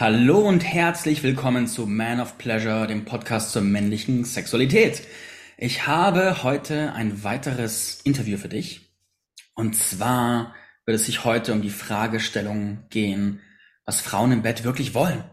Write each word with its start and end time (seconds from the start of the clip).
Hallo 0.00 0.38
und 0.38 0.60
herzlich 0.62 1.24
willkommen 1.24 1.66
zu 1.66 1.84
Man 1.84 2.20
of 2.20 2.38
Pleasure, 2.38 2.86
dem 2.86 3.04
Podcast 3.04 3.50
zur 3.50 3.62
männlichen 3.62 4.24
Sexualität. 4.24 5.02
Ich 5.56 5.88
habe 5.88 6.44
heute 6.44 6.92
ein 6.92 7.24
weiteres 7.24 8.00
Interview 8.04 8.38
für 8.38 8.48
dich. 8.48 8.94
Und 9.56 9.74
zwar 9.74 10.54
wird 10.86 10.94
es 10.94 11.06
sich 11.06 11.24
heute 11.24 11.52
um 11.52 11.62
die 11.62 11.70
Fragestellung 11.70 12.84
gehen, 12.90 13.40
was 13.84 14.00
Frauen 14.00 14.30
im 14.30 14.42
Bett 14.42 14.62
wirklich 14.62 14.94
wollen. 14.94 15.24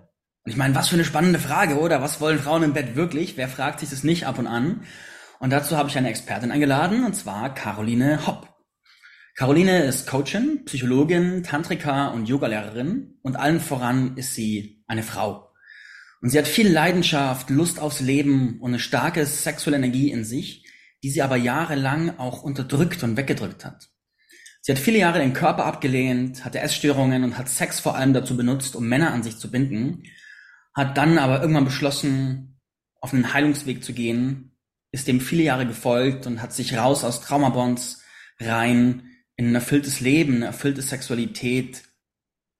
Und 0.43 0.51
ich 0.51 0.57
meine, 0.57 0.73
was 0.73 0.89
für 0.89 0.95
eine 0.95 1.05
spannende 1.05 1.37
Frage, 1.37 1.77
oder? 1.77 2.01
Was 2.01 2.19
wollen 2.19 2.39
Frauen 2.39 2.63
im 2.63 2.73
Bett 2.73 2.95
wirklich? 2.95 3.37
Wer 3.37 3.49
fragt 3.49 3.81
sich 3.81 3.91
das 3.91 4.03
nicht 4.03 4.25
ab 4.25 4.39
und 4.39 4.47
an? 4.47 4.81
Und 5.37 5.51
dazu 5.51 5.77
habe 5.77 5.89
ich 5.89 5.97
eine 5.99 6.09
Expertin 6.09 6.49
eingeladen, 6.49 7.05
und 7.05 7.15
zwar 7.15 7.53
Caroline 7.53 8.25
Hopp. 8.25 8.54
Caroline 9.35 9.83
ist 9.83 10.07
Coachin, 10.07 10.63
Psychologin, 10.63 11.43
Tantrika 11.43 12.07
und 12.07 12.29
Yogalehrerin 12.29 13.19
und 13.21 13.35
allen 13.35 13.59
voran 13.59 14.15
ist 14.15 14.33
sie 14.33 14.81
eine 14.87 15.03
Frau. 15.03 15.51
Und 16.21 16.29
sie 16.29 16.37
hat 16.37 16.47
viel 16.47 16.71
Leidenschaft, 16.71 17.49
Lust 17.49 17.77
aufs 17.79 17.99
Leben 17.99 18.61
und 18.61 18.69
eine 18.69 18.79
starke 18.79 19.25
sexuelle 19.25 19.75
Energie 19.75 20.09
in 20.09 20.23
sich, 20.23 20.65
die 21.03 21.09
sie 21.09 21.21
aber 21.21 21.35
jahrelang 21.35 22.17
auch 22.17 22.43
unterdrückt 22.43 23.03
und 23.03 23.17
weggedrückt 23.17 23.65
hat. 23.65 23.89
Sie 24.61 24.71
hat 24.71 24.79
viele 24.79 24.99
Jahre 24.99 25.19
den 25.19 25.33
Körper 25.33 25.65
abgelehnt, 25.65 26.45
hatte 26.45 26.61
Essstörungen 26.61 27.25
und 27.25 27.37
hat 27.37 27.49
Sex 27.49 27.81
vor 27.81 27.97
allem 27.97 28.13
dazu 28.13 28.37
benutzt, 28.37 28.73
um 28.77 28.87
Männer 28.87 29.11
an 29.11 29.21
sich 29.21 29.37
zu 29.37 29.51
binden, 29.51 30.03
hat 30.73 30.97
dann 30.97 31.17
aber 31.17 31.41
irgendwann 31.41 31.65
beschlossen, 31.65 32.61
auf 33.01 33.13
einen 33.13 33.33
Heilungsweg 33.33 33.83
zu 33.83 33.91
gehen, 33.91 34.55
ist 34.91 35.09
dem 35.09 35.19
viele 35.19 35.43
Jahre 35.43 35.67
gefolgt 35.67 36.25
und 36.25 36.41
hat 36.41 36.53
sich 36.53 36.77
raus 36.77 37.03
aus 37.03 37.19
Traumabonds 37.19 38.01
rein 38.39 39.11
in 39.37 39.47
ein 39.47 39.55
erfülltes 39.55 39.99
Leben, 39.99 40.37
eine 40.37 40.45
erfüllte 40.45 40.81
Sexualität 40.81 41.83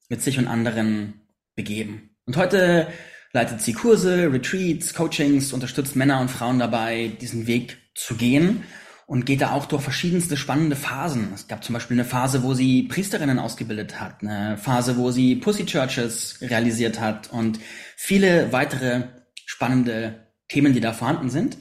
mit 0.09 0.21
sich 0.21 0.37
und 0.37 0.47
anderen 0.47 1.21
begeben. 1.55 2.15
Und 2.25 2.37
heute 2.37 2.87
leitet 3.33 3.61
sie 3.61 3.73
Kurse, 3.73 4.31
Retreats, 4.31 4.93
Coachings, 4.93 5.53
unterstützt 5.53 5.95
Männer 5.95 6.21
und 6.21 6.31
Frauen 6.31 6.59
dabei, 6.59 7.11
diesen 7.19 7.47
Weg 7.47 7.77
zu 7.95 8.15
gehen 8.15 8.63
und 9.07 9.25
geht 9.25 9.41
da 9.41 9.51
auch 9.51 9.65
durch 9.65 9.83
verschiedenste 9.83 10.35
spannende 10.37 10.75
Phasen. 10.75 11.31
Es 11.33 11.47
gab 11.47 11.63
zum 11.63 11.73
Beispiel 11.73 11.95
eine 11.95 12.05
Phase, 12.05 12.43
wo 12.43 12.53
sie 12.53 12.83
Priesterinnen 12.83 13.39
ausgebildet 13.39 13.99
hat, 13.99 14.21
eine 14.21 14.57
Phase, 14.57 14.97
wo 14.97 15.11
sie 15.11 15.35
Pussy 15.35 15.65
Churches 15.65 16.39
realisiert 16.41 16.99
hat 16.99 17.31
und 17.31 17.59
viele 17.95 18.51
weitere 18.51 19.03
spannende 19.45 20.27
Themen, 20.47 20.73
die 20.73 20.81
da 20.81 20.93
vorhanden 20.93 21.29
sind. 21.29 21.57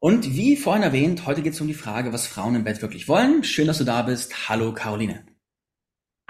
Und 0.00 0.36
wie 0.36 0.56
vorhin 0.56 0.84
erwähnt, 0.84 1.26
heute 1.26 1.42
geht 1.42 1.54
es 1.54 1.60
um 1.60 1.66
die 1.66 1.74
Frage, 1.74 2.12
was 2.12 2.26
Frauen 2.26 2.54
im 2.54 2.62
Bett 2.62 2.82
wirklich 2.82 3.08
wollen. 3.08 3.42
Schön, 3.42 3.66
dass 3.66 3.78
du 3.78 3.84
da 3.84 4.02
bist. 4.02 4.48
Hallo 4.48 4.72
Caroline. 4.72 5.26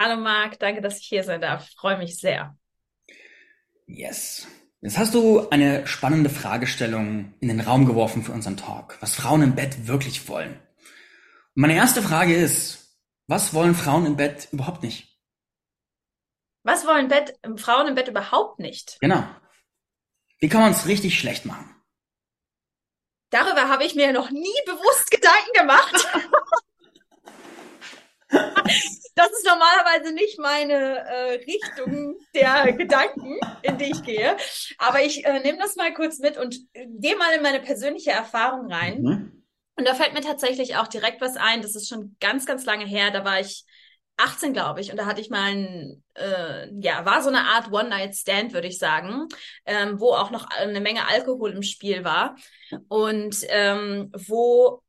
Hallo 0.01 0.19
Marc, 0.19 0.57
danke, 0.57 0.81
dass 0.81 0.99
ich 0.99 1.07
hier 1.07 1.23
sein 1.23 1.41
darf. 1.41 1.67
Ich 1.69 1.75
freue 1.75 1.97
mich 1.97 2.17
sehr. 2.17 2.57
Yes. 3.85 4.47
Jetzt 4.81 4.97
hast 4.97 5.13
du 5.13 5.49
eine 5.49 5.85
spannende 5.85 6.29
Fragestellung 6.29 7.33
in 7.41 7.49
den 7.49 7.59
Raum 7.59 7.85
geworfen 7.85 8.23
für 8.23 8.31
unseren 8.31 8.57
Talk, 8.57 8.97
was 9.01 9.15
Frauen 9.15 9.43
im 9.43 9.55
Bett 9.55 9.87
wirklich 9.87 10.27
wollen. 10.27 10.53
Und 10.53 11.61
meine 11.61 11.75
erste 11.75 12.01
Frage 12.01 12.33
ist, 12.33 12.97
was 13.27 13.53
wollen 13.53 13.75
Frauen 13.75 14.05
im 14.05 14.15
Bett 14.15 14.47
überhaupt 14.51 14.81
nicht? 14.81 15.19
Was 16.63 16.87
wollen 16.87 17.07
Bett, 17.07 17.37
Frauen 17.57 17.87
im 17.87 17.95
Bett 17.95 18.07
überhaupt 18.07 18.59
nicht? 18.59 18.97
Genau. 18.99 19.23
Wie 20.39 20.49
kann 20.49 20.61
man 20.61 20.71
es 20.71 20.87
richtig 20.87 21.19
schlecht 21.19 21.45
machen? 21.45 21.75
Darüber 23.29 23.69
habe 23.69 23.83
ich 23.83 23.95
mir 23.95 24.11
noch 24.11 24.31
nie 24.31 24.61
bewusst 24.65 25.11
Gedanken 25.11 25.53
gemacht. 25.53 26.07
das 28.29 29.31
ist 29.31 29.45
normalerweise 29.45 30.13
nicht 30.13 30.39
meine 30.39 30.99
äh, 30.99 31.33
Richtung 31.45 32.17
der 32.33 32.73
Gedanken, 32.73 33.39
in 33.61 33.77
die 33.77 33.91
ich 33.91 34.03
gehe. 34.03 34.37
Aber 34.77 35.01
ich 35.01 35.25
äh, 35.25 35.39
nehme 35.39 35.57
das 35.59 35.75
mal 35.75 35.93
kurz 35.93 36.19
mit 36.19 36.37
und 36.37 36.55
äh, 36.73 36.87
gehe 36.87 37.15
mal 37.17 37.33
in 37.33 37.41
meine 37.41 37.59
persönliche 37.59 38.11
Erfahrung 38.11 38.71
rein. 38.71 39.01
Mhm. 39.01 39.45
Und 39.75 39.87
da 39.87 39.95
fällt 39.95 40.13
mir 40.13 40.21
tatsächlich 40.21 40.75
auch 40.75 40.87
direkt 40.87 41.21
was 41.21 41.37
ein. 41.37 41.61
Das 41.61 41.75
ist 41.75 41.87
schon 41.87 42.15
ganz, 42.19 42.45
ganz 42.45 42.65
lange 42.65 42.85
her. 42.85 43.11
Da 43.11 43.23
war 43.23 43.39
ich 43.39 43.65
18, 44.19 44.53
glaube 44.53 44.81
ich. 44.81 44.91
Und 44.91 44.97
da 44.97 45.05
hatte 45.05 45.21
ich 45.21 45.29
mal 45.29 45.43
ein, 45.43 46.03
äh, 46.15 46.69
ja, 46.79 47.05
war 47.05 47.21
so 47.21 47.29
eine 47.29 47.45
Art 47.45 47.71
One-Night-Stand, 47.71 48.53
würde 48.53 48.67
ich 48.67 48.77
sagen, 48.77 49.27
ähm, 49.65 49.99
wo 49.99 50.11
auch 50.11 50.31
noch 50.31 50.47
eine 50.49 50.81
Menge 50.81 51.07
Alkohol 51.07 51.51
im 51.51 51.63
Spiel 51.63 52.03
war. 52.03 52.35
Und 52.87 53.37
ähm, 53.49 54.11
wo 54.15 54.81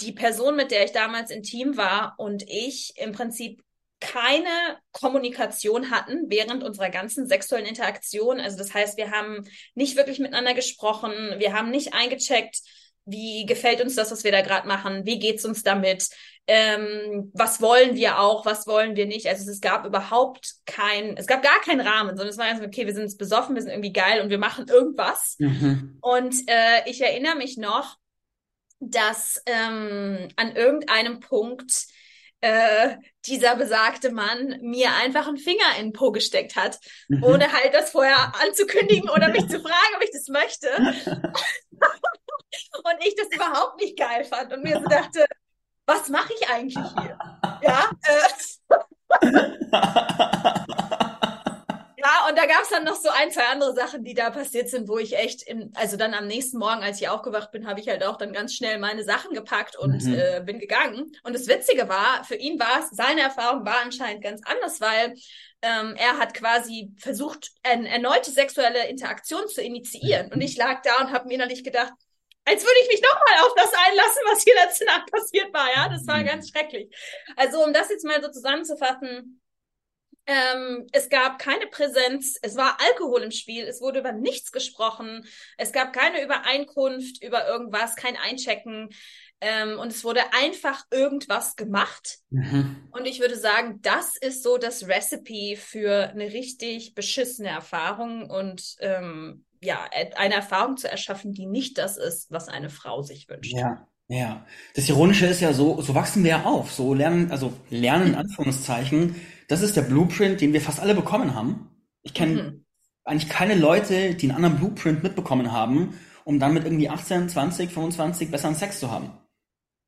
die 0.00 0.12
Person, 0.12 0.56
mit 0.56 0.70
der 0.70 0.84
ich 0.84 0.92
damals 0.92 1.30
intim 1.30 1.76
war 1.76 2.14
und 2.18 2.42
ich 2.48 2.92
im 2.96 3.12
Prinzip 3.12 3.62
keine 4.00 4.78
Kommunikation 4.92 5.90
hatten 5.90 6.26
während 6.28 6.62
unserer 6.62 6.90
ganzen 6.90 7.26
sexuellen 7.26 7.66
Interaktion. 7.66 8.40
Also 8.40 8.58
das 8.58 8.74
heißt, 8.74 8.98
wir 8.98 9.10
haben 9.10 9.44
nicht 9.74 9.96
wirklich 9.96 10.18
miteinander 10.18 10.54
gesprochen, 10.54 11.12
wir 11.38 11.54
haben 11.54 11.70
nicht 11.70 11.94
eingecheckt, 11.94 12.60
wie 13.06 13.46
gefällt 13.46 13.80
uns 13.80 13.94
das, 13.94 14.10
was 14.10 14.24
wir 14.24 14.32
da 14.32 14.42
gerade 14.42 14.66
machen? 14.66 15.06
Wie 15.06 15.18
geht's 15.18 15.44
uns 15.44 15.62
damit? 15.62 16.08
Ähm, 16.48 17.30
was 17.34 17.60
wollen 17.60 17.94
wir 17.94 18.18
auch? 18.18 18.44
Was 18.44 18.66
wollen 18.66 18.96
wir 18.96 19.06
nicht? 19.06 19.28
Also 19.28 19.50
es 19.50 19.60
gab 19.60 19.86
überhaupt 19.86 20.54
kein, 20.66 21.16
es 21.16 21.26
gab 21.26 21.42
gar 21.42 21.60
keinen 21.60 21.80
Rahmen, 21.80 22.10
sondern 22.10 22.28
es 22.28 22.38
war 22.38 22.46
einfach, 22.46 22.66
okay, 22.66 22.84
wir 22.86 22.94
sind 22.94 23.04
jetzt 23.04 23.18
besoffen, 23.18 23.54
wir 23.54 23.62
sind 23.62 23.70
irgendwie 23.70 23.92
geil 23.92 24.20
und 24.20 24.30
wir 24.30 24.38
machen 24.38 24.66
irgendwas. 24.68 25.36
Mhm. 25.38 25.98
Und 26.00 26.34
äh, 26.48 26.88
ich 26.90 27.00
erinnere 27.00 27.36
mich 27.36 27.56
noch, 27.56 27.96
dass 28.80 29.40
ähm, 29.46 30.28
an 30.36 30.54
irgendeinem 30.54 31.20
Punkt 31.20 31.86
äh, 32.40 32.96
dieser 33.24 33.56
besagte 33.56 34.10
Mann 34.10 34.58
mir 34.62 34.94
einfach 34.94 35.26
einen 35.26 35.38
Finger 35.38 35.78
in 35.78 35.86
den 35.86 35.92
Po 35.92 36.12
gesteckt 36.12 36.56
hat, 36.56 36.78
mhm. 37.08 37.22
ohne 37.22 37.52
halt 37.52 37.72
das 37.72 37.90
vorher 37.90 38.34
anzukündigen 38.44 39.08
oder 39.10 39.28
mich 39.28 39.48
zu 39.48 39.60
fragen, 39.60 39.94
ob 39.96 40.02
ich 40.02 40.10
das 40.12 40.28
möchte. 40.28 40.68
und 42.82 43.06
ich 43.06 43.14
das 43.14 43.28
überhaupt 43.28 43.80
nicht 43.80 43.98
geil 43.98 44.24
fand 44.24 44.52
und 44.52 44.62
mir 44.62 44.80
so 44.80 44.88
dachte, 44.88 45.26
was 45.86 46.08
mache 46.08 46.32
ich 46.38 46.48
eigentlich 46.48 46.84
hier? 47.00 47.18
Ja, 47.62 47.90
äh, 48.02 48.28
ja, 52.06 52.28
und 52.28 52.36
da 52.36 52.46
gab 52.46 52.62
es 52.62 52.68
dann 52.70 52.84
noch 52.84 52.96
so 52.96 53.08
ein, 53.08 53.30
zwei 53.30 53.46
andere 53.46 53.74
Sachen, 53.74 54.04
die 54.04 54.14
da 54.14 54.30
passiert 54.30 54.68
sind, 54.68 54.88
wo 54.88 54.98
ich 54.98 55.16
echt, 55.16 55.42
in, 55.42 55.72
also 55.74 55.96
dann 55.96 56.14
am 56.14 56.26
nächsten 56.26 56.58
Morgen, 56.58 56.82
als 56.82 57.00
ich 57.00 57.08
aufgewacht 57.08 57.52
bin, 57.52 57.66
habe 57.66 57.80
ich 57.80 57.88
halt 57.88 58.04
auch 58.04 58.16
dann 58.16 58.32
ganz 58.32 58.54
schnell 58.54 58.78
meine 58.78 59.04
Sachen 59.04 59.32
gepackt 59.32 59.76
und 59.76 60.04
mhm. 60.04 60.14
äh, 60.14 60.42
bin 60.44 60.58
gegangen. 60.58 61.12
Und 61.22 61.34
das 61.34 61.46
Witzige 61.46 61.88
war, 61.88 62.24
für 62.24 62.36
ihn 62.36 62.58
war 62.58 62.80
es, 62.80 62.90
seine 62.90 63.22
Erfahrung 63.22 63.64
war 63.64 63.80
anscheinend 63.82 64.22
ganz 64.22 64.40
anders, 64.44 64.80
weil 64.80 65.14
ähm, 65.62 65.94
er 65.96 66.18
hat 66.18 66.34
quasi 66.34 66.92
versucht, 66.98 67.50
eine 67.62 67.88
erneute 67.88 68.30
sexuelle 68.30 68.88
Interaktion 68.88 69.48
zu 69.48 69.62
initiieren. 69.62 70.32
Und 70.32 70.40
ich 70.40 70.56
lag 70.56 70.82
da 70.82 71.00
und 71.00 71.12
habe 71.12 71.28
mir 71.28 71.34
innerlich 71.34 71.64
gedacht, 71.64 71.92
als 72.46 72.62
würde 72.62 72.80
ich 72.82 72.88
mich 72.88 73.02
nochmal 73.02 73.44
auf 73.44 73.54
das 73.56 73.72
einlassen, 73.74 74.22
was 74.30 74.42
hier 74.42 74.54
letzte 74.54 74.84
Nacht 74.86 75.10
passiert 75.10 75.52
war. 75.52 75.68
Ja, 75.74 75.88
das 75.88 76.06
war 76.06 76.18
mhm. 76.18 76.26
ganz 76.26 76.48
schrecklich. 76.48 76.88
Also, 77.36 77.62
um 77.62 77.72
das 77.72 77.90
jetzt 77.90 78.04
mal 78.04 78.22
so 78.22 78.30
zusammenzufassen, 78.30 79.40
ähm, 80.26 80.86
es 80.92 81.08
gab 81.08 81.38
keine 81.38 81.66
Präsenz, 81.68 82.36
es 82.42 82.56
war 82.56 82.78
Alkohol 82.80 83.22
im 83.22 83.30
Spiel, 83.30 83.64
es 83.64 83.80
wurde 83.80 84.00
über 84.00 84.12
nichts 84.12 84.50
gesprochen, 84.50 85.24
es 85.56 85.72
gab 85.72 85.92
keine 85.92 86.22
Übereinkunft 86.22 87.22
über 87.22 87.46
irgendwas, 87.46 87.94
kein 87.94 88.16
Einchecken 88.16 88.90
ähm, 89.40 89.78
und 89.78 89.92
es 89.92 90.02
wurde 90.02 90.22
einfach 90.32 90.84
irgendwas 90.90 91.54
gemacht. 91.54 92.18
Mhm. 92.30 92.88
Und 92.90 93.06
ich 93.06 93.20
würde 93.20 93.36
sagen, 93.36 93.80
das 93.82 94.16
ist 94.16 94.42
so 94.42 94.58
das 94.58 94.88
Recipe 94.88 95.56
für 95.56 96.08
eine 96.08 96.32
richtig 96.32 96.94
beschissene 96.94 97.50
Erfahrung 97.50 98.28
und 98.28 98.76
ähm, 98.80 99.45
ja, 99.60 99.78
eine 100.16 100.34
Erfahrung 100.34 100.76
zu 100.76 100.90
erschaffen, 100.90 101.32
die 101.32 101.46
nicht 101.46 101.78
das 101.78 101.96
ist, 101.96 102.30
was 102.30 102.48
eine 102.48 102.70
Frau 102.70 103.02
sich 103.02 103.28
wünscht. 103.28 103.52
Ja. 103.52 103.86
Ja, 104.08 104.46
das 104.76 104.88
Ironische 104.88 105.26
ist 105.26 105.40
ja 105.40 105.52
so, 105.52 105.82
so 105.82 105.96
wachsen 105.96 106.22
wir 106.22 106.30
ja 106.30 106.42
auf, 106.44 106.70
so 106.70 106.94
lernen, 106.94 107.32
also 107.32 107.52
lernen 107.70 108.08
in 108.08 108.14
Anführungszeichen, 108.14 109.16
das 109.48 109.62
ist 109.62 109.76
der 109.76 109.82
Blueprint, 109.82 110.40
den 110.40 110.52
wir 110.52 110.60
fast 110.60 110.78
alle 110.78 110.94
bekommen 110.94 111.34
haben. 111.34 111.70
Ich 112.02 112.14
kenne 112.14 112.42
mhm. 112.42 112.64
eigentlich 113.04 113.28
keine 113.28 113.56
Leute, 113.56 114.14
die 114.14 114.30
einen 114.30 114.36
anderen 114.36 114.58
Blueprint 114.58 115.02
mitbekommen 115.02 115.50
haben, 115.50 115.98
um 116.24 116.38
dann 116.38 116.54
mit 116.54 116.64
irgendwie 116.64 116.88
18, 116.88 117.28
20, 117.28 117.72
25 117.72 118.30
besseren 118.30 118.54
Sex 118.54 118.78
zu 118.78 118.92
haben. 118.92 119.10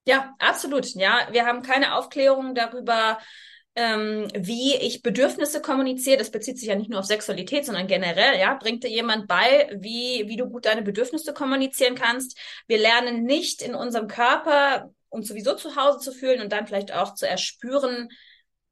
Ja, 0.04 0.34
absolut. 0.38 0.86
Ja, 0.94 1.28
wir 1.30 1.44
haben 1.44 1.62
keine 1.62 1.94
Aufklärung 1.94 2.54
darüber, 2.54 3.18
ähm, 3.78 4.26
wie 4.34 4.74
ich 4.74 5.02
Bedürfnisse 5.02 5.62
kommuniziere. 5.62 6.16
Das 6.16 6.32
bezieht 6.32 6.58
sich 6.58 6.68
ja 6.68 6.74
nicht 6.74 6.90
nur 6.90 6.98
auf 6.98 7.06
Sexualität, 7.06 7.64
sondern 7.64 7.86
generell. 7.86 8.36
Ja, 8.38 8.54
bringt 8.54 8.82
dir 8.82 8.90
jemand 8.90 9.28
bei, 9.28 9.70
wie 9.78 10.24
wie 10.26 10.36
du 10.36 10.48
gut 10.48 10.66
deine 10.66 10.82
Bedürfnisse 10.82 11.32
kommunizieren 11.32 11.94
kannst. 11.94 12.36
Wir 12.66 12.78
lernen 12.78 13.22
nicht 13.22 13.62
in 13.62 13.76
unserem 13.76 14.08
Körper 14.08 14.92
uns 15.10 15.28
sowieso 15.28 15.54
zu 15.54 15.76
Hause 15.76 16.00
zu 16.00 16.12
fühlen 16.12 16.40
und 16.42 16.52
dann 16.52 16.66
vielleicht 16.66 16.92
auch 16.92 17.14
zu 17.14 17.26
erspüren, 17.28 18.08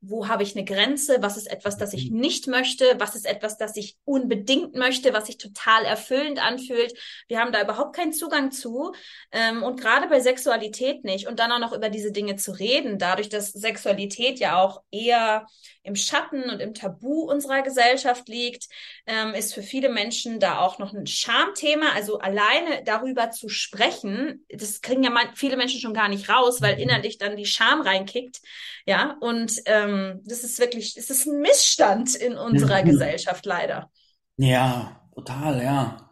wo 0.08 0.28
habe 0.28 0.42
ich 0.42 0.56
eine 0.56 0.64
Grenze, 0.64 1.18
was 1.20 1.36
ist 1.36 1.50
etwas, 1.50 1.76
das 1.76 1.92
ich 1.92 2.10
mhm. 2.10 2.20
nicht 2.20 2.46
möchte, 2.46 2.84
was 2.98 3.14
ist 3.14 3.26
etwas, 3.26 3.58
das 3.58 3.76
ich 3.76 3.96
unbedingt 4.04 4.74
möchte, 4.74 5.12
was 5.12 5.26
sich 5.26 5.38
total 5.38 5.84
erfüllend 5.84 6.44
anfühlt. 6.44 6.94
Wir 7.28 7.40
haben 7.40 7.52
da 7.52 7.62
überhaupt 7.62 7.96
keinen 7.96 8.12
Zugang 8.12 8.50
zu 8.52 8.92
ähm, 9.32 9.62
und 9.62 9.80
gerade 9.80 10.08
bei 10.08 10.20
Sexualität 10.20 11.04
nicht. 11.04 11.26
Und 11.26 11.38
dann 11.38 11.52
auch 11.52 11.58
noch 11.58 11.72
über 11.72 11.90
diese 11.90 12.12
Dinge 12.12 12.36
zu 12.36 12.52
reden, 12.52 12.98
dadurch, 12.98 13.28
dass 13.28 13.52
Sexualität 13.52 14.38
ja 14.38 14.60
auch 14.60 14.82
eher 14.90 15.46
im 15.86 15.96
Schatten 15.96 16.50
und 16.50 16.60
im 16.60 16.74
Tabu 16.74 17.22
unserer 17.30 17.62
Gesellschaft 17.62 18.28
liegt, 18.28 18.68
ähm, 19.06 19.34
ist 19.34 19.54
für 19.54 19.62
viele 19.62 19.88
Menschen 19.88 20.40
da 20.40 20.58
auch 20.58 20.78
noch 20.78 20.92
ein 20.92 21.06
Schamthema. 21.06 21.92
Also 21.94 22.18
alleine 22.18 22.82
darüber 22.84 23.30
zu 23.30 23.48
sprechen, 23.48 24.44
das 24.50 24.80
kriegen 24.82 25.04
ja 25.04 25.12
viele 25.34 25.56
Menschen 25.56 25.80
schon 25.80 25.94
gar 25.94 26.08
nicht 26.08 26.28
raus, 26.28 26.60
weil 26.60 26.78
innerlich 26.78 27.18
dann 27.18 27.36
die 27.36 27.46
Scham 27.46 27.80
reinkickt. 27.80 28.40
Ja, 28.84 29.16
und 29.20 29.52
ähm, 29.66 30.20
das 30.24 30.44
ist 30.44 30.58
wirklich, 30.58 30.96
es 30.96 31.10
ist 31.10 31.26
ein 31.26 31.40
Missstand 31.40 32.14
in 32.14 32.36
unserer 32.36 32.82
mhm. 32.82 32.90
Gesellschaft 32.90 33.46
leider. 33.46 33.90
Ja, 34.36 35.00
total, 35.14 35.62
ja. 35.62 36.10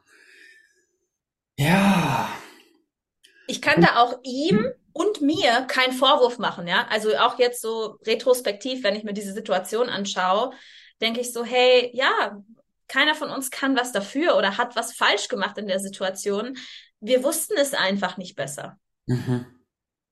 Ja. 1.59 2.31
Ich 3.47 3.61
kann 3.61 3.81
da 3.81 3.97
auch 3.97 4.19
ihm 4.23 4.73
und 4.95 5.21
mir 5.21 5.63
keinen 5.63 5.93
Vorwurf 5.93 6.39
machen, 6.39 6.67
ja. 6.67 6.87
Also 6.89 7.15
auch 7.19 7.39
jetzt 7.39 7.61
so 7.61 7.99
retrospektiv, 8.07 8.85
wenn 8.85 8.97
ich 8.97 9.03
mir 9.05 9.13
diese 9.13 9.33
Situation 9.35 9.89
anschaue, 9.89 10.53
denke 11.03 11.21
ich 11.21 11.33
so, 11.33 11.45
hey, 11.45 11.91
ja, 11.93 12.41
keiner 12.89 13.15
von 13.15 13.31
uns 13.31 13.51
kann 13.51 13.77
was 13.77 13.93
dafür 13.93 14.37
oder 14.37 14.57
hat 14.57 14.77
was 14.77 14.95
falsch 14.95 15.29
gemacht 15.29 15.59
in 15.59 15.67
der 15.67 15.81
Situation. 15.81 16.57
Wir 17.01 17.25
wussten 17.25 17.55
es 17.59 17.75
einfach 17.75 18.17
nicht 18.17 18.37
besser. 18.37 18.79
Mhm. 19.07 19.47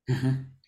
Mhm. 0.07 0.59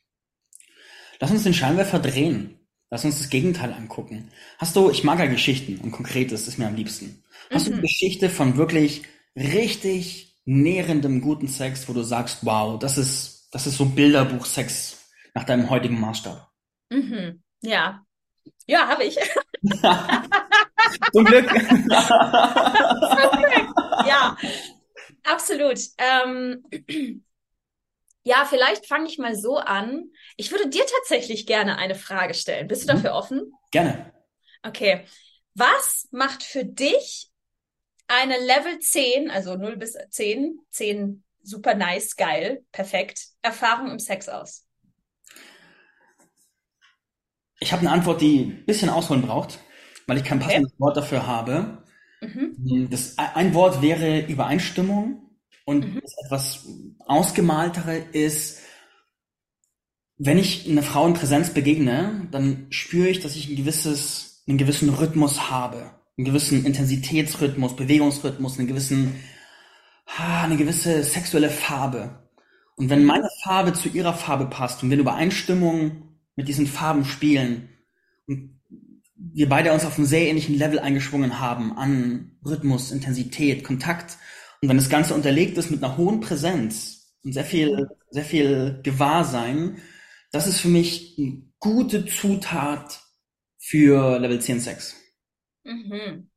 Lass 1.18 1.32
uns 1.32 1.42
den 1.42 1.54
Scheinwerfer 1.54 1.98
drehen. 1.98 2.60
Lass 2.90 3.04
uns 3.04 3.18
das 3.18 3.30
Gegenteil 3.30 3.72
angucken. 3.72 4.30
Hast 4.58 4.76
du, 4.76 4.90
ich 4.90 5.02
mag 5.02 5.18
ja 5.18 5.26
Geschichten 5.26 5.78
und 5.78 5.90
Konkretes 5.90 6.46
ist 6.46 6.58
mir 6.58 6.68
am 6.68 6.76
liebsten. 6.76 7.24
Hast 7.50 7.66
mhm. 7.66 7.70
du 7.70 7.72
eine 7.78 7.82
Geschichte 7.82 8.30
von 8.30 8.56
wirklich 8.56 9.02
richtig 9.34 10.38
nährendem 10.44 11.20
guten 11.20 11.48
Sex, 11.48 11.88
wo 11.88 11.92
du 11.92 12.02
sagst, 12.02 12.46
wow, 12.46 12.78
das 12.78 12.96
ist, 12.98 13.33
das 13.54 13.68
ist 13.68 13.76
so 13.76 13.84
Bilderbuch-Sex 13.84 15.12
nach 15.32 15.44
deinem 15.44 15.70
heutigen 15.70 16.00
Maßstab? 16.00 16.50
Mhm. 16.90 17.40
Ja. 17.60 18.04
Ja, 18.66 18.88
habe 18.88 19.04
ich. 19.04 19.14
Zum 21.12 21.24
Glück. 21.24 21.48
Zum 21.48 21.86
Glück. 23.38 23.68
Ja, 24.08 24.36
absolut. 25.22 25.78
Ähm, 25.98 26.64
ja, 28.24 28.44
vielleicht 28.44 28.86
fange 28.86 29.06
ich 29.06 29.18
mal 29.18 29.36
so 29.36 29.58
an. 29.58 30.10
Ich 30.36 30.50
würde 30.50 30.68
dir 30.68 30.84
tatsächlich 30.84 31.46
gerne 31.46 31.78
eine 31.78 31.94
Frage 31.94 32.34
stellen. 32.34 32.66
Bist 32.66 32.88
du 32.88 32.92
mhm. 32.92 32.96
dafür 32.96 33.14
offen? 33.14 33.52
Gerne. 33.70 34.12
Okay. 34.64 35.04
Was 35.54 36.08
macht 36.10 36.42
für 36.42 36.64
dich 36.64 37.30
eine 38.08 38.36
Level 38.36 38.80
10, 38.80 39.30
also 39.30 39.54
0 39.54 39.76
bis 39.76 39.96
10, 40.10 40.58
10 40.70 41.22
super 41.44 41.74
nice, 41.74 42.16
geil, 42.16 42.64
perfekt, 42.72 43.28
Erfahrung 43.42 43.90
im 43.90 43.98
Sex 43.98 44.28
aus? 44.28 44.66
Ich 47.60 47.72
habe 47.72 47.80
eine 47.80 47.92
Antwort, 47.92 48.20
die 48.20 48.40
ein 48.40 48.66
bisschen 48.66 48.90
ausholen 48.90 49.22
braucht, 49.22 49.60
weil 50.06 50.18
ich 50.18 50.24
kein 50.24 50.40
passendes 50.40 50.72
okay. 50.72 50.80
Wort 50.80 50.96
dafür 50.96 51.26
habe. 51.26 51.84
Mhm. 52.20 52.88
Das, 52.90 53.16
ein 53.16 53.54
Wort 53.54 53.80
wäre 53.80 54.20
Übereinstimmung. 54.20 55.20
Und 55.64 55.94
mhm. 55.94 56.00
das 56.02 56.12
etwas 56.24 56.66
ausgemaltere 57.06 57.96
ist, 58.12 58.60
wenn 60.16 60.38
ich 60.38 60.68
einer 60.68 60.82
Frau 60.82 61.06
in 61.06 61.14
Präsenz 61.14 61.50
begegne, 61.50 62.28
dann 62.30 62.66
spüre 62.70 63.08
ich, 63.08 63.20
dass 63.20 63.36
ich 63.36 63.48
ein 63.48 63.56
gewisses, 63.56 64.44
einen 64.46 64.58
gewissen 64.58 64.90
Rhythmus 64.90 65.50
habe, 65.50 65.90
einen 66.16 66.24
gewissen 66.24 66.64
Intensitätsrhythmus, 66.64 67.76
Bewegungsrhythmus, 67.76 68.58
einen 68.58 68.68
gewissen, 68.68 69.14
eine 70.06 70.56
gewisse 70.56 71.02
sexuelle 71.02 71.50
Farbe. 71.50 72.28
Und 72.76 72.90
wenn 72.90 73.04
meine 73.04 73.28
Farbe 73.42 73.72
zu 73.72 73.88
ihrer 73.88 74.14
Farbe 74.14 74.46
passt 74.46 74.82
und 74.82 74.90
wir 74.90 74.94
in 74.94 75.00
Übereinstimmung 75.00 76.16
mit 76.36 76.48
diesen 76.48 76.66
Farben 76.66 77.04
spielen 77.04 77.68
und 78.26 78.60
wir 79.16 79.48
beide 79.48 79.72
uns 79.72 79.84
auf 79.84 79.96
einem 79.96 80.06
sehr 80.06 80.28
ähnlichen 80.28 80.56
Level 80.56 80.78
eingeschwungen 80.78 81.40
haben 81.40 81.76
an 81.76 82.36
Rhythmus, 82.44 82.90
Intensität, 82.90 83.64
Kontakt 83.64 84.18
und 84.60 84.68
wenn 84.68 84.76
das 84.76 84.88
Ganze 84.88 85.14
unterlegt 85.14 85.56
ist 85.58 85.70
mit 85.70 85.84
einer 85.84 85.96
hohen 85.96 86.20
Präsenz 86.20 87.14
und 87.22 87.32
sehr 87.32 87.44
viel, 87.44 87.88
sehr 88.10 88.24
viel 88.24 88.80
Gewahrsein, 88.82 89.82
das 90.32 90.46
ist 90.46 90.60
für 90.60 90.68
mich 90.68 91.16
eine 91.18 91.42
gute 91.58 92.06
Zutat 92.06 93.00
für 93.58 94.18
Level 94.18 94.40
10 94.40 94.60
Sex. 94.60 94.96
Mhm. 95.64 96.30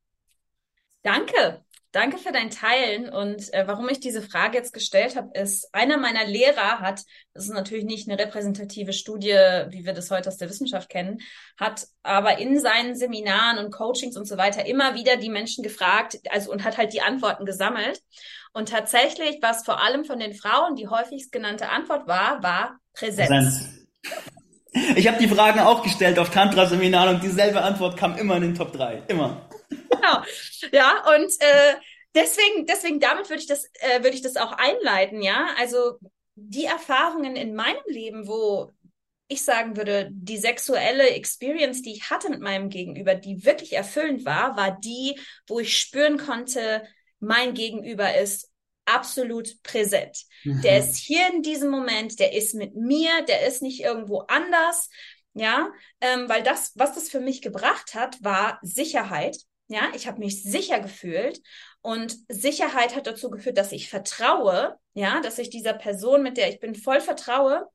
Danke. 1.03 1.65
Danke 1.91 2.17
für 2.17 2.31
dein 2.31 2.49
Teilen. 2.49 3.09
Und 3.09 3.53
äh, 3.53 3.65
warum 3.65 3.87
ich 3.89 3.99
diese 3.99 4.21
Frage 4.21 4.57
jetzt 4.57 4.73
gestellt 4.73 5.15
habe, 5.15 5.29
ist, 5.33 5.73
einer 5.73 5.97
meiner 5.97 6.25
Lehrer 6.25 6.79
hat, 6.79 7.01
das 7.33 7.45
ist 7.45 7.53
natürlich 7.53 7.85
nicht 7.85 8.09
eine 8.09 8.19
repräsentative 8.19 8.93
Studie, 8.93 9.29
wie 9.69 9.85
wir 9.85 9.93
das 9.93 10.11
heute 10.11 10.29
aus 10.29 10.37
der 10.37 10.49
Wissenschaft 10.49 10.89
kennen, 10.89 11.19
hat 11.57 11.87
aber 12.03 12.39
in 12.39 12.59
seinen 12.59 12.95
Seminaren 12.95 13.63
und 13.63 13.71
Coachings 13.71 14.17
und 14.17 14.25
so 14.25 14.37
weiter 14.37 14.65
immer 14.65 14.95
wieder 14.95 15.15
die 15.15 15.29
Menschen 15.29 15.63
gefragt, 15.63 16.19
also 16.29 16.51
und 16.51 16.63
hat 16.63 16.77
halt 16.77 16.93
die 16.93 17.01
Antworten 17.01 17.45
gesammelt. 17.45 18.01
Und 18.53 18.69
tatsächlich, 18.69 19.37
was 19.41 19.63
vor 19.63 19.81
allem 19.81 20.03
von 20.03 20.19
den 20.19 20.33
Frauen 20.33 20.75
die 20.75 20.87
häufigst 20.87 21.31
genannte 21.31 21.69
Antwort 21.69 22.07
war, 22.07 22.43
war 22.43 22.79
Präsenz. 22.93 23.29
Präsenz. 23.29 23.77
Ich 24.95 25.07
habe 25.07 25.17
die 25.17 25.27
Fragen 25.27 25.59
auch 25.59 25.83
gestellt 25.83 26.19
auf 26.19 26.29
Tantra-Seminaren 26.29 27.15
und 27.15 27.23
dieselbe 27.23 27.61
Antwort 27.61 27.97
kam 27.97 28.17
immer 28.17 28.35
in 28.35 28.43
den 28.43 28.55
Top 28.55 28.73
3. 28.73 29.03
Immer. 29.07 29.46
Genau. 29.69 30.23
Ja, 30.71 31.03
und 31.15 31.31
äh, 31.39 31.75
deswegen, 32.15 32.65
deswegen 32.65 32.99
damit 32.99 33.29
würde 33.29 33.41
ich 33.41 33.47
das, 33.47 33.65
äh, 33.79 34.03
würde 34.03 34.15
ich 34.15 34.21
das 34.21 34.37
auch 34.37 34.53
einleiten, 34.53 35.21
ja. 35.21 35.47
Also 35.57 35.97
die 36.35 36.65
Erfahrungen 36.65 37.35
in 37.35 37.55
meinem 37.55 37.81
Leben, 37.87 38.27
wo 38.27 38.71
ich 39.27 39.43
sagen 39.43 39.75
würde, 39.75 40.09
die 40.11 40.37
sexuelle 40.37 41.09
Experience, 41.09 41.81
die 41.81 41.91
ich 41.91 42.09
hatte 42.09 42.29
mit 42.29 42.39
meinem 42.39 42.69
Gegenüber, 42.69 43.15
die 43.15 43.43
wirklich 43.43 43.73
erfüllend 43.73 44.25
war, 44.25 44.55
war 44.55 44.79
die, 44.79 45.19
wo 45.47 45.59
ich 45.59 45.77
spüren 45.77 46.17
konnte, 46.17 46.87
mein 47.19 47.53
Gegenüber 47.53 48.15
ist 48.17 48.49
absolut 48.85 49.61
präsent. 49.63 50.23
Mhm. 50.43 50.61
Der 50.61 50.77
ist 50.79 50.95
hier 50.95 51.27
in 51.33 51.41
diesem 51.41 51.69
Moment, 51.69 52.19
der 52.19 52.33
ist 52.33 52.55
mit 52.55 52.75
mir, 52.75 53.21
der 53.27 53.45
ist 53.45 53.61
nicht 53.61 53.81
irgendwo 53.81 54.19
anders. 54.27 54.89
Ja, 55.33 55.71
ähm, 56.01 56.27
weil 56.29 56.41
das, 56.41 56.71
was 56.75 56.95
das 56.95 57.09
für 57.09 57.19
mich 57.19 57.43
gebracht 57.43 57.93
hat, 57.93 58.23
war 58.23 58.57
Sicherheit. 58.63 59.37
Ja, 59.67 59.91
ich 59.95 60.07
habe 60.07 60.19
mich 60.19 60.43
sicher 60.43 60.79
gefühlt 60.79 61.41
und 61.81 62.15
Sicherheit 62.29 62.95
hat 62.95 63.05
dazu 63.05 63.29
geführt, 63.29 63.57
dass 63.57 63.73
ich 63.73 63.89
vertraue, 63.89 64.77
ja, 64.93 65.19
dass 65.19 65.39
ich 65.39 65.49
dieser 65.49 65.73
Person, 65.73 66.23
mit 66.23 66.37
der 66.37 66.49
ich 66.49 66.59
bin, 66.59 66.73
voll 66.73 67.01
vertraue. 67.01 67.67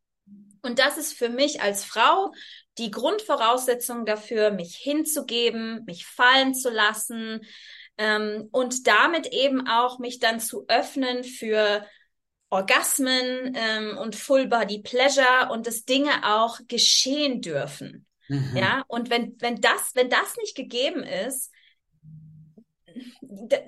Und 0.62 0.79
das 0.79 0.97
ist 0.97 1.12
für 1.12 1.29
mich 1.29 1.61
als 1.61 1.85
Frau 1.85 2.33
die 2.79 2.91
Grundvoraussetzung 2.91 4.06
dafür, 4.06 4.53
mich 4.53 4.77
hinzugeben, 4.77 5.85
mich 5.85 6.06
fallen 6.06 6.55
zu 6.55 6.71
lassen, 6.71 7.43
ähm, 7.99 8.49
und 8.53 8.87
damit 8.87 9.27
eben 9.29 9.67
auch 9.69 9.99
mich 9.99 10.19
dann 10.19 10.41
zu 10.41 10.65
öffnen 10.69 11.25
für 11.25 11.87
Orgasmen 12.51 13.55
ähm, 13.55 13.96
und 13.99 14.17
Full 14.17 14.49
Body 14.49 14.81
Pleasure 14.81 15.51
und 15.51 15.67
dass 15.67 15.84
Dinge 15.84 16.11
auch 16.25 16.58
geschehen 16.69 17.41
dürfen. 17.41 18.06
Mhm. 18.29 18.56
Ja, 18.56 18.84
und 18.89 19.11
wenn, 19.11 19.37
wenn 19.41 19.61
das, 19.61 19.93
wenn 19.94 20.11
das 20.11 20.37
nicht 20.37 20.56
gegeben 20.56 21.03
ist, 21.03 21.52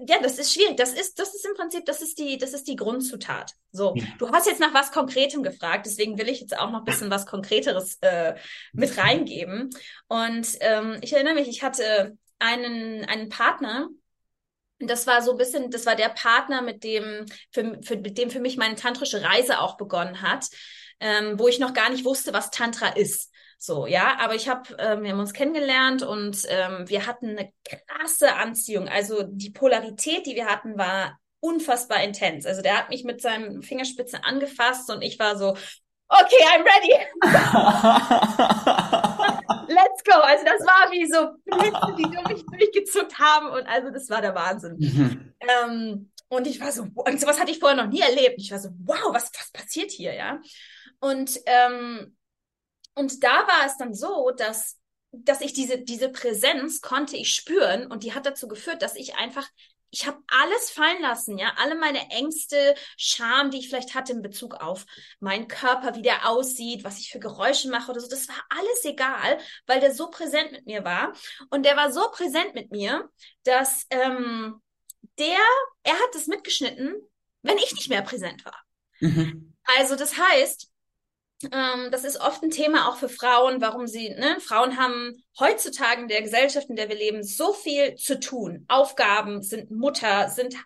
ja, 0.06 0.20
das 0.22 0.38
ist 0.38 0.52
schwierig. 0.52 0.76
Das 0.76 0.92
ist, 0.92 1.18
das 1.18 1.34
ist 1.34 1.46
im 1.46 1.54
Prinzip, 1.54 1.84
das 1.84 2.02
ist 2.02 2.18
die, 2.18 2.38
das 2.38 2.52
ist 2.52 2.68
die 2.68 2.76
Grundzutat. 2.76 3.52
So, 3.72 3.94
du 4.18 4.30
hast 4.30 4.46
jetzt 4.46 4.60
nach 4.60 4.74
was 4.74 4.92
Konkretem 4.92 5.42
gefragt, 5.42 5.86
deswegen 5.86 6.18
will 6.18 6.28
ich 6.28 6.40
jetzt 6.40 6.56
auch 6.58 6.70
noch 6.70 6.80
ein 6.80 6.84
bisschen 6.84 7.10
was 7.10 7.26
Konkreteres 7.26 7.98
äh, 8.00 8.34
mit 8.72 8.96
reingeben. 8.96 9.70
Und 10.08 10.48
ähm, 10.60 10.98
ich 11.00 11.12
erinnere 11.12 11.34
mich, 11.34 11.48
ich 11.48 11.62
hatte 11.62 12.16
einen, 12.38 13.04
einen 13.04 13.28
Partner, 13.28 13.88
das 14.78 15.06
war 15.06 15.22
so 15.22 15.32
ein 15.32 15.38
bisschen, 15.38 15.70
das 15.70 15.86
war 15.86 15.96
der 15.96 16.08
Partner, 16.08 16.62
mit 16.62 16.84
dem 16.84 17.26
für, 17.50 17.78
für, 17.82 17.96
mit 17.96 18.18
dem 18.18 18.30
für 18.30 18.40
mich 18.40 18.56
meine 18.56 18.74
tantrische 18.74 19.22
Reise 19.22 19.60
auch 19.60 19.76
begonnen 19.76 20.22
hat, 20.22 20.46
ähm, 21.00 21.38
wo 21.38 21.48
ich 21.48 21.58
noch 21.58 21.74
gar 21.74 21.90
nicht 21.90 22.04
wusste, 22.04 22.32
was 22.32 22.50
Tantra 22.50 22.88
ist. 22.88 23.30
So, 23.58 23.86
ja, 23.86 24.16
aber 24.18 24.34
ich 24.34 24.48
habe, 24.48 24.74
ähm, 24.78 25.02
wir 25.02 25.12
haben 25.12 25.20
uns 25.20 25.32
kennengelernt 25.32 26.02
und 26.02 26.44
ähm, 26.48 26.88
wir 26.88 27.06
hatten 27.06 27.30
eine 27.30 27.52
krasse 27.64 28.34
Anziehung. 28.34 28.88
Also 28.88 29.22
die 29.22 29.50
Polarität, 29.50 30.26
die 30.26 30.34
wir 30.34 30.46
hatten, 30.46 30.76
war 30.76 31.20
unfassbar 31.40 32.02
intens. 32.02 32.46
Also 32.46 32.62
der 32.62 32.78
hat 32.78 32.88
mich 32.88 33.04
mit 33.04 33.20
seinem 33.20 33.62
Fingerspitze 33.62 34.24
angefasst 34.24 34.90
und 34.90 35.02
ich 35.02 35.18
war 35.18 35.36
so, 35.36 35.56
okay, 36.08 36.42
I'm 36.52 36.64
ready. 36.64 36.94
Let's 39.68 40.02
go. 40.04 40.20
Also 40.20 40.44
das 40.44 40.60
war 40.66 40.90
wie 40.90 41.06
so 41.06 41.36
Blitze, 41.44 41.94
die 41.98 42.10
durch 42.10 42.26
mich 42.28 42.44
durchgezuckt 42.46 43.18
haben 43.18 43.48
und 43.48 43.66
also 43.66 43.90
das 43.90 44.10
war 44.10 44.20
der 44.20 44.34
Wahnsinn. 44.34 44.76
Mhm. 44.78 45.32
Ähm, 45.40 46.10
und 46.28 46.46
ich 46.46 46.60
war 46.60 46.70
so, 46.72 46.86
und 46.94 47.20
sowas 47.20 47.40
hatte 47.40 47.50
ich 47.50 47.58
vorher 47.58 47.76
noch 47.76 47.90
nie 47.90 48.00
erlebt. 48.00 48.36
Ich 48.38 48.50
war 48.50 48.58
so, 48.58 48.70
wow, 48.84 49.12
was, 49.12 49.30
was 49.38 49.50
passiert 49.52 49.90
hier, 49.90 50.14
ja? 50.14 50.40
Und, 51.00 51.38
ähm, 51.46 52.16
und 52.94 53.22
da 53.22 53.46
war 53.46 53.66
es 53.66 53.76
dann 53.76 53.94
so, 53.94 54.30
dass 54.36 54.78
dass 55.16 55.40
ich 55.42 55.52
diese, 55.52 55.78
diese 55.78 56.08
Präsenz 56.08 56.80
konnte 56.80 57.16
ich 57.16 57.34
spüren 57.34 57.86
und 57.86 58.02
die 58.02 58.14
hat 58.14 58.26
dazu 58.26 58.48
geführt, 58.48 58.82
dass 58.82 58.96
ich 58.96 59.14
einfach 59.14 59.48
ich 59.94 60.08
habe 60.08 60.18
alles 60.26 60.70
fallen 60.70 61.00
lassen, 61.02 61.38
ja, 61.38 61.52
alle 61.56 61.76
meine 61.76 62.10
Ängste, 62.10 62.74
Scham, 62.96 63.52
die 63.52 63.58
ich 63.58 63.68
vielleicht 63.68 63.94
hatte 63.94 64.12
in 64.12 64.22
Bezug 64.22 64.54
auf 64.54 64.86
meinen 65.20 65.46
Körper, 65.46 65.94
wie 65.94 66.02
der 66.02 66.28
aussieht, 66.28 66.82
was 66.82 66.98
ich 66.98 67.10
für 67.10 67.20
Geräusche 67.20 67.68
mache 67.70 67.92
oder 67.92 68.00
so, 68.00 68.08
das 68.08 68.28
war 68.28 68.42
alles 68.48 68.84
egal, 68.84 69.38
weil 69.66 69.78
der 69.78 69.94
so 69.94 70.10
präsent 70.10 70.50
mit 70.50 70.66
mir 70.66 70.84
war 70.84 71.12
und 71.50 71.64
der 71.64 71.76
war 71.76 71.92
so 71.92 72.10
präsent 72.10 72.54
mit 72.54 72.72
mir, 72.72 73.08
dass 73.44 73.86
ähm, 73.90 74.60
der, 75.18 75.38
er 75.84 75.94
hat 75.94 76.14
es 76.16 76.26
mitgeschnitten, 76.26 76.94
wenn 77.42 77.58
ich 77.58 77.72
nicht 77.72 77.88
mehr 77.88 78.02
präsent 78.02 78.44
war. 78.44 78.60
Mhm. 78.98 79.54
Also 79.78 79.94
das 79.94 80.18
heißt, 80.18 80.72
ähm, 81.52 81.90
das 81.90 82.04
ist 82.04 82.20
oft 82.20 82.42
ein 82.42 82.50
Thema 82.50 82.88
auch 82.88 82.96
für 82.96 83.08
Frauen, 83.08 83.60
warum 83.60 83.86
sie, 83.86 84.10
ne, 84.10 84.38
Frauen 84.40 84.78
haben 84.78 85.12
heutzutage 85.38 86.02
in 86.02 86.08
der 86.08 86.22
Gesellschaft, 86.22 86.68
in 86.70 86.76
der 86.76 86.88
wir 86.88 86.96
leben, 86.96 87.22
so 87.22 87.52
viel 87.52 87.94
zu 87.96 88.20
tun. 88.20 88.64
Aufgaben, 88.68 89.42
sind 89.42 89.70
Mutter, 89.70 90.28
sind 90.30 90.56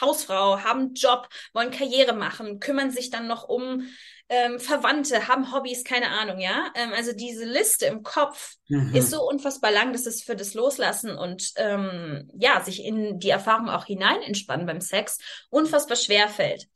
Hausfrau, 0.00 0.60
haben 0.60 0.94
Job, 0.94 1.28
wollen 1.52 1.70
Karriere 1.70 2.12
machen, 2.12 2.58
kümmern 2.60 2.90
sich 2.90 3.10
dann 3.10 3.28
noch 3.28 3.48
um 3.48 3.86
ähm, 4.28 4.58
Verwandte, 4.58 5.28
haben 5.28 5.52
Hobbys, 5.52 5.84
keine 5.84 6.08
Ahnung, 6.08 6.40
ja. 6.40 6.72
Ähm, 6.74 6.92
also 6.94 7.12
diese 7.12 7.44
Liste 7.44 7.86
im 7.86 8.02
Kopf 8.02 8.54
mhm. 8.68 8.94
ist 8.94 9.10
so 9.10 9.22
unfassbar 9.22 9.70
lang, 9.70 9.92
dass 9.92 10.06
es 10.06 10.22
für 10.22 10.34
das 10.34 10.54
Loslassen 10.54 11.16
und 11.16 11.52
ähm, 11.56 12.30
ja, 12.38 12.62
sich 12.64 12.84
in 12.84 13.18
die 13.18 13.30
Erfahrung 13.30 13.68
auch 13.68 13.84
hinein 13.84 14.22
entspannen 14.22 14.66
beim 14.66 14.80
Sex 14.80 15.18
unfassbar 15.50 15.96
schwer 15.96 16.28
fällt. 16.28 16.66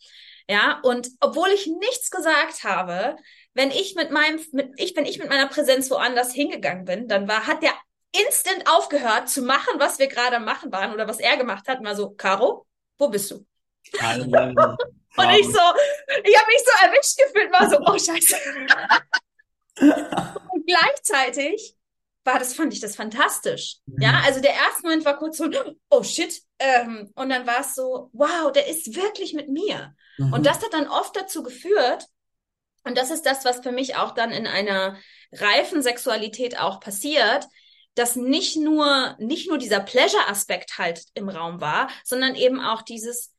Ja, 0.49 0.81
und 0.83 1.09
obwohl 1.21 1.49
ich 1.49 1.67
nichts 1.67 2.11
gesagt 2.11 2.62
habe, 2.62 3.17
wenn 3.55 3.71
ich 3.71 3.97
mit 3.97 4.11
meinem, 4.11 4.41
mit, 4.53 4.71
ich, 4.76 4.95
wenn 4.95 5.05
ich 5.05 5.19
mit 5.19 5.29
meiner 5.29 5.49
Präsenz 5.49 5.91
woanders 5.91 6.33
hingegangen 6.33 6.85
bin, 6.85 7.09
dann 7.09 7.26
war, 7.26 7.47
hat 7.47 7.62
der 7.62 7.73
instant 8.12 8.65
aufgehört 8.67 9.29
zu 9.29 9.43
machen, 9.43 9.79
was 9.79 9.99
wir 9.99 10.07
gerade 10.07 10.38
machen 10.38 10.71
waren 10.71 10.93
oder 10.93 11.09
was 11.09 11.19
er 11.19 11.37
gemacht 11.37 11.67
hat, 11.69 11.83
mal 11.83 11.97
so, 11.97 12.11
Caro, 12.11 12.67
wo 12.99 13.09
bist 13.09 13.31
du? 13.31 13.45
Hallo. 14.00 14.25
und 14.25 15.31
ich 15.31 15.47
so, 15.47 15.61
ich 16.25 16.37
habe 16.37 16.47
mich 16.49 16.65
so 16.65 16.85
erwischt 16.85 17.19
gefühlt, 17.19 17.53
war 17.53 17.69
so, 17.69 17.79
oh 17.81 17.99
Scheiße. 17.99 18.37
und 20.53 20.67
gleichzeitig 20.67 21.76
war 22.25 22.38
das, 22.38 22.55
fand 22.55 22.73
ich 22.73 22.81
das 22.81 22.97
fantastisch. 22.97 23.79
Mhm. 23.87 24.03
Ja, 24.03 24.23
also 24.25 24.41
der 24.41 24.53
erste 24.53 24.83
Moment 24.83 25.05
war 25.05 25.17
kurz 25.17 25.38
so, 25.38 25.49
oh 25.91 26.03
shit. 26.03 26.43
Ähm, 26.59 27.11
und 27.15 27.31
dann 27.31 27.47
war 27.47 27.61
es 27.61 27.75
so, 27.75 28.11
wow, 28.12 28.50
der 28.53 28.67
ist 28.67 28.95
wirklich 28.95 29.33
mit 29.35 29.49
mir. 29.49 29.95
Mhm. 30.18 30.32
Und 30.32 30.46
das 30.46 30.62
hat 30.62 30.73
dann 30.73 30.88
oft 30.88 31.16
dazu 31.16 31.42
geführt, 31.42 32.06
und 32.85 32.96
das 32.96 33.11
ist 33.11 33.26
das, 33.26 33.44
was 33.44 33.61
für 33.61 33.73
mich 33.73 33.96
auch 33.96 34.12
dann 34.12 34.30
in 34.30 34.46
einer 34.46 34.96
reifen 35.32 35.82
Sexualität 35.82 36.58
auch 36.58 36.78
passiert, 36.78 37.46
dass 37.96 38.14
nicht 38.14 38.56
nur, 38.56 39.16
nicht 39.18 39.49
nur 39.49 39.58
dieser 39.58 39.80
Pleasure-Aspekt 39.80 40.78
halt 40.78 41.02
im 41.14 41.28
Raum 41.28 41.61
war, 41.61 41.88
sondern 42.04 42.37
eben 42.37 42.61
auch 42.61 42.82
dieses, 42.82 43.32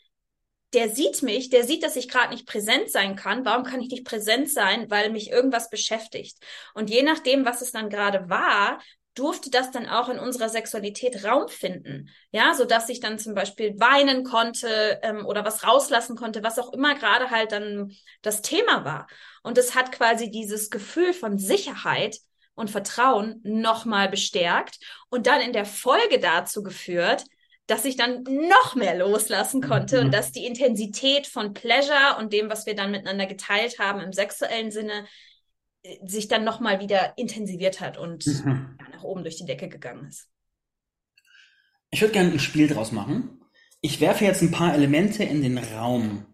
der 0.73 0.89
sieht 0.89 1.21
mich, 1.21 1.49
der 1.49 1.63
sieht, 1.63 1.83
dass 1.83 1.95
ich 1.95 2.09
gerade 2.09 2.33
nicht 2.33 2.45
präsent 2.45 2.91
sein 2.91 3.15
kann. 3.15 3.45
Warum 3.45 3.63
kann 3.63 3.79
ich 3.79 3.89
nicht 3.89 4.05
präsent 4.05 4.49
sein? 4.49 4.89
Weil 4.91 5.11
mich 5.11 5.29
irgendwas 5.29 5.69
beschäftigt. 5.69 6.37
Und 6.73 6.89
je 6.89 7.03
nachdem, 7.03 7.45
was 7.45 7.61
es 7.61 7.71
dann 7.71 7.89
gerade 7.89 8.29
war, 8.29 8.81
durfte 9.17 9.49
das 9.49 9.71
dann 9.71 9.87
auch 9.87 10.09
in 10.09 10.19
unserer 10.19 10.49
Sexualität 10.49 11.23
Raum 11.23 11.47
finden. 11.47 12.09
Ja, 12.31 12.53
so 12.53 12.65
dass 12.65 12.89
ich 12.89 12.99
dann 12.99 13.19
zum 13.19 13.33
Beispiel 13.33 13.79
weinen 13.79 14.23
konnte 14.23 14.99
ähm, 15.01 15.25
oder 15.25 15.45
was 15.45 15.63
rauslassen 15.65 16.15
konnte, 16.15 16.43
was 16.43 16.59
auch 16.59 16.73
immer 16.73 16.95
gerade 16.95 17.29
halt 17.29 17.51
dann 17.51 17.91
das 18.21 18.41
Thema 18.41 18.85
war. 18.85 19.07
Und 19.43 19.57
es 19.57 19.75
hat 19.75 19.91
quasi 19.91 20.29
dieses 20.29 20.69
Gefühl 20.69 21.13
von 21.13 21.37
Sicherheit 21.37 22.17
und 22.55 22.69
Vertrauen 22.69 23.39
nochmal 23.43 24.09
bestärkt 24.09 24.79
und 25.09 25.27
dann 25.27 25.41
in 25.41 25.53
der 25.53 25.65
Folge 25.65 26.19
dazu 26.19 26.63
geführt, 26.63 27.23
dass 27.67 27.85
ich 27.85 27.97
dann 27.97 28.23
noch 28.23 28.75
mehr 28.75 28.95
loslassen 28.95 29.61
konnte 29.61 29.99
mhm. 29.99 30.05
und 30.05 30.13
dass 30.13 30.31
die 30.31 30.45
Intensität 30.45 31.27
von 31.27 31.53
Pleasure 31.53 32.17
und 32.17 32.33
dem, 32.33 32.49
was 32.49 32.65
wir 32.65 32.75
dann 32.75 32.91
miteinander 32.91 33.25
geteilt 33.25 33.77
haben 33.77 33.99
im 33.99 34.13
sexuellen 34.13 34.71
Sinne, 34.71 35.05
sich 36.05 36.27
dann 36.27 36.43
nochmal 36.43 36.79
wieder 36.79 37.17
intensiviert 37.17 37.79
hat 37.79 37.97
und 37.97 38.25
mhm. 38.25 38.77
nach 38.91 39.03
oben 39.03 39.23
durch 39.23 39.37
die 39.37 39.45
Decke 39.45 39.69
gegangen 39.69 40.07
ist. 40.07 40.27
Ich 41.89 42.01
würde 42.01 42.13
gerne 42.13 42.31
ein 42.31 42.39
Spiel 42.39 42.67
draus 42.67 42.91
machen. 42.91 43.41
Ich 43.81 44.01
werfe 44.01 44.25
jetzt 44.25 44.41
ein 44.41 44.51
paar 44.51 44.73
Elemente 44.73 45.23
in 45.23 45.41
den 45.41 45.57
Raum, 45.57 46.25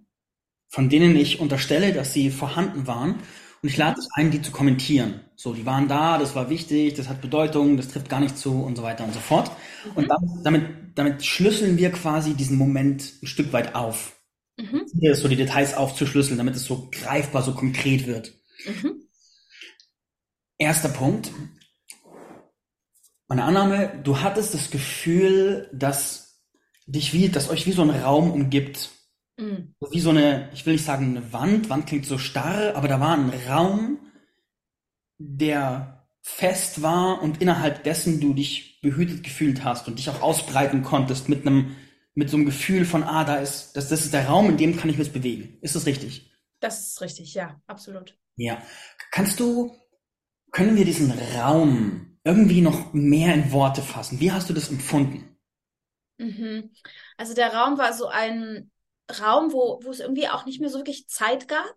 von 0.70 0.90
denen 0.90 1.16
ich 1.16 1.40
unterstelle, 1.40 1.94
dass 1.94 2.14
sie 2.14 2.32
vorhanden 2.32 2.88
waren. 2.88 3.20
Und 3.62 3.70
ich 3.70 3.78
lade 3.78 4.00
es 4.00 4.10
ein, 4.14 4.32
die 4.32 4.42
zu 4.42 4.52
kommentieren. 4.52 5.22
So, 5.36 5.54
die 5.54 5.66
waren 5.66 5.88
da, 5.88 6.18
das 6.18 6.36
war 6.36 6.50
wichtig, 6.50 6.96
das 6.96 7.08
hat 7.08 7.22
Bedeutung, 7.22 7.78
das 7.78 7.90
trifft 7.90 8.10
gar 8.10 8.20
nicht 8.20 8.38
zu 8.38 8.64
und 8.64 8.76
so 8.76 8.84
weiter 8.84 9.06
und 9.06 9.14
so 9.14 9.20
fort. 9.20 9.52
Mhm. 9.86 9.92
Und 9.96 10.12
damit, 10.44 10.64
damit, 10.96 11.26
schlüsseln 11.26 11.78
wir 11.78 11.92
quasi 11.92 12.34
diesen 12.34 12.58
Moment 12.58 13.14
ein 13.22 13.28
Stück 13.28 13.54
weit 13.54 13.76
auf. 13.76 14.20
Mhm. 14.58 14.86
Hier 15.00 15.16
so 15.16 15.28
die 15.28 15.36
Details 15.36 15.76
aufzuschlüsseln, 15.76 16.38
damit 16.38 16.56
es 16.56 16.66
so 16.66 16.90
greifbar, 16.92 17.42
so 17.42 17.54
konkret 17.54 18.08
wird. 18.08 18.34
Mhm. 18.66 19.03
Erster 20.64 20.88
Punkt. 20.88 21.30
Meine 23.28 23.44
Annahme, 23.44 24.00
du 24.02 24.22
hattest 24.22 24.54
das 24.54 24.72
Gefühl, 24.72 25.70
dass 25.74 26.42
dich 26.86 27.12
wie, 27.12 27.28
dass 27.28 27.50
euch 27.50 27.66
wie 27.66 27.74
so 27.74 27.82
ein 27.82 27.90
Raum 27.90 28.32
umgibt. 28.32 28.90
Mhm. 29.36 29.76
Wie 29.92 30.00
so 30.00 30.12
eine, 30.12 30.50
ich 30.54 30.66
will 30.66 30.72
nicht 30.72 30.86
sagen 30.86 31.18
eine 31.18 31.34
Wand, 31.34 31.70
Wand 31.70 31.88
klingt 31.88 32.06
so 32.06 32.18
starr, 32.18 32.78
aber 32.78 32.88
da 32.88 33.02
war 33.02 33.18
ein 33.18 33.34
Raum, 33.50 34.00
der 35.18 36.08
fest 36.22 36.82
war 36.82 37.22
und 37.22 37.42
innerhalb 37.42 37.84
dessen 37.84 38.22
du 38.22 38.34
dich 38.34 38.80
behütet 38.82 39.22
gefühlt 39.22 39.66
hast 39.66 39.90
und 39.90 40.00
dich 40.00 40.10
auch 40.10 40.22
ausbreiten 40.22 40.82
konntest 40.82 41.28
mit 41.28 41.46
einem, 41.46 41.76
mit 42.16 42.30
so 42.30 42.38
einem 42.38 42.46
Gefühl 42.46 42.86
von, 42.86 43.04
ah, 43.04 43.26
da 43.26 43.36
ist, 43.36 43.74
das, 43.74 43.90
das 43.90 44.06
ist 44.06 44.14
der 44.14 44.30
Raum, 44.30 44.50
in 44.50 44.58
dem 44.58 44.78
kann 44.78 44.90
ich 44.90 44.98
mich 44.98 45.12
bewegen. 45.12 45.58
Ist 45.60 45.76
das 45.76 45.86
richtig? 45.86 46.32
Das 46.62 46.88
ist 46.88 47.02
richtig, 47.02 47.34
ja, 47.34 47.62
absolut. 47.68 48.18
Ja. 48.38 48.62
Kannst 49.12 49.42
du 49.42 49.78
können 50.54 50.78
wir 50.78 50.86
diesen 50.86 51.12
Raum 51.36 52.18
irgendwie 52.24 52.62
noch 52.62 52.94
mehr 52.94 53.34
in 53.34 53.52
Worte 53.52 53.82
fassen? 53.82 54.22
Wie 54.22 54.32
hast 54.32 54.50
du 54.50 54.54
das 54.54 54.70
empfunden? 54.70 55.38
Mhm. 56.18 56.72
Also 57.18 57.34
der 57.34 57.54
Raum 57.54 57.78
war 57.78 57.92
so 57.92 58.08
ein 58.08 58.72
Raum, 59.20 59.52
wo, 59.52 59.82
wo 59.84 59.90
es 59.90 60.00
irgendwie 60.00 60.30
auch 60.30 60.46
nicht 60.46 60.62
mehr 60.62 60.70
so 60.70 60.78
wirklich 60.78 61.10
Zeit 61.10 61.50
gab. 61.50 61.74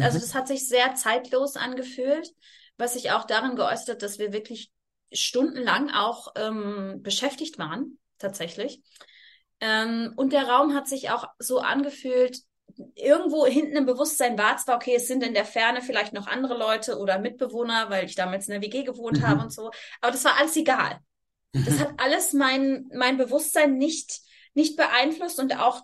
Also 0.00 0.18
mhm. 0.18 0.22
das 0.22 0.34
hat 0.34 0.48
sich 0.48 0.66
sehr 0.66 0.96
zeitlos 0.96 1.56
angefühlt, 1.56 2.28
was 2.76 2.94
sich 2.94 3.12
auch 3.12 3.24
darin 3.24 3.54
geäußert 3.54 3.90
hat, 3.90 4.02
dass 4.02 4.18
wir 4.18 4.32
wirklich 4.32 4.72
stundenlang 5.12 5.90
auch 5.90 6.32
ähm, 6.34 7.02
beschäftigt 7.02 7.58
waren, 7.58 7.98
tatsächlich. 8.18 8.82
Ähm, 9.60 10.12
und 10.16 10.32
der 10.32 10.48
Raum 10.48 10.74
hat 10.74 10.88
sich 10.88 11.10
auch 11.10 11.28
so 11.38 11.60
angefühlt, 11.60 12.38
irgendwo 12.94 13.46
hinten 13.46 13.76
im 13.76 13.86
Bewusstsein 13.86 14.36
war 14.38 14.56
zwar, 14.56 14.76
okay, 14.76 14.96
es 14.96 15.06
sind 15.06 15.22
in 15.22 15.34
der 15.34 15.44
Ferne 15.44 15.80
vielleicht 15.82 16.12
noch 16.12 16.26
andere 16.26 16.56
Leute 16.56 16.98
oder 16.98 17.18
Mitbewohner, 17.18 17.90
weil 17.90 18.04
ich 18.04 18.14
damals 18.14 18.48
in 18.48 18.52
der 18.52 18.62
WG 18.62 18.82
gewohnt 18.82 19.18
mhm. 19.18 19.26
habe 19.26 19.42
und 19.42 19.52
so, 19.52 19.70
aber 20.00 20.12
das 20.12 20.24
war 20.24 20.38
alles 20.38 20.56
egal. 20.56 20.98
Mhm. 21.52 21.64
Das 21.64 21.78
hat 21.78 21.94
alles 21.98 22.32
mein, 22.32 22.90
mein 22.92 23.16
Bewusstsein 23.16 23.78
nicht, 23.78 24.20
nicht 24.54 24.76
beeinflusst 24.76 25.38
und 25.38 25.58
auch 25.58 25.82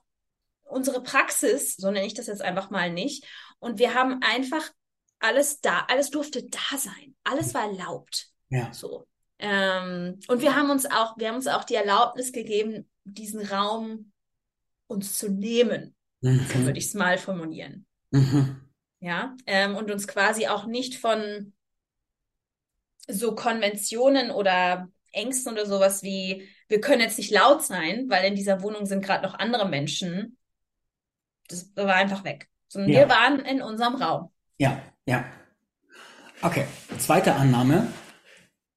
unsere 0.65 1.03
Praxis, 1.03 1.77
so 1.77 1.91
nenne 1.91 2.07
ich 2.07 2.15
das 2.15 2.27
jetzt 2.27 2.43
einfach 2.43 2.71
mal 2.71 2.91
nicht. 2.91 3.27
Und 3.59 3.79
wir 3.79 3.95
haben 3.95 4.21
einfach 4.23 4.71
alles 5.19 5.61
da, 5.61 5.85
alles 5.89 6.11
durfte 6.11 6.45
da 6.45 6.79
sein. 6.79 7.15
Alles 7.25 7.55
war 7.55 7.65
erlaubt. 7.65 8.29
Ja. 8.49 8.73
So. 8.73 9.07
Ähm, 9.39 10.19
und 10.29 10.41
wir 10.41 10.57
haben 10.57 10.71
uns 10.71 10.87
auch, 10.87 11.17
wir 11.19 11.29
haben 11.29 11.37
uns 11.37 11.47
auch 11.47 11.65
die 11.65 11.75
Erlaubnis 11.75 12.33
gegeben, 12.33 12.89
diesen 13.05 13.45
Raum 13.47 14.13
uns 14.87 15.19
zu 15.19 15.29
nehmen. 15.29 15.95
Mhm. 16.21 16.47
So 16.53 16.65
würde 16.65 16.79
ich 16.79 16.87
es 16.87 16.95
mal 16.95 17.19
formulieren. 17.19 17.87
Mhm. 18.11 18.61
Ja, 19.01 19.37
ähm, 19.47 19.77
und 19.77 19.91
uns 19.91 20.07
quasi 20.07 20.47
auch 20.47 20.67
nicht 20.67 20.97
von 20.97 21.53
so 23.09 23.35
Konventionen 23.35 24.31
oder 24.31 24.89
Ängsten 25.13 25.53
oder 25.53 25.67
sowas 25.67 26.03
wie, 26.03 26.49
wir 26.69 26.81
können 26.81 27.01
jetzt 27.01 27.19
nicht 27.19 27.31
laut 27.31 27.65
sein, 27.65 28.07
weil 28.09 28.25
in 28.25 28.35
dieser 28.35 28.63
Wohnung 28.63 28.87
sind 28.87 29.05
gerade 29.05 29.27
noch 29.27 29.35
andere 29.35 29.69
Menschen. 29.69 30.37
Das 31.49 31.75
war 31.75 31.95
einfach 31.95 32.25
weg. 32.25 32.49
Sondern 32.69 32.93
ja. 32.93 33.01
wir 33.01 33.09
waren 33.09 33.41
in 33.41 33.63
unserem 33.63 33.97
Raum. 33.97 34.31
Ja, 34.59 34.81
ja. 35.07 35.25
Okay, 36.43 36.67
zweite 36.99 37.35
Annahme. 37.35 37.89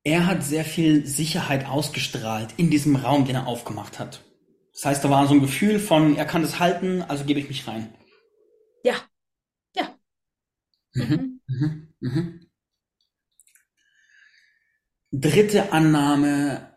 Er 0.04 0.26
hat 0.26 0.44
sehr 0.44 0.66
viel 0.66 1.06
Sicherheit 1.06 1.68
ausgestrahlt 1.68 2.54
in 2.58 2.70
diesem 2.70 2.96
Raum, 2.96 3.26
den 3.26 3.36
er 3.36 3.48
aufgemacht 3.48 4.00
hat. 4.00 4.22
Das 4.74 4.86
heißt, 4.86 5.04
da 5.04 5.10
war 5.10 5.28
so 5.28 5.34
ein 5.34 5.42
Gefühl 5.42 5.80
von, 5.80 6.16
er 6.16 6.26
kann 6.26 6.42
das 6.42 6.60
halten, 6.60 7.04
also 7.04 7.26
gebe 7.26 7.40
ich 7.40 7.48
mich 7.48 7.68
rein. 7.68 7.94
Ja. 8.84 8.96
Ja. 9.76 9.96
Mhm. 10.94 11.42
Mhm. 11.48 11.94
Mhm. 12.00 12.40
Dritte 15.12 15.72
Annahme, 15.72 16.76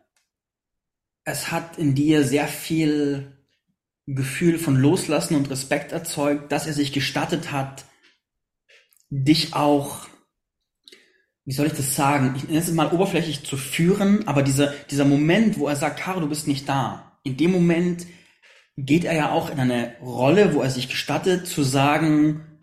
es 1.24 1.50
hat 1.50 1.78
in 1.78 1.94
dir 1.94 2.22
sehr 2.22 2.48
viel 2.48 3.32
Gefühl 4.06 4.58
von 4.58 4.76
Loslassen 4.76 5.34
und 5.34 5.50
Respekt 5.50 5.92
erzeugt, 5.92 6.52
dass 6.52 6.66
er 6.66 6.74
sich 6.74 6.92
gestattet 6.92 7.50
hat, 7.50 7.86
dich 9.10 9.54
auch 9.54 10.06
wie 11.46 11.52
soll 11.52 11.68
ich 11.68 11.74
das 11.74 11.94
sagen? 11.94 12.34
Ich 12.36 12.44
nenne 12.44 12.58
es 12.58 12.70
mal 12.72 12.92
oberflächlich 12.92 13.46
zu 13.46 13.56
führen, 13.56 14.26
aber 14.26 14.42
dieser, 14.42 14.72
dieser 14.90 15.04
Moment, 15.04 15.58
wo 15.58 15.68
er 15.68 15.76
sagt, 15.76 16.00
Caro, 16.00 16.18
du 16.18 16.28
bist 16.28 16.48
nicht 16.48 16.68
da. 16.68 17.05
In 17.26 17.36
dem 17.36 17.50
Moment 17.50 18.06
geht 18.76 19.04
er 19.04 19.14
ja 19.14 19.32
auch 19.32 19.50
in 19.50 19.58
eine 19.58 19.96
Rolle, 20.00 20.54
wo 20.54 20.60
er 20.62 20.70
sich 20.70 20.88
gestattet 20.88 21.48
zu 21.48 21.64
sagen, 21.64 22.60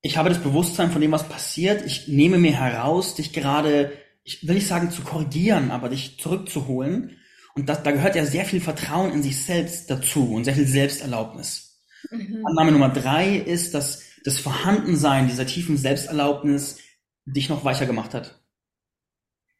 ich 0.00 0.16
habe 0.16 0.30
das 0.30 0.42
Bewusstsein 0.42 0.90
von 0.90 1.02
dem, 1.02 1.12
was 1.12 1.28
passiert. 1.28 1.84
Ich 1.84 2.08
nehme 2.08 2.38
mir 2.38 2.58
heraus, 2.58 3.16
dich 3.16 3.34
gerade, 3.34 3.92
ich 4.24 4.48
will 4.48 4.54
nicht 4.54 4.66
sagen 4.66 4.90
zu 4.90 5.02
korrigieren, 5.02 5.70
aber 5.70 5.90
dich 5.90 6.18
zurückzuholen. 6.18 7.18
Und 7.54 7.68
das, 7.68 7.82
da 7.82 7.90
gehört 7.90 8.16
ja 8.16 8.24
sehr 8.24 8.46
viel 8.46 8.62
Vertrauen 8.62 9.12
in 9.12 9.22
sich 9.22 9.44
selbst 9.44 9.90
dazu 9.90 10.32
und 10.32 10.44
sehr 10.44 10.54
viel 10.54 10.66
Selbsterlaubnis. 10.66 11.82
Mhm. 12.10 12.46
Annahme 12.46 12.72
Nummer 12.72 12.88
drei 12.88 13.36
ist, 13.36 13.74
dass 13.74 14.04
das 14.24 14.38
Vorhandensein 14.38 15.28
dieser 15.28 15.44
tiefen 15.44 15.76
Selbsterlaubnis 15.76 16.78
dich 17.26 17.50
noch 17.50 17.62
weicher 17.62 17.84
gemacht 17.84 18.14
hat. 18.14 18.40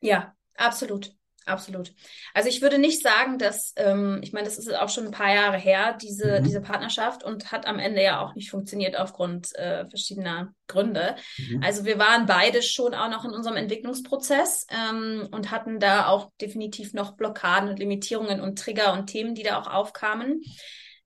Ja, 0.00 0.34
absolut. 0.54 1.17
Absolut. 1.48 1.94
Also 2.34 2.50
ich 2.50 2.60
würde 2.60 2.78
nicht 2.78 3.02
sagen, 3.02 3.38
dass, 3.38 3.72
ähm, 3.76 4.20
ich 4.22 4.32
meine, 4.32 4.44
das 4.44 4.58
ist 4.58 4.72
auch 4.74 4.90
schon 4.90 5.06
ein 5.06 5.12
paar 5.12 5.32
Jahre 5.32 5.56
her, 5.56 5.96
diese, 6.00 6.40
mhm. 6.40 6.44
diese 6.44 6.60
Partnerschaft 6.60 7.24
und 7.24 7.50
hat 7.50 7.66
am 7.66 7.78
Ende 7.78 8.02
ja 8.02 8.20
auch 8.20 8.34
nicht 8.34 8.50
funktioniert 8.50 8.98
aufgrund 8.98 9.54
äh, 9.56 9.88
verschiedener 9.88 10.52
Gründe. 10.66 11.16
Mhm. 11.38 11.62
Also 11.64 11.86
wir 11.86 11.98
waren 11.98 12.26
beide 12.26 12.62
schon 12.62 12.94
auch 12.94 13.08
noch 13.08 13.24
in 13.24 13.30
unserem 13.30 13.56
Entwicklungsprozess 13.56 14.66
ähm, 14.70 15.28
und 15.30 15.50
hatten 15.50 15.80
da 15.80 16.08
auch 16.08 16.30
definitiv 16.40 16.92
noch 16.92 17.12
Blockaden 17.12 17.70
und 17.70 17.78
Limitierungen 17.78 18.42
und 18.42 18.58
Trigger 18.58 18.92
und 18.92 19.06
Themen, 19.06 19.34
die 19.34 19.42
da 19.42 19.58
auch 19.58 19.68
aufkamen. 19.68 20.42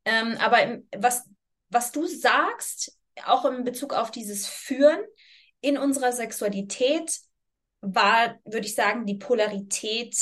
Ähm, 0.05 0.37
aber 0.41 0.61
im, 0.63 0.89
was, 0.97 1.25
was 1.69 1.93
du 1.93 2.07
sagst, 2.07 2.99
auch 3.27 3.45
in 3.45 3.63
Bezug 3.63 3.95
auf 3.95 4.11
dieses 4.11 4.49
Führen 4.49 4.99
in 5.61 5.79
unserer 5.79 6.11
Sexualität, 6.11 7.21
war, 7.83 8.39
würde 8.45 8.67
ich 8.67 8.75
sagen, 8.75 9.05
die 9.05 9.17
Polarität 9.17 10.17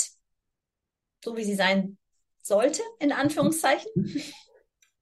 so, 1.23 1.37
wie 1.37 1.43
sie 1.43 1.55
sein 1.55 1.97
sollte, 2.41 2.81
in 2.99 3.11
Anführungszeichen. 3.11 3.91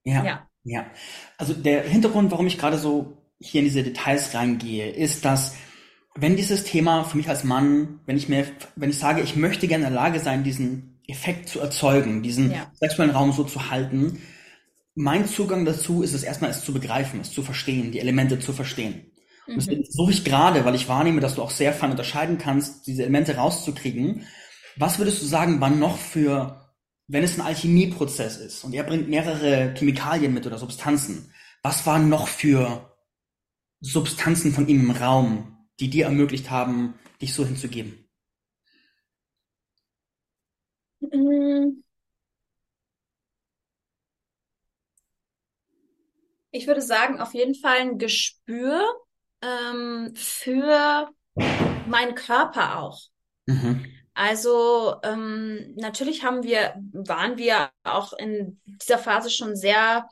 Ja, 0.04 0.24
ja. 0.24 0.50
ja. 0.64 0.86
Also 1.38 1.54
der 1.54 1.84
Hintergrund, 1.84 2.32
warum 2.32 2.48
ich 2.48 2.58
gerade 2.58 2.78
so 2.78 3.18
hier 3.40 3.60
in 3.60 3.66
diese 3.66 3.84
Details 3.84 4.34
reingehe, 4.34 4.92
ist, 4.92 5.26
dass 5.26 5.56
wenn 6.16 6.36
dieses 6.36 6.64
Thema 6.64 7.04
für 7.04 7.18
mich 7.18 7.30
als 7.30 7.44
Mann, 7.44 8.02
wenn 8.06 8.18
ich 8.18 8.28
mir, 8.28 8.46
wenn 8.76 8.90
ich 8.90 9.00
sage, 9.00 9.22
ich 9.22 9.36
möchte 9.36 9.68
gerne 9.68 9.86
in 9.86 9.94
der 9.94 10.02
Lage 10.02 10.20
sein, 10.20 10.44
diesen 10.44 11.00
Effekt 11.08 11.48
zu 11.48 11.60
erzeugen, 11.60 12.24
diesen 12.24 12.52
ja. 12.52 12.72
sexuellen 12.74 13.12
Raum 13.12 13.32
so 13.32 13.44
zu 13.44 13.70
halten, 13.70 14.22
mein 14.96 15.28
Zugang 15.28 15.64
dazu 15.64 16.04
ist 16.04 16.14
es 16.14 16.24
erstmal, 16.24 16.52
es 16.52 16.64
zu 16.64 16.74
begreifen, 16.74 17.22
es 17.22 17.32
zu 17.32 17.42
verstehen, 17.42 17.92
die 17.92 18.00
Elemente 18.00 18.40
zu 18.40 18.52
verstehen. 18.52 19.09
Deswegen 19.56 19.84
suche 19.90 20.12
ich 20.12 20.24
gerade, 20.24 20.66
weil 20.66 20.76
ich 20.76 20.88
wahrnehme, 20.88 21.22
dass 21.22 21.36
du 21.36 21.42
auch 21.42 21.52
sehr 21.52 21.74
fein 21.74 21.92
unterscheiden 21.92 22.38
kannst, 22.38 22.88
diese 22.88 23.04
Elemente 23.04 23.36
rauszukriegen. 23.36 24.28
Was 24.78 25.00
würdest 25.00 25.22
du 25.22 25.26
sagen, 25.26 25.60
wann 25.60 25.80
noch 25.80 25.98
für, 25.98 26.74
wenn 27.08 27.24
es 27.24 27.38
ein 27.38 27.46
Alchemieprozess 27.46 28.38
ist 28.38 28.64
und 28.64 28.74
er 28.74 28.84
bringt 28.84 29.10
mehrere 29.10 29.74
Chemikalien 29.76 30.34
mit 30.34 30.46
oder 30.46 30.58
Substanzen, 30.58 31.34
was 31.64 31.86
waren 31.86 32.10
noch 32.10 32.28
für 32.28 32.96
Substanzen 33.82 34.54
von 34.54 34.68
ihm 34.68 34.82
im 34.82 34.92
Raum, 34.92 35.68
die 35.80 35.90
dir 35.90 36.06
ermöglicht 36.06 36.50
haben, 36.50 36.94
dich 37.22 37.34
so 37.34 37.46
hinzugeben? 37.46 38.10
Ich 46.52 46.68
würde 46.68 46.82
sagen, 46.82 47.20
auf 47.20 47.34
jeden 47.34 47.56
Fall 47.56 47.78
ein 47.78 47.98
Gespür 47.98 48.84
ähm, 49.42 50.14
für 50.16 51.10
meinen 51.88 52.16
Körper 52.16 52.80
auch. 52.80 53.02
Mhm. 53.46 53.86
Also 54.14 54.96
ähm, 55.04 55.74
natürlich 55.78 56.24
haben 56.24 56.44
wir, 56.44 56.74
waren 56.92 57.38
wir 57.38 57.70
auch 57.84 58.14
in 58.14 58.60
dieser 58.66 58.98
Phase 58.98 59.30
schon 59.30 59.56
sehr 59.56 60.08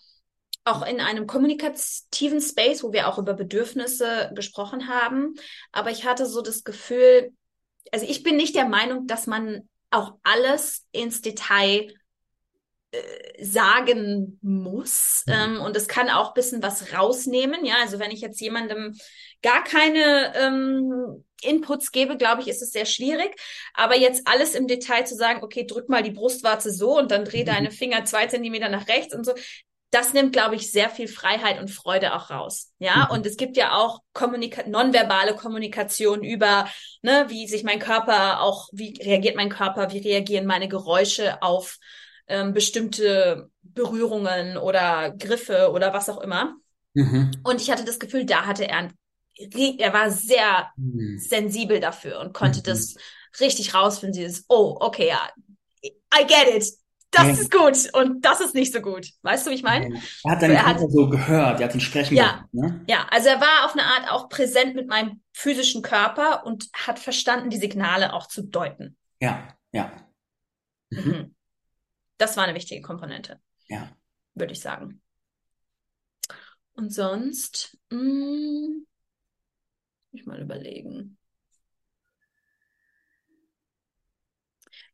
auch 0.63 0.85
in 0.85 0.99
einem 0.99 1.27
kommunikativen 1.27 2.41
Space, 2.41 2.83
wo 2.83 2.91
wir 2.91 3.07
auch 3.07 3.17
über 3.17 3.33
Bedürfnisse 3.33 4.31
gesprochen 4.35 4.87
haben. 4.87 5.35
Aber 5.71 5.91
ich 5.91 6.05
hatte 6.05 6.25
so 6.25 6.41
das 6.41 6.63
Gefühl, 6.63 7.33
also 7.91 8.05
ich 8.05 8.23
bin 8.23 8.35
nicht 8.35 8.55
der 8.55 8.67
Meinung, 8.67 9.07
dass 9.07 9.27
man 9.27 9.67
auch 9.91 10.15
alles 10.23 10.85
ins 10.91 11.21
Detail 11.21 11.93
äh, 12.97 13.43
sagen 13.43 14.39
muss. 14.41 15.23
Mhm. 15.27 15.33
Ähm, 15.33 15.61
und 15.61 15.75
es 15.75 15.87
kann 15.87 16.09
auch 16.09 16.33
bisschen 16.33 16.63
was 16.63 16.93
rausnehmen. 16.93 17.65
Ja, 17.65 17.75
also 17.81 17.99
wenn 17.99 18.11
ich 18.11 18.21
jetzt 18.21 18.41
jemandem 18.41 18.95
gar 19.41 19.63
keine 19.63 20.33
ähm, 20.35 21.23
Inputs 21.41 21.91
gebe, 21.91 22.17
glaube 22.17 22.41
ich, 22.41 22.47
ist 22.47 22.61
es 22.61 22.71
sehr 22.71 22.85
schwierig. 22.85 23.35
Aber 23.73 23.97
jetzt 23.97 24.27
alles 24.27 24.55
im 24.55 24.67
Detail 24.67 25.05
zu 25.05 25.15
sagen, 25.15 25.43
okay, 25.43 25.65
drück 25.65 25.89
mal 25.89 26.03
die 26.03 26.11
Brustwarze 26.11 26.71
so 26.71 26.97
und 26.97 27.11
dann 27.11 27.25
dreh 27.25 27.41
mhm. 27.41 27.47
deine 27.47 27.71
Finger 27.71 28.05
zwei 28.05 28.27
Zentimeter 28.27 28.69
nach 28.69 28.87
rechts 28.87 29.13
und 29.13 29.25
so, 29.25 29.33
das 29.91 30.13
nimmt, 30.13 30.33
glaube 30.33 30.55
ich, 30.55 30.71
sehr 30.71 30.89
viel 30.89 31.07
Freiheit 31.07 31.59
und 31.59 31.69
Freude 31.69 32.13
auch 32.13 32.29
raus. 32.29 32.73
Ja, 32.77 33.07
mhm. 33.09 33.17
und 33.17 33.25
es 33.25 33.37
gibt 33.37 33.55
ja 33.55 33.73
auch 33.73 34.01
Kommunika 34.13 34.63
nonverbale 34.67 35.35
Kommunikation 35.35 36.23
über, 36.23 36.67
ne, 37.01 37.25
wie 37.29 37.47
sich 37.47 37.63
mein 37.63 37.79
Körper 37.79 38.41
auch, 38.41 38.67
wie 38.73 38.99
reagiert 39.01 39.35
mein 39.35 39.49
Körper, 39.49 39.91
wie 39.91 39.99
reagieren 39.99 40.45
meine 40.45 40.67
Geräusche 40.67 41.41
auf 41.41 41.77
ähm, 42.27 42.53
bestimmte 42.53 43.49
Berührungen 43.61 44.57
oder 44.57 45.11
Griffe 45.11 45.71
oder 45.71 45.93
was 45.93 46.09
auch 46.09 46.21
immer. 46.21 46.55
Mhm. 46.93 47.31
Und 47.43 47.61
ich 47.61 47.71
hatte 47.71 47.85
das 47.85 47.99
Gefühl, 47.99 48.25
da 48.25 48.45
hatte 48.45 48.67
er, 48.67 48.89
er 49.35 49.93
war 49.93 50.09
sehr 50.09 50.69
mhm. 50.75 51.19
sensibel 51.19 51.79
dafür 51.79 52.19
und 52.19 52.33
konnte 52.33 52.59
mhm. 52.59 52.63
das 52.63 52.95
richtig 53.39 53.73
rausfinden, 53.73 54.19
dieses, 54.19 54.45
oh, 54.49 54.77
okay, 54.79 55.09
ja, 55.09 55.29
I 55.85 56.25
get 56.25 56.55
it. 56.55 56.73
Das 57.11 57.25
ja. 57.25 57.33
ist 57.33 57.51
gut 57.51 57.93
und 57.93 58.25
das 58.25 58.41
ist 58.41 58.53
nicht 58.53 58.73
so 58.73 58.81
gut. 58.81 59.07
Weißt 59.21 59.45
du, 59.45 59.51
wie 59.51 59.55
ich 59.55 59.63
meine? 59.63 60.01
Er 60.25 60.31
hat 60.31 60.41
deinen 60.41 60.55
er 60.55 60.65
hat, 60.65 60.79
so 60.79 61.07
gehört, 61.07 61.61
er 61.61 61.67
hat 61.67 61.73
ihn 61.73 61.79
sprechen 61.79 62.15
ja, 62.15 62.45
gehört. 62.51 62.53
Ne? 62.53 62.85
Ja, 62.89 63.07
also 63.09 63.29
er 63.29 63.39
war 63.39 63.65
auf 63.65 63.73
eine 63.73 63.83
Art 63.83 64.11
auch 64.11 64.27
präsent 64.27 64.75
mit 64.75 64.87
meinem 64.87 65.21
physischen 65.31 65.81
Körper 65.81 66.45
und 66.45 66.67
hat 66.73 66.99
verstanden, 66.99 67.49
die 67.49 67.57
Signale 67.57 68.11
auch 68.11 68.27
zu 68.27 68.43
deuten. 68.43 68.97
Ja, 69.21 69.47
ja. 69.71 69.91
Mhm. 70.89 71.33
Das 72.17 72.37
war 72.37 72.43
eine 72.43 72.55
wichtige 72.55 72.81
Komponente. 72.81 73.39
Ja. 73.67 73.95
Würde 74.33 74.53
ich 74.53 74.61
sagen. 74.61 75.01
Und 76.73 76.93
sonst, 76.93 77.77
mh, 77.89 77.99
hm, 77.99 78.87
ich 80.11 80.25
mal 80.25 80.41
überlegen. 80.41 81.17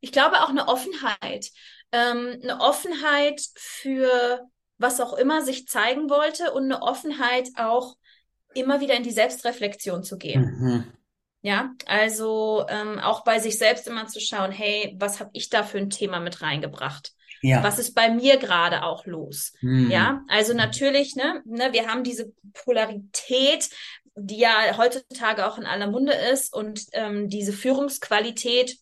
Ich 0.00 0.12
glaube 0.12 0.42
auch 0.42 0.50
eine 0.50 0.68
Offenheit. 0.68 1.50
Ähm, 1.92 2.38
eine 2.42 2.60
Offenheit 2.60 3.42
für 3.54 4.46
was 4.76 5.00
auch 5.00 5.14
immer 5.14 5.42
sich 5.42 5.68
zeigen 5.68 6.10
wollte 6.10 6.52
und 6.52 6.64
eine 6.64 6.82
Offenheit 6.82 7.48
auch 7.56 7.96
immer 8.54 8.80
wieder 8.80 8.94
in 8.94 9.02
die 9.02 9.12
Selbstreflexion 9.12 10.02
zu 10.04 10.18
gehen. 10.18 10.42
Mhm. 10.42 10.92
Ja, 11.44 11.74
also 11.84 12.64
ähm, 12.70 12.98
auch 12.98 13.22
bei 13.22 13.38
sich 13.38 13.58
selbst 13.58 13.86
immer 13.86 14.06
zu 14.06 14.18
schauen, 14.18 14.50
hey, 14.50 14.96
was 14.98 15.20
habe 15.20 15.28
ich 15.34 15.50
da 15.50 15.62
für 15.62 15.76
ein 15.76 15.90
Thema 15.90 16.18
mit 16.18 16.40
reingebracht? 16.40 17.12
Ja. 17.42 17.62
Was 17.62 17.78
ist 17.78 17.94
bei 17.94 18.08
mir 18.08 18.38
gerade 18.38 18.82
auch 18.82 19.04
los? 19.04 19.52
Mhm. 19.60 19.90
Ja, 19.90 20.22
also 20.28 20.54
natürlich, 20.54 21.16
ne, 21.16 21.42
ne, 21.44 21.74
wir 21.74 21.86
haben 21.86 22.02
diese 22.02 22.32
Polarität, 22.54 23.68
die 24.14 24.38
ja 24.38 24.78
heutzutage 24.78 25.46
auch 25.46 25.58
in 25.58 25.66
aller 25.66 25.90
Munde 25.90 26.14
ist 26.14 26.54
und 26.54 26.86
ähm, 26.92 27.28
diese 27.28 27.52
Führungsqualität 27.52 28.78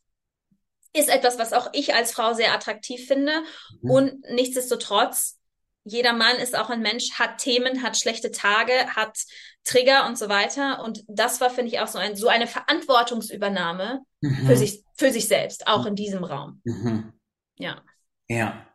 ist 0.92 1.08
etwas, 1.08 1.40
was 1.40 1.52
auch 1.52 1.68
ich 1.72 1.96
als 1.96 2.12
Frau 2.12 2.32
sehr 2.32 2.54
attraktiv 2.54 3.08
finde. 3.08 3.32
Mhm. 3.80 3.90
Und 3.90 4.30
nichtsdestotrotz, 4.30 5.40
jeder 5.84 6.12
Mann 6.12 6.36
ist 6.36 6.56
auch 6.56 6.70
ein 6.70 6.80
Mensch, 6.80 7.12
hat 7.18 7.38
Themen, 7.38 7.82
hat 7.82 7.98
schlechte 7.98 8.30
Tage, 8.30 8.72
hat 8.94 9.18
Trigger 9.64 10.06
und 10.06 10.16
so 10.16 10.28
weiter. 10.28 10.82
Und 10.82 11.04
das 11.08 11.40
war, 11.40 11.50
finde 11.50 11.72
ich, 11.72 11.80
auch 11.80 11.88
so, 11.88 11.98
ein, 11.98 12.16
so 12.16 12.28
eine 12.28 12.46
Verantwortungsübernahme 12.46 14.00
mhm. 14.20 14.46
für, 14.46 14.56
sich, 14.56 14.84
für 14.94 15.10
sich 15.10 15.28
selbst, 15.28 15.66
auch 15.66 15.86
in 15.86 15.94
diesem 15.94 16.24
Raum. 16.24 16.60
Mhm. 16.64 17.12
Ja. 17.56 17.82
Ja. 18.28 18.66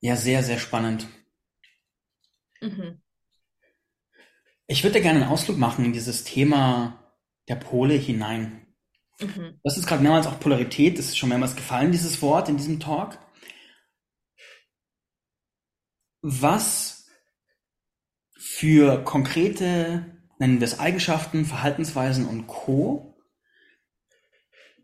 Ja, 0.00 0.16
sehr, 0.16 0.42
sehr 0.42 0.58
spannend. 0.58 1.06
Mhm. 2.60 3.00
Ich 4.66 4.82
würde 4.82 5.00
gerne 5.00 5.20
einen 5.20 5.30
Ausflug 5.30 5.58
machen 5.58 5.84
in 5.84 5.92
dieses 5.92 6.24
Thema 6.24 7.14
der 7.48 7.56
Pole 7.56 7.94
hinein. 7.94 8.66
Mhm. 9.20 9.60
Das 9.62 9.78
ist 9.78 9.86
gerade 9.86 10.02
mehrmals 10.02 10.26
auch 10.26 10.40
Polarität, 10.40 10.98
das 10.98 11.06
ist 11.06 11.18
schon 11.18 11.28
mehrmals 11.28 11.54
gefallen, 11.54 11.92
dieses 11.92 12.20
Wort 12.20 12.48
in 12.48 12.56
diesem 12.56 12.80
Talk. 12.80 13.18
Was 16.22 17.08
für 18.36 19.02
konkrete, 19.04 20.04
nennen 20.38 20.60
wir 20.60 20.66
es 20.66 20.78
Eigenschaften, 20.78 21.44
Verhaltensweisen 21.44 22.26
und 22.26 22.46
Co. 22.46 23.16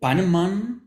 bei 0.00 0.08
einem 0.08 0.30
Mann 0.30 0.82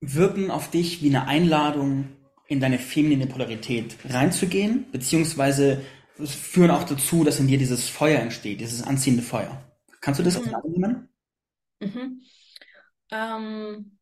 wirken 0.00 0.50
auf 0.50 0.70
dich 0.70 1.02
wie 1.02 1.08
eine 1.08 1.26
Einladung, 1.26 2.16
in 2.46 2.60
deine 2.60 2.78
feminine 2.78 3.26
Polarität 3.26 3.96
reinzugehen, 4.04 4.90
beziehungsweise 4.92 5.82
führen 6.22 6.70
auch 6.70 6.84
dazu, 6.84 7.24
dass 7.24 7.40
in 7.40 7.48
dir 7.48 7.58
dieses 7.58 7.88
Feuer 7.88 8.20
entsteht, 8.20 8.60
dieses 8.60 8.82
anziehende 8.82 9.22
Feuer. 9.22 9.64
Kannst 10.00 10.20
du 10.20 10.24
das 10.24 10.38
mhm. 10.38 10.52
nehmen? 10.66 11.08
Mhm. 11.80 12.22
Ähm, 13.10 13.98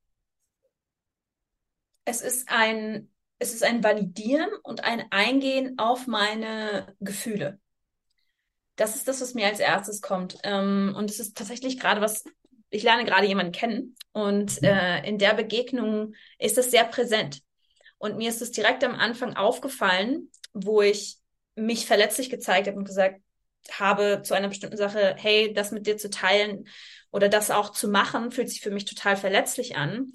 es 2.04 2.20
ist 2.20 2.48
ein, 2.50 3.11
es 3.42 3.52
ist 3.52 3.64
ein 3.64 3.82
Validieren 3.82 4.48
und 4.62 4.84
ein 4.84 5.04
Eingehen 5.10 5.78
auf 5.78 6.06
meine 6.06 6.94
Gefühle. 7.00 7.58
Das 8.76 8.94
ist 8.94 9.08
das, 9.08 9.20
was 9.20 9.34
mir 9.34 9.46
als 9.46 9.58
erstes 9.58 10.00
kommt. 10.00 10.38
Ähm, 10.44 10.94
und 10.96 11.10
es 11.10 11.20
ist 11.20 11.36
tatsächlich 11.36 11.78
gerade 11.78 12.00
was, 12.00 12.24
ich 12.70 12.84
lerne 12.84 13.04
gerade 13.04 13.26
jemanden 13.26 13.52
kennen 13.52 13.96
und 14.12 14.62
äh, 14.62 15.04
in 15.04 15.18
der 15.18 15.34
Begegnung 15.34 16.14
ist 16.38 16.56
es 16.56 16.70
sehr 16.70 16.84
präsent. 16.84 17.42
Und 17.98 18.16
mir 18.16 18.28
ist 18.28 18.42
es 18.42 18.52
direkt 18.52 18.84
am 18.84 18.94
Anfang 18.94 19.36
aufgefallen, 19.36 20.30
wo 20.54 20.80
ich 20.80 21.18
mich 21.54 21.86
verletzlich 21.86 22.30
gezeigt 22.30 22.68
habe 22.68 22.78
und 22.78 22.84
gesagt 22.84 23.20
habe 23.70 24.22
zu 24.24 24.34
einer 24.34 24.48
bestimmten 24.48 24.76
Sache, 24.76 25.16
hey, 25.18 25.52
das 25.52 25.70
mit 25.70 25.86
dir 25.86 25.96
zu 25.96 26.10
teilen 26.10 26.68
oder 27.10 27.28
das 27.28 27.50
auch 27.50 27.70
zu 27.70 27.88
machen, 27.88 28.30
fühlt 28.30 28.48
sich 28.48 28.60
für 28.60 28.70
mich 28.70 28.84
total 28.84 29.16
verletzlich 29.16 29.76
an. 29.76 30.12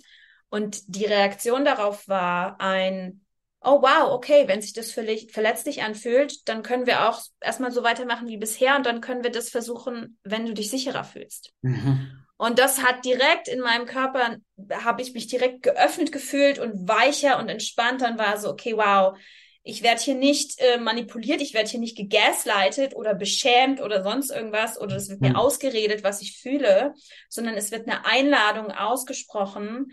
Und 0.49 0.95
die 0.95 1.05
Reaktion 1.05 1.65
darauf 1.65 2.07
war 2.07 2.59
ein, 2.61 3.21
oh 3.61 3.81
wow, 3.81 4.11
okay, 4.11 4.47
wenn 4.47 4.61
sich 4.61 4.73
das 4.73 4.91
völlig 4.91 5.31
verletzlich 5.31 5.83
anfühlt, 5.83 6.47
dann 6.47 6.63
können 6.63 6.85
wir 6.85 7.09
auch 7.09 7.21
erstmal 7.41 7.71
so 7.71 7.83
weitermachen 7.83 8.27
wie 8.27 8.37
bisher 8.37 8.75
und 8.77 8.85
dann 8.85 9.01
können 9.01 9.23
wir 9.23 9.31
das 9.31 9.49
versuchen, 9.49 10.17
wenn 10.23 10.45
du 10.45 10.53
dich 10.53 10.69
sicherer 10.69 11.03
fühlst. 11.03 11.53
Mhm. 11.61 12.23
Und 12.37 12.59
das 12.59 12.83
hat 12.83 13.03
direkt 13.03 13.47
in 13.47 13.59
meinem 13.59 13.87
Körper, 13.87 14.37
habe 14.71 15.01
ich 15.01 15.13
mich 15.13 15.27
direkt 15.27 15.63
geöffnet 15.63 16.11
gefühlt 16.11 16.59
und 16.59 16.87
weicher 16.87 17.39
und 17.39 17.49
entspannter 17.49 18.09
und 18.09 18.19
war 18.19 18.37
so, 18.37 18.49
okay, 18.49 18.77
wow, 18.77 19.17
ich 19.63 19.83
werde 19.83 20.01
hier 20.01 20.15
nicht 20.15 20.59
äh, 20.59 20.77
manipuliert, 20.77 21.41
ich 21.41 21.53
werde 21.53 21.69
hier 21.69 21.79
nicht 21.79 21.97
gegaslightet 21.97 22.95
oder 22.95 23.15
beschämt 23.15 23.81
oder 23.81 24.01
sonst 24.01 24.31
irgendwas 24.31 24.79
oder 24.79 24.95
es 24.95 25.09
wird 25.09 25.19
mir 25.19 25.31
mhm. 25.31 25.35
ausgeredet, 25.35 26.03
was 26.03 26.21
ich 26.21 26.37
fühle, 26.39 26.93
sondern 27.27 27.55
es 27.55 27.71
wird 27.71 27.87
eine 27.87 28.05
Einladung 28.05 28.71
ausgesprochen, 28.71 29.91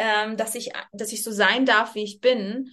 ähm, 0.00 0.38
dass 0.38 0.54
ich, 0.54 0.72
dass 0.94 1.12
ich 1.12 1.22
so 1.22 1.30
sein 1.30 1.66
darf, 1.66 1.94
wie 1.94 2.02
ich 2.02 2.20
bin 2.20 2.72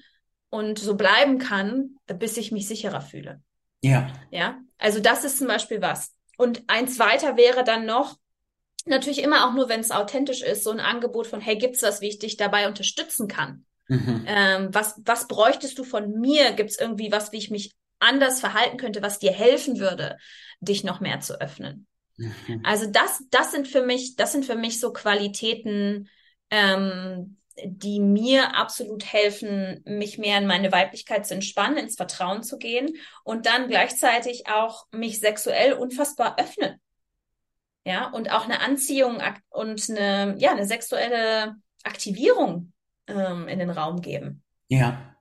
und 0.50 0.80
so 0.80 0.96
bleiben 0.96 1.40
kann, 1.40 1.98
bis 2.08 2.38
ich 2.38 2.54
mich 2.54 2.70
sicherer 2.70 3.02
fühle. 3.02 3.42
Ja. 3.82 4.14
Ja. 4.32 4.60
Also 4.78 5.02
das 5.02 5.26
ist 5.26 5.38
zum 5.38 5.48
Beispiel 5.48 5.82
was. 5.82 6.16
Und 6.38 6.64
eins 6.68 7.00
weiter 7.00 7.36
wäre 7.36 7.66
dann 7.66 7.86
noch, 7.86 8.16
natürlich 8.86 9.22
immer 9.22 9.46
auch 9.46 9.54
nur, 9.54 9.68
wenn 9.68 9.82
es 9.82 9.92
authentisch 9.92 10.42
ist, 10.42 10.64
so 10.64 10.72
ein 10.72 10.80
Angebot 10.80 11.28
von, 11.28 11.42
hey, 11.42 11.58
gibt's 11.58 11.82
was, 11.82 12.00
wie 12.00 12.08
ich 12.08 12.20
dich 12.20 12.38
dabei 12.38 12.66
unterstützen 12.66 13.28
kann? 13.28 13.66
Mhm. 13.90 14.24
Ähm, 14.26 14.70
was, 14.72 15.02
was 15.04 15.28
bräuchtest 15.28 15.78
du 15.78 15.84
von 15.84 16.20
mir? 16.20 16.54
Gibt 16.54 16.70
es 16.70 16.80
irgendwie 16.80 17.12
was, 17.12 17.34
wie 17.34 17.38
ich 17.38 17.52
mich 17.52 17.76
anders 18.00 18.40
verhalten 18.40 18.78
könnte, 18.78 19.02
was 19.02 19.20
dir 19.20 19.34
helfen 19.34 19.80
würde, 19.80 20.18
dich 20.62 20.86
noch 20.86 21.02
mehr 21.02 21.20
zu 21.20 21.42
öffnen? 21.42 21.88
Mhm. 22.16 22.62
Also 22.64 22.90
das, 22.90 23.22
das 23.32 23.52
sind 23.52 23.68
für 23.68 23.82
mich, 23.82 24.16
das 24.16 24.32
sind 24.32 24.46
für 24.46 24.56
mich 24.56 24.80
so 24.80 24.94
Qualitäten, 24.94 26.10
ähm, 26.50 27.38
die 27.64 28.00
mir 28.00 28.56
absolut 28.56 29.06
helfen, 29.12 29.82
mich 29.86 30.18
mehr 30.18 30.38
in 30.38 30.48
meine 30.48 30.72
Weiblichkeit 30.72 31.26
zu 31.26 31.34
entspannen, 31.34 31.78
ins 31.78 31.96
Vertrauen 31.96 32.44
zu 32.44 32.58
gehen 32.58 32.98
und 33.24 33.46
dann 33.46 33.68
gleichzeitig 33.68 34.48
auch 34.48 34.86
mich 34.92 35.20
sexuell 35.20 35.74
unfassbar 35.74 36.38
öffnen. 36.40 36.80
Ja, 37.84 38.10
und 38.10 38.32
auch 38.32 38.44
eine 38.44 38.60
Anziehung 38.60 39.22
und 39.50 39.90
eine, 39.90 40.36
ja, 40.38 40.52
eine 40.52 40.68
sexuelle 40.68 41.56
Aktivierung 41.84 42.74
ähm, 43.08 43.48
in 43.48 43.60
den 43.60 43.70
Raum 43.70 44.02
geben. 44.02 44.44
Ja. 44.68 45.16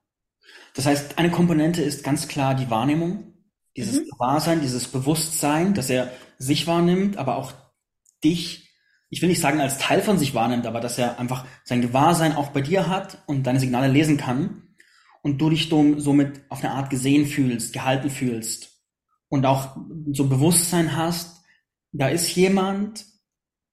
Das 0.74 0.84
heißt, 0.84 1.18
eine 1.18 1.30
Komponente 1.30 1.82
ist 1.82 2.04
ganz 2.04 2.28
klar 2.28 2.54
die 2.54 2.68
Wahrnehmung, 2.68 3.34
dieses 3.76 4.00
mhm. 4.00 4.10
Gewahrsein, 4.10 4.60
dieses 4.60 4.88
Bewusstsein, 4.88 5.74
dass 5.74 5.88
er 5.88 6.12
sich 6.38 6.66
wahrnimmt, 6.66 7.16
aber 7.16 7.36
auch 7.36 7.52
dich, 8.24 8.65
ich 9.08 9.22
will 9.22 9.28
nicht 9.28 9.40
sagen 9.40 9.60
als 9.60 9.78
Teil 9.78 10.02
von 10.02 10.18
sich 10.18 10.34
wahrnimmt, 10.34 10.66
aber 10.66 10.80
dass 10.80 10.98
er 10.98 11.18
einfach 11.18 11.46
sein 11.64 11.80
Gewahrsein 11.80 12.34
auch 12.34 12.48
bei 12.48 12.60
dir 12.60 12.88
hat 12.88 13.22
und 13.26 13.44
deine 13.44 13.60
Signale 13.60 13.88
lesen 13.88 14.16
kann 14.16 14.74
und 15.22 15.38
du 15.38 15.50
dich 15.50 15.68
somit 15.68 16.40
auf 16.48 16.62
eine 16.62 16.72
Art 16.72 16.90
gesehen 16.90 17.26
fühlst, 17.26 17.72
gehalten 17.72 18.10
fühlst 18.10 18.82
und 19.28 19.46
auch 19.46 19.76
so 20.12 20.28
Bewusstsein 20.28 20.96
hast, 20.96 21.44
da 21.92 22.08
ist 22.08 22.34
jemand 22.34 23.06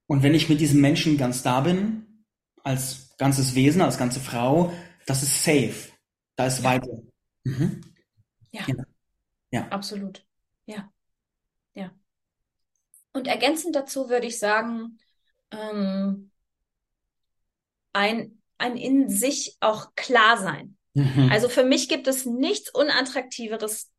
und 0.08 0.24
wenn 0.24 0.36
ich 0.36 0.50
mit 0.50 0.60
diesem 0.60 0.82
Menschen 0.82 1.18
ganz 1.18 1.44
da 1.44 1.62
bin, 1.62 2.26
als 2.64 3.16
ganzes 3.18 3.56
Wesen, 3.56 3.82
als 3.82 3.98
ganze 3.98 4.20
Frau, 4.20 4.72
das 5.06 5.24
ist 5.24 5.44
safe. 5.44 5.92
Da 6.36 6.48
ist 6.48 6.60
ja. 6.60 6.64
weiter. 6.64 7.02
Mhm. 7.44 7.82
Ja. 8.52 8.62
ja. 8.68 8.76
ja. 9.52 9.68
Absolut. 9.70 10.26
Ja. 10.66 10.92
Ja. 11.74 11.92
Und 13.12 13.28
ergänzend 13.28 13.76
dazu 13.76 14.10
würde 14.10 14.28
ich 14.28 14.40
sagen, 14.40 14.98
ähm, 15.54 16.32
ein, 17.94 18.42
ein 18.58 18.78
in 18.78 19.10
sich 19.10 19.58
auch 19.60 19.96
klar 19.96 20.38
sein. 20.38 20.78
Mhm. 20.94 21.30
Also 21.32 21.50
für 21.50 21.64
mich 21.64 21.90
gibt 21.90 22.08
es 22.08 22.26
nichts 22.26 22.70
Unattraktiveres 22.70 23.92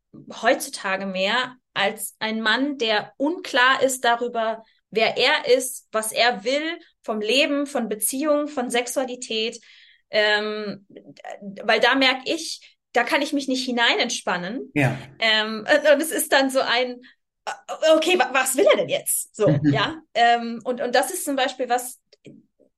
heutzutage 0.42 1.06
mehr 1.06 1.56
als 1.72 2.14
ein 2.20 2.40
Mann, 2.40 2.78
der 2.78 3.12
unklar 3.16 3.82
ist 3.82 4.04
darüber, 4.04 4.64
wer 4.90 5.16
er 5.16 5.52
ist, 5.52 5.88
was 5.90 6.12
er 6.12 6.44
will 6.44 6.78
vom 7.02 7.20
Leben, 7.20 7.66
von 7.66 7.88
Beziehungen, 7.88 8.48
von 8.48 8.70
Sexualität. 8.70 9.60
Ähm, 10.10 10.86
weil 11.64 11.80
da 11.80 11.96
merke 11.96 12.32
ich, 12.32 12.76
da 12.92 13.02
kann 13.02 13.22
ich 13.22 13.32
mich 13.32 13.48
nicht 13.48 13.64
hinein 13.64 13.98
entspannen. 13.98 14.70
Ja. 14.74 14.96
Ähm, 15.18 15.66
und 15.66 16.00
es 16.00 16.12
ist 16.12 16.32
dann 16.32 16.50
so 16.50 16.60
ein, 16.60 17.00
okay, 17.96 18.18
was 18.32 18.56
will 18.56 18.66
er 18.70 18.76
denn 18.76 18.88
jetzt? 18.88 19.34
So, 19.36 19.48
mhm. 19.48 19.72
ja. 19.72 20.00
Ähm, 20.14 20.60
und, 20.64 20.80
und 20.80 20.94
das 20.94 21.10
ist 21.10 21.24
zum 21.24 21.36
Beispiel 21.36 21.68
was, 21.68 22.00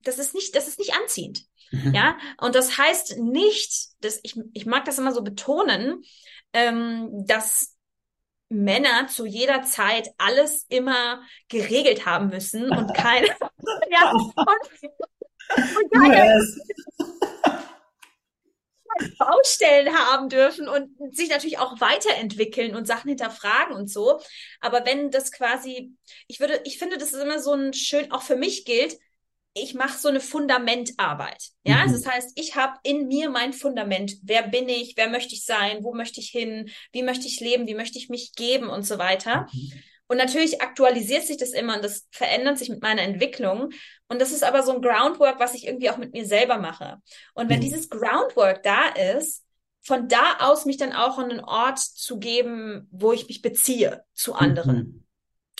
das 0.02 0.18
ist 0.18 0.34
nicht, 0.34 0.54
das 0.54 0.68
ist 0.68 0.78
nicht 0.78 0.94
anziehend. 0.94 1.44
Mhm. 1.70 1.94
Ja. 1.94 2.16
Und 2.38 2.54
das 2.54 2.78
heißt 2.78 3.18
nicht, 3.18 3.88
dass 4.00 4.20
ich, 4.22 4.38
ich 4.52 4.66
mag 4.66 4.84
das 4.84 4.98
immer 4.98 5.12
so 5.12 5.22
betonen, 5.22 6.02
ähm, 6.52 7.08
dass 7.26 7.74
Männer 8.48 9.08
zu 9.08 9.26
jeder 9.26 9.62
Zeit 9.62 10.10
alles 10.18 10.66
immer 10.68 11.20
geregelt 11.48 12.06
haben 12.06 12.28
müssen 12.28 12.70
und 12.70 12.94
keine, 12.94 13.26
ja, 13.90 14.10
und, 14.12 14.32
und 15.56 15.92
keine 15.92 16.44
Baustellen 19.18 19.94
haben 19.94 20.28
dürfen 20.28 20.68
und 20.68 20.90
sich 21.14 21.28
natürlich 21.28 21.58
auch 21.58 21.80
weiterentwickeln 21.80 22.74
und 22.74 22.86
Sachen 22.86 23.08
hinterfragen 23.08 23.74
und 23.74 23.90
so. 23.90 24.20
Aber 24.60 24.84
wenn 24.86 25.10
das 25.10 25.32
quasi, 25.32 25.92
ich 26.26 26.40
würde, 26.40 26.60
ich 26.64 26.78
finde, 26.78 26.98
das 26.98 27.12
ist 27.12 27.22
immer 27.22 27.40
so 27.40 27.52
ein 27.52 27.72
schön, 27.72 28.12
auch 28.12 28.22
für 28.22 28.36
mich 28.36 28.64
gilt, 28.64 28.98
ich 29.54 29.74
mache 29.74 29.98
so 29.98 30.08
eine 30.08 30.20
Fundamentarbeit. 30.20 31.48
Ja, 31.64 31.76
mhm. 31.76 31.80
also 31.82 31.94
das 31.96 32.06
heißt, 32.06 32.32
ich 32.34 32.56
habe 32.56 32.78
in 32.82 33.08
mir 33.08 33.30
mein 33.30 33.52
Fundament. 33.52 34.16
Wer 34.22 34.42
bin 34.42 34.68
ich? 34.68 34.94
Wer 34.96 35.08
möchte 35.08 35.34
ich 35.34 35.44
sein? 35.44 35.82
Wo 35.82 35.94
möchte 35.94 36.20
ich 36.20 36.28
hin? 36.28 36.70
Wie 36.92 37.02
möchte 37.02 37.26
ich 37.26 37.40
leben? 37.40 37.66
Wie 37.66 37.74
möchte 37.74 37.98
ich 37.98 38.10
mich 38.10 38.34
geben 38.34 38.68
und 38.68 38.86
so 38.86 38.98
weiter? 38.98 39.46
Mhm. 39.52 39.72
Und 40.08 40.18
natürlich 40.18 40.62
aktualisiert 40.62 41.24
sich 41.24 41.36
das 41.36 41.50
immer 41.50 41.76
und 41.76 41.84
das 41.84 42.06
verändert 42.10 42.58
sich 42.58 42.68
mit 42.68 42.82
meiner 42.82 43.02
Entwicklung. 43.02 43.70
Und 44.08 44.20
das 44.20 44.32
ist 44.32 44.44
aber 44.44 44.62
so 44.62 44.72
ein 44.72 44.82
Groundwork, 44.82 45.40
was 45.40 45.54
ich 45.54 45.66
irgendwie 45.66 45.90
auch 45.90 45.96
mit 45.96 46.12
mir 46.12 46.26
selber 46.26 46.58
mache. 46.58 46.98
Und 47.34 47.48
wenn 47.48 47.58
mhm. 47.58 47.64
dieses 47.64 47.90
Groundwork 47.90 48.62
da 48.62 48.88
ist, 48.88 49.44
von 49.82 50.08
da 50.08 50.38
aus 50.40 50.64
mich 50.64 50.76
dann 50.76 50.92
auch 50.92 51.18
an 51.18 51.30
einen 51.30 51.40
Ort 51.40 51.78
zu 51.78 52.18
geben, 52.18 52.88
wo 52.90 53.12
ich 53.12 53.28
mich 53.28 53.42
beziehe 53.42 54.04
zu 54.14 54.34
anderen. 54.34 54.76
Mhm. 54.76 55.06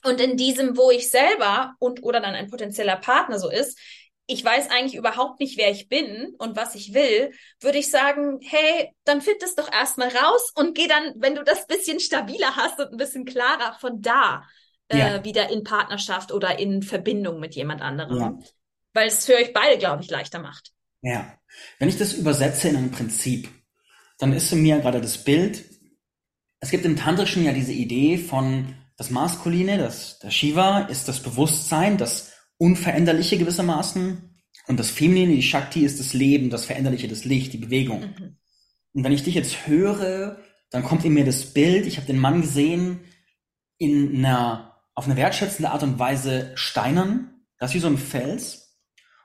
Und 0.04 0.20
in 0.20 0.36
diesem, 0.36 0.76
wo 0.76 0.90
ich 0.90 1.10
selber 1.10 1.74
und 1.78 2.02
oder 2.02 2.20
dann 2.20 2.34
ein 2.34 2.50
potenzieller 2.50 2.96
Partner 2.96 3.38
so 3.38 3.50
ist, 3.50 3.78
ich 4.26 4.44
weiß 4.44 4.70
eigentlich 4.70 4.96
überhaupt 4.96 5.38
nicht, 5.38 5.56
wer 5.56 5.70
ich 5.70 5.88
bin 5.88 6.34
und 6.38 6.56
was 6.56 6.74
ich 6.74 6.94
will, 6.94 7.32
würde 7.60 7.78
ich 7.78 7.90
sagen, 7.90 8.40
hey, 8.42 8.92
dann 9.04 9.20
find 9.20 9.42
es 9.42 9.54
doch 9.54 9.72
erstmal 9.72 10.08
raus 10.08 10.52
und 10.56 10.76
geh 10.76 10.88
dann, 10.88 11.14
wenn 11.16 11.36
du 11.36 11.44
das 11.44 11.66
bisschen 11.66 12.00
stabiler 12.00 12.56
hast 12.56 12.78
und 12.80 12.90
ein 12.90 12.96
bisschen 12.96 13.24
klarer, 13.24 13.76
von 13.78 14.02
da 14.02 14.42
äh, 14.88 14.98
ja. 14.98 15.24
wieder 15.24 15.50
in 15.50 15.64
Partnerschaft 15.64 16.32
oder 16.32 16.58
in 16.58 16.82
Verbindung 16.82 17.40
mit 17.40 17.54
jemand 17.54 17.82
anderem. 17.82 18.18
Ja. 18.18 18.38
Weil 18.94 19.08
es 19.08 19.24
für 19.26 19.34
euch 19.34 19.52
beide, 19.52 19.78
glaube 19.78 20.02
ich, 20.02 20.10
leichter 20.10 20.38
macht. 20.38 20.72
Ja. 21.02 21.38
Wenn 21.78 21.88
ich 21.88 21.98
das 21.98 22.14
übersetze 22.14 22.68
in 22.68 22.76
ein 22.76 22.90
Prinzip, 22.90 23.48
dann 24.18 24.32
ist 24.32 24.48
für 24.48 24.56
mir 24.56 24.78
gerade 24.78 25.00
das 25.00 25.18
Bild, 25.18 25.64
es 26.60 26.70
gibt 26.70 26.84
im 26.84 26.96
Tantrischen 26.96 27.44
ja 27.44 27.52
diese 27.52 27.72
Idee 27.72 28.18
von 28.18 28.74
das 28.96 29.10
Maskuline, 29.10 29.78
das, 29.78 30.18
der 30.20 30.30
Shiva, 30.30 30.80
ist 30.80 31.06
das 31.06 31.22
Bewusstsein, 31.22 31.98
das 31.98 32.32
Unveränderliche 32.56 33.36
gewissermaßen. 33.36 34.34
Und 34.66 34.80
das 34.80 34.90
Feminine, 34.90 35.34
die 35.34 35.42
Shakti, 35.42 35.84
ist 35.84 36.00
das 36.00 36.12
Leben, 36.14 36.50
das 36.50 36.64
Veränderliche, 36.64 37.06
das 37.06 37.24
Licht, 37.24 37.52
die 37.52 37.58
Bewegung. 37.58 38.00
Mhm. 38.00 38.36
Und 38.94 39.04
wenn 39.04 39.12
ich 39.12 39.22
dich 39.22 39.34
jetzt 39.34 39.66
höre, 39.66 40.38
dann 40.70 40.82
kommt 40.82 41.04
in 41.04 41.12
mir 41.12 41.24
das 41.24 41.52
Bild, 41.52 41.86
ich 41.86 41.98
habe 41.98 42.06
den 42.06 42.18
Mann 42.18 42.40
gesehen, 42.40 43.00
in 43.78 44.24
einer, 44.24 44.75
auf 44.96 45.04
eine 45.04 45.16
wertschätzende 45.16 45.70
Art 45.70 45.84
und 45.84 45.98
Weise 46.00 46.50
steinern, 46.56 47.42
das 47.58 47.70
ist 47.70 47.74
wie 47.76 47.80
so 47.80 47.86
ein 47.86 47.98
Fels, 47.98 48.76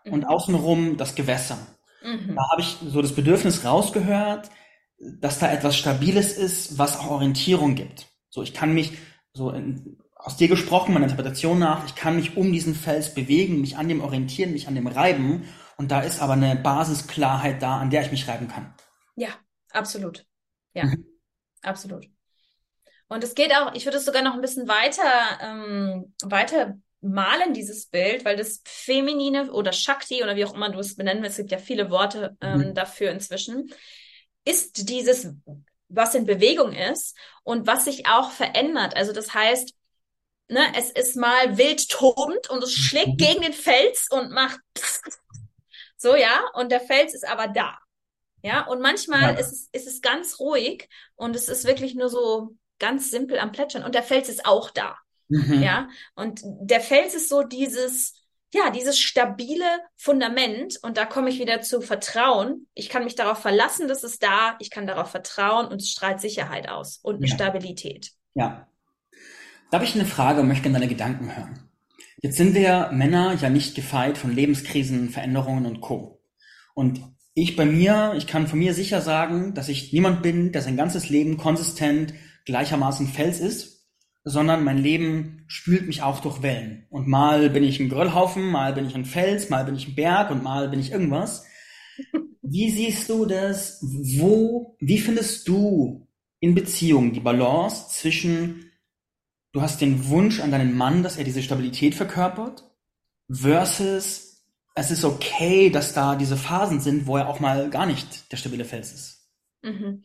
mhm. 0.06 0.14
und 0.14 0.26
außenrum 0.26 0.98
das 0.98 1.16
Gewässer. 1.16 1.58
Mhm. 2.04 2.36
Da 2.36 2.50
habe 2.52 2.62
ich 2.62 2.78
so 2.86 3.02
das 3.02 3.16
Bedürfnis 3.16 3.66
rausgehört, 3.66 4.52
dass 5.00 5.40
da 5.40 5.52
etwas 5.52 5.78
Stabiles 5.78 6.38
ist, 6.38 6.78
was 6.78 7.00
auch 7.00 7.10
Orientierung 7.10 7.76
gibt. 7.76 8.08
So, 8.30 8.44
ich 8.44 8.54
kann 8.54 8.74
mich 8.74 8.98
so 9.34 9.50
in, 9.50 9.98
aus 10.16 10.38
dir 10.38 10.50
gesprochen, 10.50 10.94
meiner 10.94 11.06
Interpretation 11.06 11.58
nach, 11.58 11.86
ich 11.86 11.96
kann 11.96 12.18
mich 12.18 12.38
um 12.38 12.52
diesen 12.52 12.76
Fels 12.76 13.14
bewegen, 13.14 13.62
mich 13.62 13.78
an 13.78 13.88
dem 13.88 14.02
orientieren, 14.02 14.52
mich 14.52 14.68
an 14.68 14.76
dem 14.76 14.88
reiben. 14.88 15.46
Und 15.78 15.90
da 15.90 16.02
ist 16.02 16.22
aber 16.22 16.34
eine 16.34 16.56
Basisklarheit 16.56 17.62
da, 17.62 17.80
an 17.80 17.90
der 17.90 18.04
ich 18.04 18.12
mich 18.12 18.28
reiben 18.28 18.48
kann. 18.48 18.74
Ja, 19.16 19.30
absolut. 19.72 20.28
Ja, 20.74 20.86
mhm. 20.86 21.06
absolut. 21.64 22.08
Und 23.12 23.26
es 23.26 23.36
geht 23.36 23.54
auch, 23.54 23.76
ich 23.76 23.84
würde 23.84 23.98
es 23.98 24.06
sogar 24.06 24.22
noch 24.22 24.36
ein 24.36 24.42
bisschen 24.42 24.70
weiter, 24.70 25.04
ähm, 25.42 26.16
weiter 26.24 26.78
malen, 27.02 27.54
dieses 27.54 27.88
Bild, 27.88 28.24
weil 28.24 28.38
das 28.38 28.62
Feminine 28.64 29.52
oder 29.52 29.74
Shakti 29.74 30.24
oder 30.24 30.38
wie 30.38 30.46
auch 30.46 30.54
immer 30.54 30.70
du 30.70 30.80
es 30.80 30.96
benennen 30.96 31.22
willst, 31.22 31.38
es 31.38 31.44
gibt 31.44 31.52
ja 31.52 31.58
viele 31.58 31.90
Worte 31.90 32.38
ähm, 32.40 32.70
mhm. 32.70 32.74
dafür 32.74 33.12
inzwischen, 33.12 33.70
ist 34.46 34.88
dieses, 34.88 35.28
was 35.90 36.16
in 36.16 36.26
Bewegung 36.26 36.72
ist 36.72 37.18
und 37.44 37.68
was 37.68 37.84
sich 37.84 38.08
auch 38.08 38.32
verändert. 38.32 38.96
Also 38.96 39.12
das 39.12 39.34
heißt, 39.34 39.74
ne, 40.48 40.62
es 40.78 40.90
ist 40.90 41.18
mal 41.18 41.58
wild 41.58 41.90
tobend 41.90 42.50
und 42.50 42.64
es 42.64 42.72
schlägt 42.72 43.10
mhm. 43.10 43.18
gegen 43.18 43.42
den 43.42 43.54
Fels 43.54 44.08
und 44.10 44.32
macht 44.32 44.62
so, 45.98 46.16
ja, 46.16 46.46
und 46.54 46.72
der 46.72 46.80
Fels 46.80 47.14
ist 47.14 47.28
aber 47.28 47.50
da. 47.50 47.78
Ja, 48.42 48.66
und 48.68 48.80
manchmal 48.80 49.34
ja. 49.34 49.40
ist, 49.40 49.52
es, 49.52 49.70
ist 49.74 49.88
es 49.88 50.02
ganz 50.02 50.40
ruhig 50.40 50.88
und 51.16 51.36
es 51.36 51.50
ist 51.50 51.68
wirklich 51.68 51.94
nur 51.94 52.08
so 52.08 52.56
ganz 52.82 53.10
simpel 53.12 53.40
am 53.40 53.54
Plätschern 53.54 53.84
und 53.84 53.96
der 53.96 54.04
Fels 54.04 54.28
ist 54.28 54.46
auch 54.46 54.70
da. 54.72 54.98
Mhm. 55.30 55.64
Ja, 55.64 55.88
und 56.16 56.42
der 56.44 56.82
Fels 56.82 57.16
ist 57.16 57.30
so 57.30 57.44
dieses, 57.44 58.14
ja, 58.54 58.70
dieses 58.70 59.00
stabile 59.00 59.80
Fundament 59.96 60.78
und 60.82 60.98
da 60.98 61.06
komme 61.06 61.30
ich 61.30 61.40
wieder 61.40 61.62
zu 61.62 61.80
Vertrauen. 61.80 62.68
Ich 62.74 62.90
kann 62.90 63.06
mich 63.06 63.16
darauf 63.16 63.38
verlassen, 63.38 63.88
dass 63.88 64.04
es 64.04 64.20
da, 64.20 64.58
ich 64.60 64.70
kann 64.70 64.88
darauf 64.88 65.10
vertrauen 65.10 65.68
und 65.68 65.82
es 65.82 65.90
strahlt 65.90 66.20
Sicherheit 66.20 66.68
aus 66.68 67.00
und 67.02 67.16
eine 67.16 67.28
ja. 67.28 67.36
Stabilität. 67.36 68.12
Ja, 68.34 68.68
da 69.70 69.78
habe 69.78 69.86
ich 69.86 69.96
eine 69.96 70.06
Frage 70.06 70.42
und 70.42 70.50
möchte 70.50 70.64
gerne 70.64 70.80
deine 70.80 70.90
Gedanken 70.90 71.34
hören. 71.36 71.70
Jetzt 72.22 72.36
sind 72.36 72.54
wir 72.54 72.90
Männer 72.92 73.36
ja 73.36 73.50
nicht 73.50 73.74
gefeit 73.74 74.18
von 74.18 74.36
Lebenskrisen, 74.36 75.10
Veränderungen 75.10 75.66
und 75.66 75.80
Co. 75.80 76.22
Und 76.74 77.02
ich 77.34 77.56
bei 77.56 77.66
mir, 77.66 78.14
ich 78.18 78.28
kann 78.28 78.48
von 78.48 78.60
mir 78.60 78.74
sicher 78.74 79.02
sagen, 79.02 79.54
dass 79.54 79.70
ich 79.70 79.94
niemand 79.94 80.22
bin, 80.22 80.52
der 80.52 80.62
sein 80.62 80.76
ganzes 80.76 81.10
Leben 81.10 81.38
konsistent 81.38 82.14
gleichermaßen 82.46 83.08
Fels 83.08 83.40
ist, 83.40 83.88
sondern 84.24 84.64
mein 84.64 84.78
Leben 84.78 85.44
spült 85.48 85.88
mich 85.88 86.02
auch 86.02 86.20
durch 86.20 86.42
Wellen. 86.42 86.86
Und 86.90 87.08
mal 87.08 87.50
bin 87.50 87.64
ich 87.64 87.80
ein 87.80 87.90
Gröllhaufen, 87.90 88.50
mal 88.50 88.74
bin 88.74 88.86
ich 88.86 88.96
ein 88.96 89.06
Fels, 89.06 89.50
mal 89.50 89.66
bin 89.66 89.76
ich 89.76 89.88
ein 89.88 89.96
Berg 89.96 90.32
und 90.32 90.44
mal 90.44 90.70
bin 90.70 90.80
ich 90.80 90.92
irgendwas. 90.92 91.46
Wie 92.42 92.70
siehst 92.70 93.10
du 93.10 93.26
das? 93.26 93.80
Wo, 93.82 94.76
wie 94.80 94.98
findest 94.98 95.48
du 95.48 96.08
in 96.40 96.54
Beziehungen 96.54 97.14
die 97.14 97.22
Balance 97.22 97.88
zwischen 97.90 98.72
du 99.54 99.62
hast 99.62 99.82
den 99.82 100.08
Wunsch 100.08 100.40
an 100.40 100.52
deinen 100.52 100.76
Mann, 100.76 101.04
dass 101.04 101.18
er 101.18 101.24
diese 101.24 101.44
Stabilität 101.44 101.96
verkörpert, 101.96 102.70
versus 103.30 104.46
es 104.76 104.92
ist 104.92 105.04
okay, 105.04 105.70
dass 105.70 105.94
da 105.94 106.16
diese 106.16 106.38
Phasen 106.38 106.80
sind, 106.80 107.06
wo 107.06 107.18
er 107.18 107.28
auch 107.28 107.40
mal 107.40 107.70
gar 107.70 107.86
nicht 107.86 108.32
der 108.32 108.38
stabile 108.38 108.66
Fels 108.66 108.94
ist. 108.94 109.30
Mhm. 109.62 110.04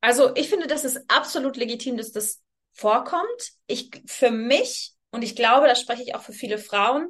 Also 0.00 0.34
ich 0.34 0.48
finde, 0.48 0.66
das 0.66 0.84
ist 0.84 1.00
absolut 1.08 1.56
legitim, 1.56 1.96
dass 1.96 2.12
das 2.12 2.42
vorkommt. 2.72 3.52
Ich 3.66 3.90
für 4.06 4.30
mich 4.30 4.92
und 5.10 5.22
ich 5.22 5.34
glaube, 5.34 5.66
da 5.66 5.74
spreche 5.74 6.02
ich 6.02 6.14
auch 6.14 6.22
für 6.22 6.32
viele 6.32 6.58
Frauen, 6.58 7.08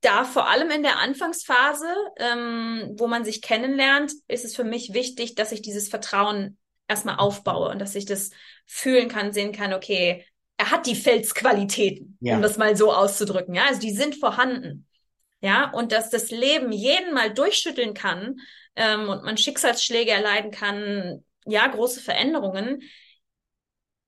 da 0.00 0.24
vor 0.24 0.48
allem 0.48 0.70
in 0.70 0.82
der 0.82 0.98
Anfangsphase, 0.98 1.92
ähm, 2.16 2.94
wo 2.96 3.06
man 3.06 3.24
sich 3.24 3.42
kennenlernt, 3.42 4.12
ist 4.28 4.44
es 4.44 4.56
für 4.56 4.64
mich 4.64 4.94
wichtig, 4.94 5.34
dass 5.34 5.52
ich 5.52 5.62
dieses 5.62 5.88
Vertrauen 5.88 6.58
erstmal 6.88 7.16
aufbaue 7.16 7.68
und 7.70 7.78
dass 7.78 7.94
ich 7.94 8.06
das 8.06 8.30
fühlen 8.66 9.08
kann, 9.08 9.32
sehen 9.32 9.52
kann, 9.52 9.72
okay, 9.72 10.24
er 10.56 10.70
hat 10.70 10.86
die 10.86 10.94
Felsqualitäten, 10.94 12.18
ja. 12.20 12.36
um 12.36 12.42
das 12.42 12.58
mal 12.58 12.76
so 12.76 12.92
auszudrücken. 12.92 13.54
Ja, 13.54 13.66
also 13.66 13.80
die 13.80 13.92
sind 13.92 14.16
vorhanden. 14.16 14.86
Ja, 15.42 15.70
und 15.70 15.92
dass 15.92 16.10
das 16.10 16.30
Leben 16.30 16.70
jeden 16.70 17.14
mal 17.14 17.32
durchschütteln 17.32 17.94
kann 17.94 18.40
ähm, 18.76 19.08
und 19.08 19.24
man 19.24 19.38
Schicksalsschläge 19.38 20.10
erleiden 20.10 20.50
kann, 20.50 21.24
ja, 21.46 21.66
große 21.66 22.00
Veränderungen, 22.00 22.82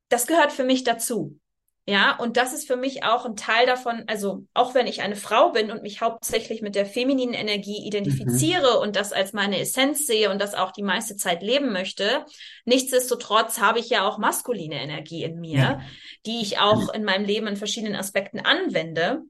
das 0.08 0.26
gehört 0.26 0.52
für 0.52 0.64
mich 0.64 0.84
dazu. 0.84 1.38
Ja, 1.84 2.16
und 2.16 2.36
das 2.36 2.52
ist 2.52 2.68
für 2.68 2.76
mich 2.76 3.02
auch 3.02 3.24
ein 3.24 3.34
Teil 3.34 3.66
davon, 3.66 4.04
also 4.06 4.46
auch 4.54 4.72
wenn 4.72 4.86
ich 4.86 5.02
eine 5.02 5.16
Frau 5.16 5.50
bin 5.50 5.72
und 5.72 5.82
mich 5.82 6.00
hauptsächlich 6.00 6.62
mit 6.62 6.76
der 6.76 6.86
femininen 6.86 7.34
Energie 7.34 7.84
identifiziere 7.84 8.76
mhm. 8.76 8.82
und 8.82 8.94
das 8.94 9.12
als 9.12 9.32
meine 9.32 9.58
Essenz 9.58 10.06
sehe 10.06 10.30
und 10.30 10.40
das 10.40 10.54
auch 10.54 10.70
die 10.70 10.84
meiste 10.84 11.16
Zeit 11.16 11.42
leben 11.42 11.72
möchte, 11.72 12.24
nichtsdestotrotz 12.66 13.58
habe 13.58 13.80
ich 13.80 13.90
ja 13.90 14.06
auch 14.06 14.18
maskuline 14.18 14.80
Energie 14.80 15.24
in 15.24 15.40
mir, 15.40 15.58
ja. 15.58 15.80
die 16.24 16.40
ich 16.40 16.60
auch 16.60 16.94
in 16.94 17.02
meinem 17.02 17.24
Leben 17.24 17.48
in 17.48 17.56
verschiedenen 17.56 17.96
Aspekten 17.96 18.38
anwende 18.38 19.22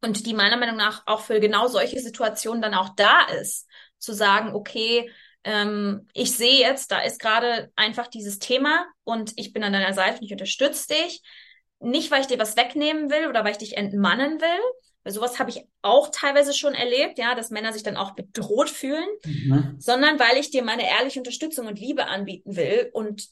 und 0.00 0.24
die 0.24 0.32
meiner 0.32 0.56
Meinung 0.56 0.76
nach 0.76 1.06
auch 1.06 1.20
für 1.20 1.40
genau 1.40 1.66
solche 1.68 2.00
Situationen 2.00 2.62
dann 2.62 2.74
auch 2.74 2.94
da 2.96 3.26
ist, 3.38 3.68
zu 3.98 4.14
sagen, 4.14 4.54
okay, 4.54 5.10
ähm, 5.44 6.08
ich 6.12 6.36
sehe 6.36 6.60
jetzt, 6.60 6.90
da 6.90 7.00
ist 7.00 7.20
gerade 7.20 7.70
einfach 7.76 8.06
dieses 8.06 8.38
Thema 8.38 8.86
und 9.04 9.32
ich 9.36 9.52
bin 9.52 9.64
an 9.64 9.72
deiner 9.72 9.94
Seite 9.94 10.18
und 10.18 10.24
ich 10.24 10.32
unterstütze 10.32 10.94
dich 10.94 11.22
nicht, 11.80 12.10
weil 12.10 12.20
ich 12.20 12.28
dir 12.28 12.38
was 12.38 12.56
wegnehmen 12.56 13.10
will 13.10 13.26
oder 13.26 13.44
weil 13.44 13.52
ich 13.52 13.58
dich 13.58 13.76
entmannen 13.76 14.40
will, 14.40 14.60
weil 15.02 15.12
sowas 15.12 15.38
habe 15.38 15.50
ich 15.50 15.64
auch 15.82 16.10
teilweise 16.12 16.54
schon 16.54 16.74
erlebt, 16.74 17.18
ja, 17.18 17.34
dass 17.34 17.50
Männer 17.50 17.72
sich 17.72 17.82
dann 17.82 17.96
auch 17.96 18.14
bedroht 18.14 18.70
fühlen, 18.70 19.08
mhm. 19.24 19.76
sondern 19.78 20.18
weil 20.18 20.36
ich 20.36 20.50
dir 20.50 20.62
meine 20.62 20.88
ehrliche 20.88 21.18
Unterstützung 21.18 21.66
und 21.66 21.78
Liebe 21.78 22.06
anbieten 22.06 22.56
will 22.56 22.90
und 22.92 23.28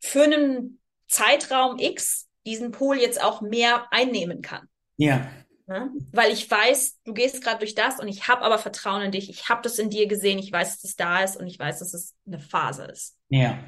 für 0.00 0.24
einen 0.24 0.80
Zeitraum 1.06 1.78
X 1.78 2.28
diesen 2.44 2.72
Pool 2.72 2.98
jetzt 2.98 3.22
auch 3.22 3.40
mehr 3.40 3.86
einnehmen 3.90 4.42
kann. 4.42 4.68
Ja. 4.96 5.30
Ja? 5.66 5.88
Weil 6.12 6.32
ich 6.32 6.50
weiß, 6.50 7.00
du 7.04 7.14
gehst 7.14 7.42
gerade 7.42 7.58
durch 7.58 7.74
das 7.74 7.98
und 7.98 8.08
ich 8.08 8.28
habe 8.28 8.42
aber 8.42 8.58
Vertrauen 8.58 9.02
in 9.02 9.12
dich. 9.12 9.30
Ich 9.30 9.48
habe 9.48 9.62
das 9.62 9.78
in 9.78 9.90
dir 9.90 10.06
gesehen. 10.06 10.38
Ich 10.38 10.52
weiß, 10.52 10.76
dass 10.76 10.84
es 10.84 10.96
da 10.96 11.22
ist 11.22 11.36
und 11.36 11.46
ich 11.46 11.58
weiß, 11.58 11.78
dass 11.78 11.94
es 11.94 12.14
eine 12.26 12.38
Phase 12.38 12.84
ist. 12.84 13.16
Ja. 13.28 13.58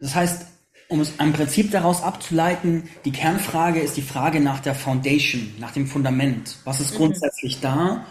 Das 0.00 0.14
heißt, 0.14 0.46
um 0.88 1.00
es 1.00 1.16
im 1.16 1.32
Prinzip 1.32 1.70
daraus 1.70 2.02
abzuleiten, 2.02 2.88
die 3.04 3.12
Kernfrage 3.12 3.80
ist 3.80 3.96
die 3.96 4.02
Frage 4.02 4.40
nach 4.40 4.60
der 4.60 4.74
Foundation, 4.74 5.54
nach 5.58 5.72
dem 5.72 5.86
Fundament. 5.86 6.56
Was 6.64 6.80
ist 6.80 6.94
mhm. 6.94 6.98
grundsätzlich 6.98 7.58
mhm. 7.58 7.62
da? 7.62 8.06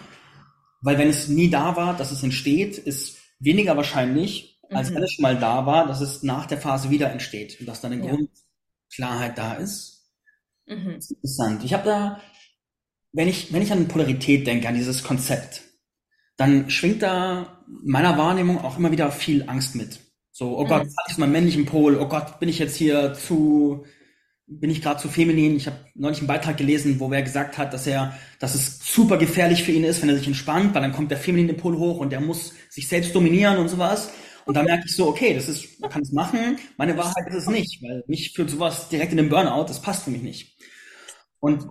Weil 0.81 0.97
wenn 0.97 1.09
es 1.09 1.27
nie 1.27 1.49
da 1.49 1.75
war, 1.75 1.97
dass 1.97 2.11
es 2.11 2.23
entsteht, 2.23 2.77
ist 2.77 3.17
weniger 3.39 3.75
wahrscheinlich, 3.75 4.61
als 4.69 4.89
mhm. 4.89 4.95
wenn 4.95 5.03
es 5.03 5.11
schon 5.13 5.23
mal 5.23 5.39
da 5.39 5.65
war, 5.65 5.87
dass 5.87 6.01
es 6.01 6.23
nach 6.23 6.45
der 6.45 6.59
Phase 6.59 6.89
wieder 6.89 7.11
entsteht 7.11 7.59
und 7.59 7.65
dass 7.65 7.81
dann 7.81 7.93
eine 7.93 8.05
ja. 8.05 8.11
Grundklarheit 8.11 9.37
da 9.37 9.55
ist. 9.55 10.13
Mhm. 10.67 10.93
Das 10.95 11.05
ist 11.05 11.11
interessant. 11.11 11.63
Ich 11.63 11.73
habe 11.73 11.83
da, 11.83 12.21
wenn 13.13 13.27
ich, 13.27 13.53
wenn 13.53 13.61
ich 13.61 13.71
an 13.71 13.87
Polarität 13.87 14.45
denke, 14.47 14.67
an 14.67 14.75
dieses 14.75 15.03
Konzept, 15.03 15.61
dann 16.37 16.69
schwingt 16.69 17.01
da 17.01 17.63
meiner 17.83 18.17
Wahrnehmung 18.17 18.59
auch 18.59 18.77
immer 18.77 18.91
wieder 18.91 19.11
viel 19.11 19.49
Angst 19.49 19.75
mit. 19.75 19.99
So, 20.31 20.57
oh 20.57 20.65
Gott, 20.65 20.83
mhm. 20.83 20.89
hatte 20.89 21.11
ich 21.11 21.17
meinen 21.17 21.31
männlichen 21.31 21.65
Pol, 21.65 21.97
oh 21.97 22.07
Gott, 22.07 22.39
bin 22.39 22.47
ich 22.47 22.59
jetzt 22.59 22.75
hier 22.75 23.13
zu, 23.13 23.85
bin 24.45 24.69
ich 24.69 24.83
gerade 24.83 25.01
zu 25.01 25.09
feminin? 25.09 25.55
Ich 25.55 25.65
habe 25.65 25.77
neulich 25.95 26.19
einen 26.19 26.27
Beitrag 26.27 26.57
gelesen, 26.57 26.99
wo 26.99 27.09
wer 27.09 27.23
gesagt 27.23 27.57
hat, 27.57 27.73
dass 27.73 27.87
er, 27.87 28.15
dass 28.39 28.53
es 28.53 28.79
super 28.79 29.17
gefährlich 29.17 29.63
für 29.63 29.71
ihn 29.71 29.83
ist, 29.83 30.01
wenn 30.01 30.09
er 30.09 30.17
sich 30.17 30.27
entspannt, 30.27 30.75
weil 30.75 30.83
dann 30.83 30.93
kommt 30.93 31.09
der 31.09 31.17
feminine 31.17 31.55
Pol 31.55 31.77
hoch 31.77 31.97
und 31.97 32.11
der 32.11 32.21
muss 32.21 32.53
sich 32.69 32.87
selbst 32.87 33.15
dominieren 33.15 33.57
und 33.57 33.67
sowas. 33.67 34.11
Und 34.45 34.55
da 34.55 34.63
merke 34.63 34.85
ich 34.85 34.95
so, 34.95 35.07
okay, 35.07 35.33
das 35.33 35.49
ist, 35.49 35.79
man 35.81 35.89
kann 35.89 36.03
es 36.03 36.13
machen, 36.13 36.57
meine 36.77 36.95
Wahrheit 36.95 37.27
ist 37.27 37.35
es 37.35 37.47
nicht, 37.47 37.81
weil 37.81 38.03
mich 38.07 38.31
führt 38.33 38.49
sowas 38.49 38.87
direkt 38.87 39.11
in 39.11 39.17
den 39.17 39.29
Burnout, 39.29 39.65
das 39.65 39.81
passt 39.81 40.03
für 40.03 40.11
mich 40.11 40.21
nicht. 40.21 40.57
Und 41.39 41.67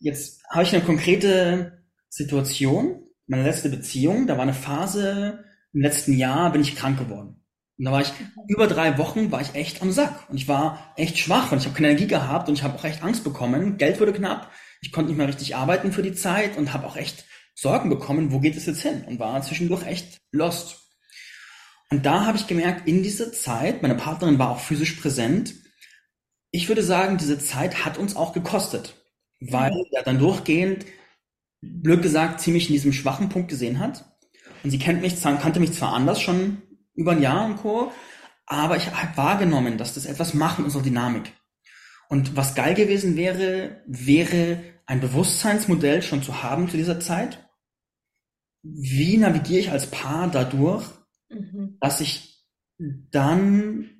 jetzt 0.00 0.42
habe 0.50 0.64
ich 0.64 0.74
eine 0.74 0.84
konkrete 0.84 1.84
Situation, 2.08 3.04
meine 3.26 3.44
letzte 3.44 3.68
Beziehung, 3.68 4.26
da 4.26 4.34
war 4.34 4.42
eine 4.42 4.54
Phase, 4.54 5.44
im 5.72 5.82
letzten 5.82 6.14
Jahr 6.14 6.50
bin 6.50 6.62
ich 6.62 6.74
krank 6.74 6.98
geworden. 6.98 7.44
Und 7.78 7.84
da 7.84 7.92
war 7.92 8.02
ich 8.02 8.12
über 8.48 8.66
drei 8.66 8.98
Wochen 8.98 9.30
war 9.30 9.40
ich 9.40 9.54
echt 9.54 9.80
am 9.80 9.92
Sack 9.92 10.28
und 10.28 10.36
ich 10.36 10.48
war 10.48 10.92
echt 10.96 11.16
schwach 11.16 11.52
und 11.52 11.58
ich 11.58 11.64
habe 11.64 11.74
keine 11.74 11.88
Energie 11.88 12.08
gehabt 12.08 12.48
und 12.48 12.54
ich 12.54 12.62
habe 12.62 12.76
auch 12.76 12.84
echt 12.84 13.02
Angst 13.02 13.24
bekommen. 13.24 13.78
Geld 13.78 14.00
wurde 14.00 14.12
knapp, 14.12 14.50
ich 14.82 14.92
konnte 14.92 15.10
nicht 15.10 15.18
mehr 15.18 15.28
richtig 15.28 15.56
arbeiten 15.56 15.92
für 15.92 16.02
die 16.02 16.14
Zeit 16.14 16.58
und 16.58 16.72
habe 16.72 16.86
auch 16.86 16.96
echt 16.96 17.24
Sorgen 17.54 17.88
bekommen, 17.88 18.32
wo 18.32 18.40
geht 18.40 18.56
es 18.56 18.66
jetzt 18.66 18.82
hin 18.82 19.04
und 19.06 19.18
war 19.18 19.40
zwischendurch 19.42 19.86
echt 19.86 20.20
lost. 20.32 20.78
Und 21.90 22.06
da 22.06 22.26
habe 22.26 22.38
ich 22.38 22.46
gemerkt, 22.46 22.86
in 22.86 23.02
dieser 23.02 23.32
Zeit, 23.32 23.82
meine 23.82 23.96
Partnerin 23.96 24.38
war 24.38 24.50
auch 24.50 24.60
physisch 24.60 24.92
präsent. 24.92 25.54
Ich 26.52 26.68
würde 26.68 26.82
sagen, 26.82 27.18
diese 27.18 27.38
Zeit 27.38 27.84
hat 27.84 27.98
uns 27.98 28.14
auch 28.14 28.32
gekostet, 28.32 28.94
weil 29.40 29.72
mhm. 29.72 29.84
er 29.92 30.02
dann 30.02 30.18
durchgehend, 30.18 30.86
blöd 31.60 32.02
gesagt, 32.02 32.40
ziemlich 32.40 32.68
in 32.68 32.74
diesem 32.74 32.92
schwachen 32.92 33.28
Punkt 33.28 33.48
gesehen 33.48 33.78
hat. 33.78 34.04
Und 34.62 34.70
sie 34.70 34.78
kennt 34.78 35.00
mich, 35.00 35.20
kannte 35.22 35.60
mich 35.60 35.72
zwar 35.72 35.94
anders 35.94 36.20
schon 36.20 36.62
über 36.94 37.12
ein 37.12 37.22
Jahr 37.22 37.46
und 37.46 37.56
Co. 37.56 37.92
Aber 38.46 38.76
ich 38.76 38.90
habe 38.90 39.16
wahrgenommen, 39.16 39.78
dass 39.78 39.94
das 39.94 40.06
etwas 40.06 40.34
macht 40.34 40.58
mit 40.58 40.66
unserer 40.66 40.82
Dynamik. 40.82 41.32
Und 42.08 42.36
was 42.36 42.54
geil 42.54 42.74
gewesen 42.74 43.16
wäre, 43.16 43.82
wäre 43.86 44.60
ein 44.86 45.00
Bewusstseinsmodell 45.00 46.02
schon 46.02 46.22
zu 46.22 46.42
haben 46.42 46.68
zu 46.68 46.76
dieser 46.76 46.98
Zeit. 47.00 47.48
Wie 48.62 49.16
navigiere 49.16 49.60
ich 49.60 49.70
als 49.70 49.86
Paar 49.86 50.28
dadurch, 50.28 50.84
mhm. 51.28 51.78
dass 51.80 52.00
ich 52.00 52.44
dann 52.78 53.90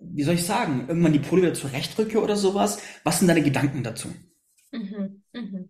wie 0.00 0.22
soll 0.22 0.34
ich 0.34 0.44
sagen, 0.44 0.86
irgendwann 0.88 1.12
die 1.12 1.18
Pole 1.18 1.42
wieder 1.42 1.54
zurechtrücke 1.54 2.20
oder 2.20 2.36
sowas. 2.36 2.80
Was 3.04 3.18
sind 3.18 3.28
deine 3.28 3.42
Gedanken 3.42 3.82
dazu? 3.82 4.08
Mhm, 4.72 5.22
mhm. 5.34 5.68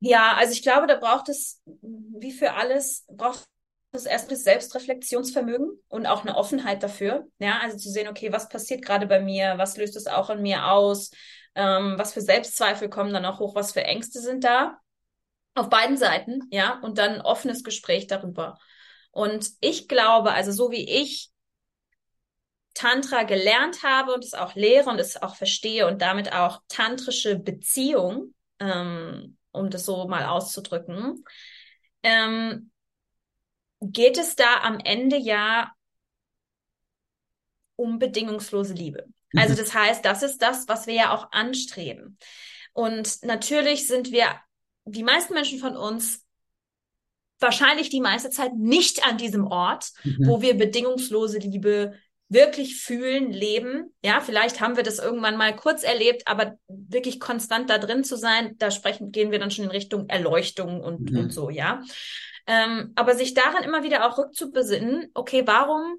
Ja, 0.00 0.34
also 0.36 0.52
ich 0.52 0.62
glaube, 0.62 0.86
da 0.86 0.96
braucht 0.96 1.28
es, 1.28 1.60
wie 1.82 2.32
für 2.32 2.54
alles, 2.54 3.04
braucht 3.08 3.44
es 3.92 4.04
erst 4.06 4.30
das 4.30 4.42
Selbstreflexionsvermögen 4.44 5.78
und 5.88 6.06
auch 6.06 6.22
eine 6.22 6.36
Offenheit 6.36 6.82
dafür. 6.82 7.26
Ja, 7.38 7.60
also 7.60 7.76
zu 7.76 7.90
sehen, 7.90 8.08
okay, 8.08 8.32
was 8.32 8.48
passiert 8.48 8.84
gerade 8.84 9.06
bei 9.06 9.20
mir? 9.20 9.54
Was 9.58 9.76
löst 9.76 9.96
es 9.96 10.06
auch 10.06 10.30
in 10.30 10.42
mir 10.42 10.70
aus? 10.70 11.10
Ähm, 11.54 11.94
was 11.98 12.12
für 12.14 12.20
Selbstzweifel 12.22 12.88
kommen 12.88 13.12
dann 13.12 13.24
auch 13.26 13.38
hoch? 13.38 13.54
Was 13.54 13.72
für 13.72 13.84
Ängste 13.84 14.20
sind 14.20 14.44
da? 14.44 14.78
Auf 15.56 15.70
beiden 15.70 15.98
Seiten, 15.98 16.42
ja, 16.52 16.80
und 16.82 16.98
dann 16.98 17.16
ein 17.16 17.22
offenes 17.22 17.64
Gespräch 17.64 18.06
darüber. 18.08 18.58
Und 19.12 19.50
ich 19.60 19.88
glaube, 19.88 20.32
also 20.32 20.52
so 20.52 20.70
wie 20.72 20.88
ich 20.88 21.31
Tantra 22.74 23.24
gelernt 23.24 23.82
habe 23.82 24.14
und 24.14 24.24
es 24.24 24.34
auch 24.34 24.54
lehre 24.54 24.90
und 24.90 24.98
es 24.98 25.20
auch 25.20 25.36
verstehe 25.36 25.86
und 25.86 26.00
damit 26.02 26.32
auch 26.32 26.62
tantrische 26.68 27.38
Beziehung, 27.38 28.34
ähm, 28.60 29.36
um 29.50 29.70
das 29.70 29.84
so 29.84 30.08
mal 30.08 30.24
auszudrücken, 30.24 31.24
ähm, 32.02 32.70
geht 33.80 34.16
es 34.16 34.36
da 34.36 34.60
am 34.62 34.78
Ende 34.78 35.16
ja 35.16 35.72
um 37.76 37.98
bedingungslose 37.98 38.74
Liebe. 38.74 39.06
Also 39.36 39.54
mhm. 39.54 39.58
das 39.58 39.74
heißt, 39.74 40.04
das 40.04 40.22
ist 40.22 40.40
das, 40.40 40.68
was 40.68 40.86
wir 40.86 40.94
ja 40.94 41.14
auch 41.14 41.32
anstreben. 41.32 42.18
Und 42.72 43.22
natürlich 43.22 43.86
sind 43.86 44.12
wir, 44.12 44.28
die 44.84 45.02
meisten 45.02 45.34
Menschen 45.34 45.58
von 45.58 45.76
uns, 45.76 46.24
wahrscheinlich 47.38 47.90
die 47.90 48.00
meiste 48.00 48.30
Zeit 48.30 48.54
nicht 48.54 49.04
an 49.04 49.18
diesem 49.18 49.46
Ort, 49.46 49.90
mhm. 50.04 50.26
wo 50.26 50.40
wir 50.40 50.56
bedingungslose 50.56 51.38
Liebe 51.38 51.98
wirklich 52.32 52.80
fühlen, 52.80 53.32
leben. 53.32 53.94
Ja, 54.02 54.20
vielleicht 54.20 54.60
haben 54.60 54.76
wir 54.76 54.82
das 54.82 54.98
irgendwann 54.98 55.36
mal 55.36 55.54
kurz 55.54 55.82
erlebt, 55.82 56.26
aber 56.26 56.58
wirklich 56.68 57.20
konstant 57.20 57.70
da 57.70 57.78
drin 57.78 58.04
zu 58.04 58.16
sein, 58.16 58.56
da 58.58 58.70
sprechen, 58.70 59.12
gehen 59.12 59.30
wir 59.30 59.38
dann 59.38 59.50
schon 59.50 59.66
in 59.66 59.70
Richtung 59.70 60.08
Erleuchtung 60.08 60.80
und, 60.80 61.10
mhm. 61.10 61.18
und 61.18 61.30
so, 61.30 61.50
ja. 61.50 61.82
Ähm, 62.46 62.92
aber 62.96 63.14
sich 63.14 63.34
daran 63.34 63.62
immer 63.62 63.82
wieder 63.82 64.06
auch 64.06 64.18
rückzubesinnen, 64.18 65.10
okay, 65.14 65.42
warum 65.46 65.98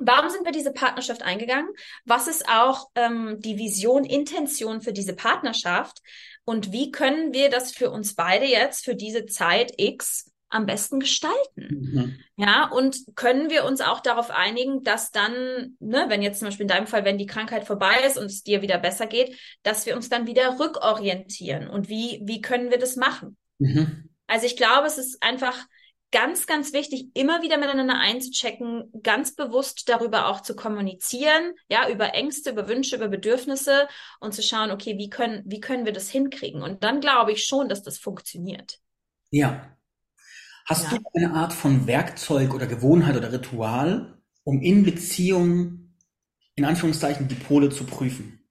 Warum 0.00 0.30
sind 0.30 0.44
wir 0.44 0.52
diese 0.52 0.72
Partnerschaft 0.72 1.22
eingegangen? 1.22 1.70
Was 2.04 2.28
ist 2.28 2.48
auch 2.48 2.88
ähm, 2.94 3.40
die 3.40 3.58
Vision, 3.58 4.04
Intention 4.04 4.80
für 4.80 4.92
diese 4.92 5.16
Partnerschaft? 5.16 5.98
Und 6.44 6.70
wie 6.70 6.92
können 6.92 7.32
wir 7.32 7.50
das 7.50 7.72
für 7.72 7.90
uns 7.90 8.14
beide 8.14 8.46
jetzt 8.46 8.84
für 8.84 8.94
diese 8.94 9.26
Zeit 9.26 9.72
X 9.76 10.30
am 10.50 10.66
besten 10.66 11.00
gestalten? 11.00 11.38
Mhm. 11.56 12.18
Ja, 12.36 12.70
und 12.70 12.96
können 13.14 13.50
wir 13.50 13.64
uns 13.64 13.80
auch 13.80 14.00
darauf 14.00 14.30
einigen, 14.30 14.82
dass 14.82 15.10
dann, 15.10 15.76
ne, 15.80 16.06
wenn 16.08 16.22
jetzt 16.22 16.38
zum 16.38 16.48
Beispiel 16.48 16.64
in 16.64 16.68
deinem 16.68 16.86
Fall, 16.86 17.04
wenn 17.04 17.18
die 17.18 17.26
Krankheit 17.26 17.64
vorbei 17.64 17.96
ist 18.06 18.18
und 18.18 18.26
es 18.26 18.42
dir 18.42 18.62
wieder 18.62 18.78
besser 18.78 19.06
geht, 19.06 19.38
dass 19.62 19.86
wir 19.86 19.96
uns 19.96 20.08
dann 20.08 20.26
wieder 20.26 20.58
rückorientieren? 20.58 21.68
Und 21.68 21.88
wie, 21.88 22.20
wie 22.24 22.40
können 22.40 22.70
wir 22.70 22.78
das 22.78 22.96
machen? 22.96 23.36
Mhm. 23.58 24.08
Also 24.26 24.46
ich 24.46 24.56
glaube, 24.56 24.86
es 24.86 24.98
ist 24.98 25.22
einfach 25.22 25.54
ganz, 26.10 26.46
ganz 26.46 26.72
wichtig, 26.72 27.08
immer 27.14 27.42
wieder 27.42 27.58
miteinander 27.58 27.98
einzuchecken, 27.98 28.90
ganz 29.02 29.34
bewusst 29.34 29.88
darüber 29.88 30.28
auch 30.28 30.40
zu 30.40 30.56
kommunizieren, 30.56 31.52
ja, 31.68 31.88
über 31.90 32.14
Ängste, 32.14 32.50
über 32.50 32.68
Wünsche, 32.68 32.96
über 32.96 33.08
Bedürfnisse 33.08 33.88
und 34.20 34.32
zu 34.32 34.42
schauen, 34.42 34.70
okay, 34.70 34.96
wie 34.96 35.10
können, 35.10 35.42
wie 35.44 35.60
können 35.60 35.84
wir 35.84 35.92
das 35.92 36.08
hinkriegen? 36.08 36.62
Und 36.62 36.82
dann 36.82 37.00
glaube 37.00 37.32
ich 37.32 37.44
schon, 37.44 37.68
dass 37.68 37.82
das 37.82 37.98
funktioniert. 37.98 38.78
Ja, 39.30 39.76
Hast 40.68 40.92
ja. 40.92 40.98
du 40.98 41.04
eine 41.14 41.32
Art 41.32 41.54
von 41.54 41.86
Werkzeug 41.86 42.52
oder 42.52 42.66
Gewohnheit 42.66 43.16
oder 43.16 43.32
Ritual, 43.32 44.22
um 44.44 44.60
in 44.60 44.84
Beziehungen, 44.84 45.96
in 46.56 46.66
Anführungszeichen, 46.66 47.26
die 47.26 47.36
Pole 47.36 47.70
zu 47.70 47.84
prüfen? 47.84 48.46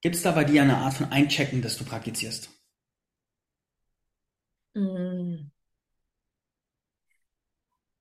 Gibt 0.00 0.16
es 0.16 0.22
da 0.22 0.32
bei 0.32 0.42
dir 0.42 0.62
eine 0.62 0.78
Art 0.78 0.94
von 0.94 1.12
Einchecken, 1.12 1.62
das 1.62 1.76
du 1.76 1.84
praktizierst? 1.84 2.50
Hm. 4.74 5.52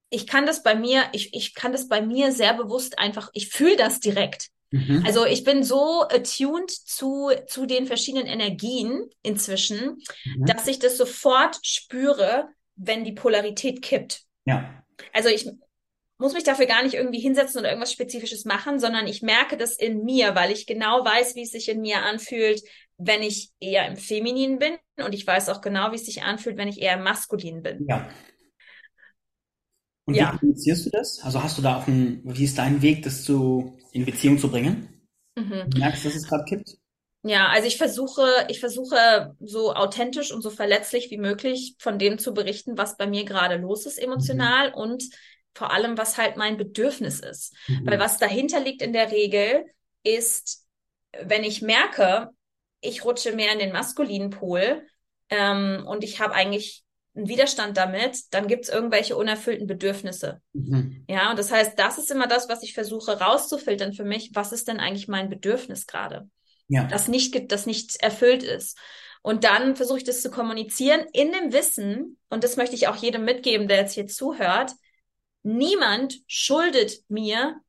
Ich 0.09 0.25
kann 0.25 0.47
das 0.47 0.63
bei 0.63 0.73
mir, 0.73 1.03
ich, 1.11 1.35
ich 1.35 1.53
kann 1.53 1.71
das 1.71 1.89
bei 1.89 2.01
mir 2.01 2.31
sehr 2.31 2.55
bewusst 2.55 2.97
einfach, 2.97 3.29
ich 3.33 3.49
fühle 3.49 3.77
das 3.77 3.99
direkt. 3.99 4.49
Mhm. 4.71 5.03
Also 5.05 5.25
ich 5.25 5.43
bin 5.43 5.63
so 5.63 6.01
attuned 6.09 6.71
zu, 6.71 7.31
zu 7.45 7.67
den 7.67 7.85
verschiedenen 7.85 8.25
Energien 8.25 9.07
inzwischen, 9.21 10.01
mhm. 10.25 10.45
dass 10.47 10.65
ich 10.65 10.79
das 10.79 10.97
sofort 10.97 11.59
spüre, 11.61 12.49
wenn 12.79 13.03
die 13.03 13.11
Polarität 13.11 13.81
kippt. 13.81 14.23
Ja. 14.45 14.83
Also 15.13 15.29
ich 15.29 15.49
muss 16.17 16.33
mich 16.33 16.43
dafür 16.43 16.65
gar 16.65 16.83
nicht 16.83 16.95
irgendwie 16.95 17.19
hinsetzen 17.19 17.59
oder 17.59 17.69
irgendwas 17.69 17.93
Spezifisches 17.93 18.45
machen, 18.45 18.79
sondern 18.79 19.07
ich 19.07 19.21
merke 19.21 19.57
das 19.57 19.77
in 19.77 20.03
mir, 20.03 20.35
weil 20.35 20.51
ich 20.51 20.65
genau 20.65 21.05
weiß, 21.05 21.35
wie 21.35 21.43
es 21.43 21.51
sich 21.51 21.69
in 21.69 21.81
mir 21.81 22.03
anfühlt, 22.03 22.61
wenn 22.97 23.21
ich 23.21 23.51
eher 23.59 23.87
im 23.87 23.95
Feminin 23.95 24.59
bin 24.59 24.73
und 24.97 25.13
ich 25.13 25.25
weiß 25.25 25.47
auch 25.49 25.61
genau, 25.61 25.91
wie 25.91 25.95
es 25.95 26.05
sich 26.05 26.23
anfühlt, 26.23 26.57
wenn 26.57 26.67
ich 26.67 26.81
eher 26.81 26.95
im 26.95 27.03
Maskulin 27.03 27.61
bin. 27.61 27.85
Ja. 27.87 28.09
Und 30.05 30.15
ja. 30.15 30.33
wie 30.33 30.39
kommunizierst 30.39 30.85
du 30.87 30.89
das? 30.89 31.19
Also 31.21 31.41
hast 31.41 31.57
du 31.57 31.61
da 31.61 31.77
auch 31.77 31.87
ein, 31.87 32.21
wie 32.25 32.43
ist 32.43 32.57
dein 32.57 32.81
Weg, 32.81 33.03
das 33.03 33.23
zu, 33.23 33.77
in 33.93 34.05
Beziehung 34.05 34.37
zu 34.39 34.49
bringen? 34.49 35.07
Mhm. 35.35 35.69
Du 35.69 35.79
merkst, 35.79 36.05
dass 36.05 36.15
es 36.15 36.27
gerade 36.27 36.43
kippt? 36.45 36.78
Ja, 37.23 37.47
also 37.49 37.67
ich 37.67 37.77
versuche, 37.77 38.23
ich 38.47 38.59
versuche 38.59 39.35
so 39.41 39.73
authentisch 39.73 40.31
und 40.31 40.41
so 40.41 40.49
verletzlich 40.49 41.11
wie 41.11 41.17
möglich 41.17 41.75
von 41.77 41.99
dem 41.99 42.17
zu 42.17 42.33
berichten, 42.33 42.77
was 42.77 42.95
bei 42.95 43.07
mir 43.07 43.25
gerade 43.25 43.57
los 43.57 43.85
ist 43.85 43.97
emotional 43.97 44.69
mhm. 44.69 44.75
und 44.75 45.03
vor 45.53 45.71
allem, 45.71 45.97
was 45.97 46.17
halt 46.17 46.37
mein 46.37 46.55
Bedürfnis 46.55 47.19
ist. 47.19 47.53
Mhm. 47.67 47.87
Weil 47.87 47.99
was 47.99 48.17
dahinter 48.17 48.61
liegt 48.61 48.81
in 48.81 48.93
der 48.93 49.11
Regel 49.11 49.65
ist, 50.03 50.65
wenn 51.21 51.43
ich 51.43 51.61
merke, 51.61 52.29
ich 52.79 53.03
rutsche 53.03 53.33
mehr 53.33 53.51
in 53.51 53.59
den 53.59 53.73
maskulinen 53.73 54.29
Pol 54.29 54.87
ähm, 55.29 55.83
und 55.85 56.05
ich 56.05 56.21
habe 56.21 56.33
eigentlich 56.33 56.83
einen 57.15 57.27
Widerstand 57.27 57.75
damit, 57.75 58.33
dann 58.33 58.47
gibt 58.47 58.65
es 58.65 58.69
irgendwelche 58.69 59.17
unerfüllten 59.17 59.67
Bedürfnisse. 59.67 60.41
Mhm. 60.53 61.03
Ja, 61.09 61.31
und 61.31 61.39
das 61.39 61.51
heißt, 61.51 61.77
das 61.77 61.97
ist 61.97 62.11
immer 62.11 62.27
das, 62.27 62.47
was 62.47 62.63
ich 62.63 62.73
versuche 62.73 63.19
rauszufiltern 63.19 63.91
für 63.91 64.05
mich. 64.05 64.31
Was 64.33 64.53
ist 64.53 64.69
denn 64.69 64.79
eigentlich 64.79 65.09
mein 65.09 65.29
Bedürfnis 65.29 65.85
gerade? 65.87 66.29
Ja. 66.69 66.85
das 66.85 67.07
nicht, 67.07 67.51
das 67.51 67.65
nicht 67.65 67.97
erfüllt 68.01 68.43
ist. 68.43 68.77
Und 69.21 69.43
dann 69.43 69.75
versuche 69.75 69.97
ich 69.97 70.03
das 70.05 70.21
zu 70.21 70.31
kommunizieren 70.31 71.05
in 71.11 71.33
dem 71.33 71.51
Wissen, 71.51 72.17
und 72.29 72.43
das 72.43 72.55
möchte 72.55 72.75
ich 72.75 72.87
auch 72.87 72.95
jedem 72.95 73.25
mitgeben, 73.25 73.67
der 73.67 73.77
jetzt 73.77 73.93
hier 73.93 74.07
zuhört, 74.07 74.71
niemand 75.43 76.19
schuldet 76.27 76.93
mir 77.09 77.59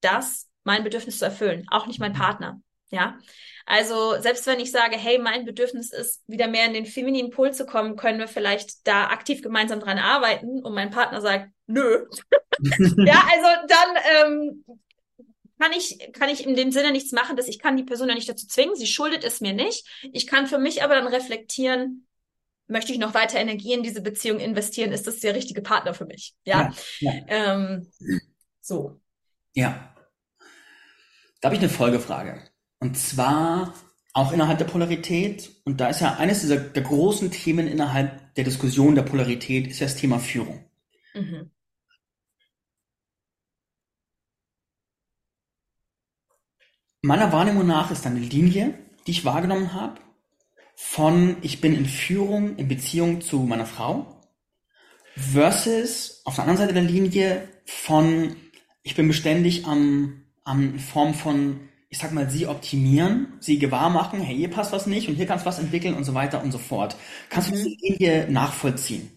das, 0.00 0.48
mein 0.64 0.84
Bedürfnis 0.84 1.18
zu 1.18 1.26
erfüllen, 1.26 1.66
auch 1.70 1.86
nicht 1.86 2.00
mein 2.00 2.14
Partner. 2.14 2.60
Ja, 2.90 3.18
also 3.66 4.18
selbst 4.18 4.46
wenn 4.46 4.60
ich 4.60 4.72
sage, 4.72 4.96
hey, 4.96 5.18
mein 5.18 5.44
Bedürfnis 5.44 5.92
ist, 5.92 6.22
wieder 6.26 6.48
mehr 6.48 6.64
in 6.64 6.72
den 6.72 6.86
femininen 6.86 7.30
Pol 7.30 7.52
zu 7.52 7.66
kommen, 7.66 7.96
können 7.96 8.18
wir 8.18 8.28
vielleicht 8.28 8.86
da 8.86 9.08
aktiv 9.08 9.42
gemeinsam 9.42 9.78
dran 9.78 9.98
arbeiten. 9.98 10.62
Und 10.64 10.74
mein 10.74 10.90
Partner 10.90 11.20
sagt, 11.20 11.50
nö. 11.66 12.06
ja, 13.04 13.26
also 13.30 13.66
dann 13.68 14.24
ähm, 14.26 14.64
kann 15.58 15.72
ich, 15.72 16.12
kann 16.12 16.28
ich 16.28 16.46
in 16.46 16.54
dem 16.54 16.72
Sinne 16.72 16.92
nichts 16.92 17.12
machen, 17.12 17.36
dass 17.36 17.48
ich 17.48 17.58
kann 17.58 17.76
die 17.76 17.82
Person 17.82 18.08
ja 18.08 18.14
nicht 18.14 18.28
dazu 18.28 18.46
zwingen. 18.46 18.76
Sie 18.76 18.86
schuldet 18.86 19.24
es 19.24 19.40
mir 19.40 19.52
nicht. 19.52 19.86
Ich 20.12 20.26
kann 20.26 20.46
für 20.46 20.58
mich 20.58 20.82
aber 20.82 20.94
dann 20.94 21.08
reflektieren, 21.08 22.06
möchte 22.68 22.92
ich 22.92 22.98
noch 22.98 23.14
weiter 23.14 23.38
Energie 23.38 23.72
in 23.72 23.82
diese 23.82 24.02
Beziehung 24.02 24.38
investieren? 24.38 24.92
Ist 24.92 25.06
das 25.06 25.20
der 25.20 25.34
richtige 25.34 25.62
Partner 25.62 25.94
für 25.94 26.06
mich? 26.06 26.34
Ja. 26.44 26.72
ja, 27.00 27.12
ja. 27.12 27.22
Ähm, 27.28 27.90
so. 28.60 29.00
Ja. 29.54 29.94
Da 31.40 31.48
habe 31.48 31.56
ich 31.56 31.60
eine 31.60 31.70
Folgefrage. 31.70 32.42
Und 32.78 32.96
zwar 32.96 33.74
auch 34.12 34.32
innerhalb 34.32 34.58
der 34.58 34.66
Polarität. 34.66 35.50
Und 35.64 35.80
da 35.80 35.88
ist 35.88 36.00
ja 36.00 36.16
eines 36.16 36.40
dieser 36.40 36.58
der 36.58 36.82
großen 36.82 37.30
Themen 37.30 37.66
innerhalb 37.66 38.34
der 38.34 38.44
Diskussion 38.44 38.94
der 38.94 39.02
Polarität 39.02 39.66
ist 39.66 39.80
ja 39.80 39.86
das 39.86 39.96
Thema 39.96 40.18
Führung. 40.18 40.64
Mhm. 41.14 41.50
Meiner 47.08 47.32
Wahrnehmung 47.32 47.66
nach 47.66 47.90
ist 47.90 48.04
eine 48.04 48.20
Linie, 48.20 48.74
die 49.06 49.12
ich 49.12 49.24
wahrgenommen 49.24 49.72
habe, 49.72 49.98
von 50.76 51.38
ich 51.40 51.62
bin 51.62 51.74
in 51.74 51.86
Führung 51.86 52.56
in 52.56 52.68
Beziehung 52.68 53.22
zu 53.22 53.38
meiner 53.38 53.64
Frau 53.64 54.20
versus 55.16 56.20
auf 56.26 56.34
der 56.34 56.44
anderen 56.44 56.58
Seite 56.58 56.74
der 56.74 56.82
Linie 56.82 57.48
von 57.64 58.36
ich 58.82 58.94
bin 58.94 59.08
beständig 59.08 59.64
am, 59.64 60.26
am 60.44 60.78
Form 60.78 61.14
von, 61.14 61.60
ich 61.88 61.96
sag 61.96 62.12
mal, 62.12 62.28
sie 62.28 62.46
optimieren, 62.46 63.38
sie 63.40 63.58
gewahr 63.58 63.88
machen, 63.88 64.20
hey, 64.20 64.36
hier 64.36 64.50
passt 64.50 64.72
was 64.72 64.86
nicht 64.86 65.08
und 65.08 65.14
hier 65.14 65.24
kannst 65.24 65.46
du 65.46 65.48
was 65.48 65.58
entwickeln 65.58 65.94
und 65.94 66.04
so 66.04 66.12
weiter 66.12 66.42
und 66.42 66.52
so 66.52 66.58
fort. 66.58 66.94
Kannst 67.30 67.48
du 67.48 67.54
mhm. 67.54 67.64
diese 67.64 67.76
Linie 67.80 68.30
nachvollziehen? 68.30 69.10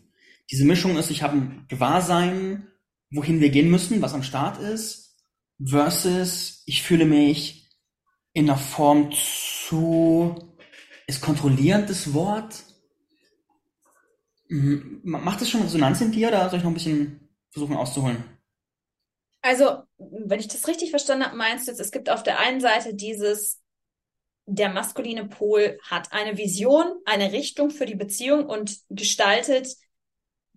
Diese 0.50 0.64
Mischung 0.64 0.96
ist, 0.96 1.12
ich 1.12 1.24
habe 1.24 1.36
ein 1.36 1.66
Gewahrsein, 1.68 2.68
wohin 3.12 3.42
wir 3.42 3.50
gehen 3.50 3.70
müssen, 3.70 4.02
was 4.02 4.14
am 4.14 4.24
Start 4.24 4.62
ist, 4.62 5.18
versus 5.62 6.64
ich 6.66 6.84
fühle 6.84 7.04
mich 7.04 7.61
in 8.34 8.48
der 8.48 8.58
Form 8.58 9.12
zu, 9.12 10.36
ist 11.08 11.22
kontrollierend 11.22 11.90
das 11.90 12.14
Wort? 12.14 12.64
Mhm. 14.48 15.02
Macht 15.04 15.42
das 15.42 15.50
schon 15.50 15.62
Resonanz 15.62 16.02
in 16.02 16.12
dir 16.12 16.30
oder 16.30 16.50
soll 16.50 16.60
ich 16.60 16.64
noch 16.64 16.72
ein 16.72 16.76
bisschen 16.76 17.30
versuchen 17.50 17.76
auszuholen? 17.76 18.24
Also, 19.42 19.84
wenn 19.98 20.40
ich 20.40 20.48
das 20.48 20.68
richtig 20.68 20.92
verstanden 20.92 21.26
habe, 21.26 21.36
meinst 21.36 21.68
du 21.68 21.72
jetzt, 21.72 21.80
es 21.80 21.92
gibt 21.92 22.10
auf 22.10 22.22
der 22.24 22.40
einen 22.40 22.62
Seite 22.62 22.94
dieses, 22.94 23.60
der 24.46 24.70
maskuline 24.70 25.28
Pol 25.28 25.80
hat 25.84 26.14
eine 26.14 26.38
Vision, 26.38 26.86
eine 27.06 27.32
Richtung 27.32 27.72
für 27.72 27.86
die 27.86 27.96
Beziehung 27.96 28.46
und 28.46 28.78
gestaltet 28.90 29.76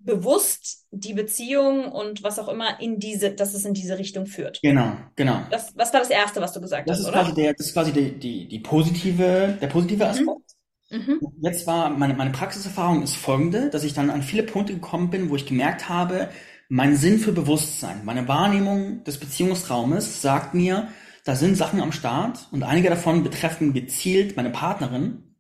bewusst 0.05 0.87
die 0.91 1.15
Beziehung 1.15 1.91
und 1.93 2.23
was 2.23 2.39
auch 2.39 2.49
immer 2.49 2.81
in 2.81 3.01
diese, 3.01 3.33
dass 3.35 3.55
es 3.55 3.65
in 3.65 3.75
diese 3.75 3.99
Richtung 3.99 4.27
führt. 4.27 4.63
Genau, 4.63 4.97
genau. 5.17 5.43
Das, 5.51 5.77
was 5.77 5.93
war 5.93 6.01
das 6.01 6.11
Erste, 6.11 6.41
was 6.41 6.53
du 6.53 6.61
gesagt 6.61 6.89
Das 6.89 6.99
hast, 6.99 7.01
ist 7.01 7.07
oder? 7.07 7.13
quasi 7.13 7.35
der, 7.35 7.55
das 7.55 7.67
ist 7.69 7.73
quasi 7.75 7.93
die, 7.93 8.19
die, 8.19 8.49
die 8.49 8.61
positive, 8.61 9.59
der 9.61 9.67
positive 9.69 10.07
Mhm. 10.07 10.07
Aspekt. 10.07 10.53
Mhm. 10.91 11.21
Jetzt 11.43 11.67
war 11.67 11.91
meine, 11.91 12.15
meine 12.15 12.31
Praxiserfahrung 12.33 13.03
ist 13.03 13.17
folgende, 13.17 13.71
dass 13.71 13.85
ich 13.85 13.95
dann 13.95 14.11
an 14.11 14.23
viele 14.23 14.43
Punkte 14.45 14.75
gekommen 14.75 15.11
bin, 15.11 15.31
wo 15.31 15.37
ich 15.37 15.47
gemerkt 15.47 15.89
habe, 15.89 16.29
mein 16.69 16.97
Sinn 16.97 17.19
für 17.19 17.33
Bewusstsein, 17.33 18.05
meine 18.05 18.27
Wahrnehmung 18.29 19.05
des 19.05 19.19
Beziehungsraumes 19.19 20.23
sagt 20.23 20.55
mir, 20.55 20.89
da 21.25 21.37
sind 21.37 21.57
Sachen 21.57 21.81
am 21.81 21.93
Start 21.93 22.49
und 22.53 22.63
einige 22.63 22.91
davon 22.91 23.23
betreffen 23.23 23.73
gezielt 23.75 24.37
meine 24.37 24.51
Partnerin. 24.51 25.37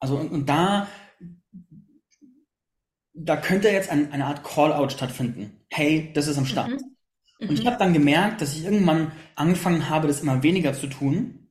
Also 0.00 0.16
und, 0.16 0.30
und 0.32 0.48
da, 0.48 0.88
da 3.24 3.36
könnte 3.36 3.68
jetzt 3.68 3.90
ein, 3.90 4.12
eine 4.12 4.26
Art 4.26 4.44
Call-out 4.44 4.92
stattfinden. 4.92 5.60
Hey, 5.70 6.10
das 6.14 6.26
ist 6.26 6.38
am 6.38 6.46
Start. 6.46 6.70
Mhm. 6.70 6.96
Und 7.48 7.52
ich 7.58 7.64
Mhm. 7.64 7.66
habe 7.68 7.78
dann 7.78 7.92
gemerkt, 7.92 8.40
dass 8.40 8.54
ich 8.56 8.64
irgendwann 8.64 9.12
angefangen 9.36 9.88
habe, 9.88 10.08
das 10.08 10.20
immer 10.20 10.42
weniger 10.42 10.74
zu 10.74 10.86
tun, 10.88 11.50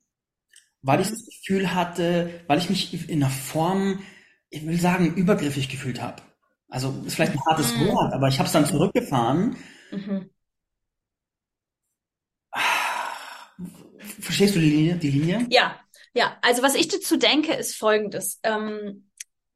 weil 0.82 1.00
ich 1.00 1.08
Mhm. 1.08 1.12
das 1.14 1.26
Gefühl 1.26 1.74
hatte, 1.74 2.42
weil 2.46 2.58
ich 2.58 2.70
mich 2.70 3.08
in 3.08 3.22
einer 3.22 3.30
Form, 3.32 4.02
ich 4.50 4.66
will 4.66 4.80
sagen, 4.80 5.14
übergriffig 5.14 5.68
gefühlt 5.68 6.00
habe. 6.02 6.22
Also 6.68 6.94
ist 7.06 7.14
vielleicht 7.16 7.32
ein 7.34 7.44
hartes 7.48 7.74
Mhm. 7.76 7.88
Wort, 7.88 8.12
aber 8.14 8.28
ich 8.28 8.38
habe 8.38 8.46
es 8.46 8.52
dann 8.52 8.66
zurückgefahren. 8.66 9.56
Mhm. 9.90 10.30
Verstehst 14.20 14.54
du 14.56 14.60
die 14.60 14.70
Linie? 14.70 14.96
Die 14.96 15.10
Linie? 15.10 15.46
Ja, 15.50 15.78
ja. 16.14 16.36
Also 16.42 16.62
was 16.62 16.74
ich 16.74 16.88
dazu 16.88 17.16
denke, 17.16 17.52
ist 17.54 17.76
Folgendes. 17.76 18.40
Ähm, 18.42 19.09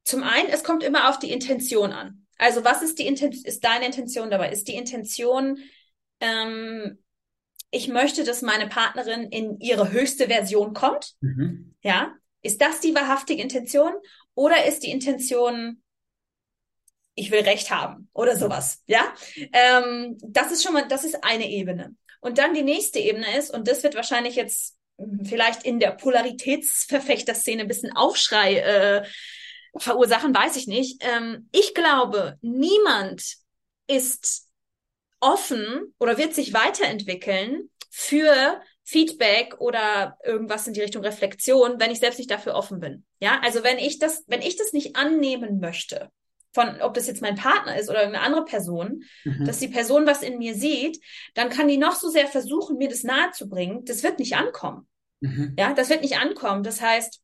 zum 0.05 0.22
einen, 0.22 0.48
es 0.50 0.62
kommt 0.62 0.82
immer 0.82 1.09
auf 1.09 1.18
die 1.18 1.32
Intention 1.32 1.92
an. 1.92 2.26
Also 2.38 2.64
was 2.64 2.82
ist 2.82 2.98
die 2.98 3.07
Intention, 3.07 3.44
ist 3.44 3.64
deine 3.64 3.86
Intention 3.86 4.30
dabei? 4.30 4.50
Ist 4.50 4.68
die 4.68 4.74
Intention, 4.74 5.59
ähm, 6.20 6.98
ich 7.70 7.88
möchte, 7.88 8.24
dass 8.24 8.42
meine 8.42 8.68
Partnerin 8.68 9.24
in 9.24 9.59
ihre 9.61 9.90
höchste 9.90 10.26
Version 10.26 10.74
kommt? 10.74 11.14
Mhm. 11.20 11.74
Ja. 11.82 12.14
Ist 12.42 12.61
das 12.61 12.80
die 12.80 12.94
wahrhaftige 12.94 13.42
Intention? 13.42 13.92
Oder 14.34 14.66
ist 14.66 14.82
die 14.82 14.90
Intention, 14.90 15.82
ich 17.14 17.30
will 17.30 17.40
Recht 17.40 17.70
haben 17.70 18.09
oder 18.12 18.36
sowas? 18.36 18.82
Ja. 18.86 19.12
Ähm, 19.52 20.18
das 20.20 20.52
ist 20.52 20.62
schon 20.62 20.74
mal, 20.74 20.86
das 20.86 21.05
ist 21.05 21.24
eine 21.24 21.50
Ebene. 21.50 21.96
Und 22.20 22.38
dann 22.38 22.55
die 22.55 22.62
nächste 22.62 22.98
Ebene 22.98 23.36
ist, 23.38 23.50
und 23.52 23.68
das 23.68 23.82
wird 23.82 23.94
wahrscheinlich 23.94 24.34
jetzt 24.34 24.76
mh, 24.98 25.28
vielleicht 25.28 25.64
in 25.64 25.78
der 25.78 25.92
Polaritätsverfechterszene 25.92 27.62
ein 27.62 27.68
bisschen 27.68 27.92
Aufschrei 27.92 28.59
äh, 28.59 29.07
verursachen, 29.77 30.35
weiß 30.35 30.57
ich 30.57 30.66
nicht. 30.66 31.03
Ähm, 31.05 31.49
ich 31.53 31.75
glaube, 31.75 32.39
niemand 32.43 33.37
ist 33.87 34.49
offen 35.20 35.95
oder 35.99 36.18
wird 36.18 36.35
sich 36.35 36.53
weiterentwickeln 36.53 37.70
für 37.91 38.61
Feedback 38.83 39.57
oder 39.61 40.18
irgendwas 40.25 40.66
in 40.66 40.75
die 40.75 40.83
Richtung 40.83 41.03
Reflexion, 41.03 41.81
wenn 41.81 41.91
ich 41.91 42.01
selbst 42.01 42.18
nicht 42.18 42.31
dafür 42.31 42.55
offen 42.55 42.81
bin. 42.81 43.05
Ja, 43.20 43.41
also 43.43 43.62
wenn 43.64 43.79
ich 43.79 43.99
das, 43.99 44.25
wenn 44.27 44.43
ich 44.43 44.57
das 44.57 44.72
nicht 44.72 44.97
annehmen 44.97 45.61
möchte, 45.61 46.11
von 46.53 46.81
ob 46.83 46.95
das 46.95 47.07
jetzt 47.07 47.22
mein 47.22 47.35
Partner 47.35 47.79
ist 47.79 47.89
oder 47.89 48.01
irgendeine 48.01 48.27
andere 48.27 48.45
Person, 48.45 49.05
Mhm. 49.25 49.45
dass 49.45 49.59
die 49.59 49.68
Person 49.68 50.07
was 50.07 50.22
in 50.22 50.39
mir 50.39 50.55
sieht, 50.55 51.01
dann 51.35 51.49
kann 51.49 51.66
die 51.66 51.79
noch 51.79 51.95
so 51.97 52.09
sehr 52.11 52.27
versuchen, 52.27 52.77
mir 52.77 52.89
das 52.89 53.03
nahezubringen. 53.03 53.85
Das 53.87 54.03
wird 54.03 54.18
nicht 54.18 54.37
ankommen. 54.37 54.87
Mhm. 55.20 55.55
Ja, 55.59 55.72
das 55.72 55.89
wird 55.89 56.03
nicht 56.03 56.18
ankommen. 56.18 56.62
Das 56.62 56.81
heißt, 56.81 57.20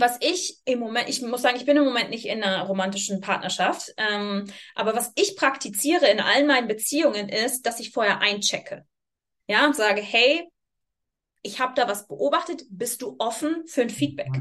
was 0.00 0.18
ich 0.20 0.58
im 0.64 0.78
Moment, 0.78 1.08
ich 1.08 1.22
muss 1.22 1.42
sagen, 1.42 1.56
ich 1.56 1.66
bin 1.66 1.76
im 1.76 1.84
Moment 1.84 2.10
nicht 2.10 2.26
in 2.26 2.42
einer 2.42 2.64
romantischen 2.64 3.20
Partnerschaft, 3.20 3.92
ähm, 3.96 4.44
aber 4.74 4.94
was 4.94 5.12
ich 5.14 5.36
praktiziere 5.36 6.08
in 6.08 6.20
allen 6.20 6.46
meinen 6.46 6.68
Beziehungen 6.68 7.28
ist, 7.28 7.62
dass 7.62 7.80
ich 7.80 7.92
vorher 7.92 8.20
einchecke. 8.20 8.86
Ja, 9.48 9.66
und 9.66 9.76
sage, 9.76 10.00
hey, 10.00 10.48
ich 11.42 11.60
habe 11.60 11.74
da 11.74 11.88
was 11.88 12.08
beobachtet, 12.08 12.64
bist 12.68 13.02
du 13.02 13.16
offen 13.18 13.66
für 13.66 13.82
ein 13.82 13.90
Feedback? 13.90 14.32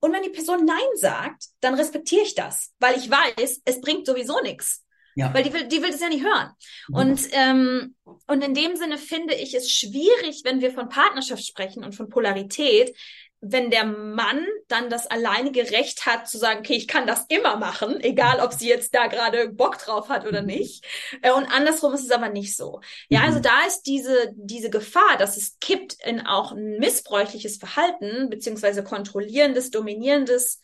Und 0.00 0.12
wenn 0.12 0.22
die 0.22 0.30
Person 0.30 0.64
Nein 0.64 0.78
sagt, 0.94 1.46
dann 1.60 1.74
respektiere 1.74 2.22
ich 2.22 2.34
das, 2.34 2.72
weil 2.78 2.96
ich 2.96 3.10
weiß, 3.10 3.62
es 3.64 3.80
bringt 3.80 4.06
sowieso 4.06 4.40
nichts. 4.40 4.82
Ja. 5.16 5.32
Weil 5.32 5.44
die 5.44 5.52
will, 5.52 5.66
die 5.66 5.82
will 5.82 5.90
das 5.90 6.00
ja 6.00 6.08
nicht 6.10 6.24
hören. 6.24 6.50
Mhm. 6.88 6.94
Und, 6.94 7.20
ähm, 7.32 7.96
und 8.26 8.44
in 8.44 8.52
dem 8.52 8.76
Sinne 8.76 8.98
finde 8.98 9.34
ich 9.34 9.54
es 9.54 9.72
schwierig, 9.72 10.42
wenn 10.44 10.60
wir 10.60 10.70
von 10.70 10.90
Partnerschaft 10.90 11.44
sprechen 11.44 11.84
und 11.84 11.94
von 11.94 12.10
Polarität, 12.10 12.94
wenn 13.40 13.70
der 13.70 13.84
Mann 13.84 14.44
dann 14.68 14.90
das 14.90 15.06
alleinige 15.06 15.70
Recht 15.70 16.06
hat 16.06 16.28
zu 16.28 16.38
sagen, 16.38 16.60
okay, 16.60 16.74
ich 16.74 16.88
kann 16.88 17.06
das 17.06 17.26
immer 17.28 17.56
machen, 17.56 18.00
egal 18.00 18.40
ob 18.40 18.52
sie 18.52 18.68
jetzt 18.68 18.94
da 18.94 19.06
gerade 19.06 19.48
Bock 19.50 19.78
drauf 19.78 20.08
hat 20.08 20.26
oder 20.26 20.42
nicht. 20.42 20.84
Äh, 21.22 21.30
Und 21.32 21.44
andersrum 21.46 21.92
ist 21.94 22.04
es 22.04 22.10
aber 22.10 22.28
nicht 22.30 22.56
so. 22.56 22.80
Ja, 23.08 23.22
also 23.22 23.38
Mhm. 23.38 23.42
da 23.42 23.66
ist 23.66 23.82
diese, 23.82 24.32
diese 24.34 24.70
Gefahr, 24.70 25.16
dass 25.18 25.36
es 25.36 25.58
kippt 25.60 25.96
in 26.04 26.20
auch 26.26 26.52
ein 26.52 26.78
missbräuchliches 26.78 27.58
Verhalten, 27.58 28.30
beziehungsweise 28.30 28.82
kontrollierendes, 28.82 29.70
dominierendes 29.70 30.60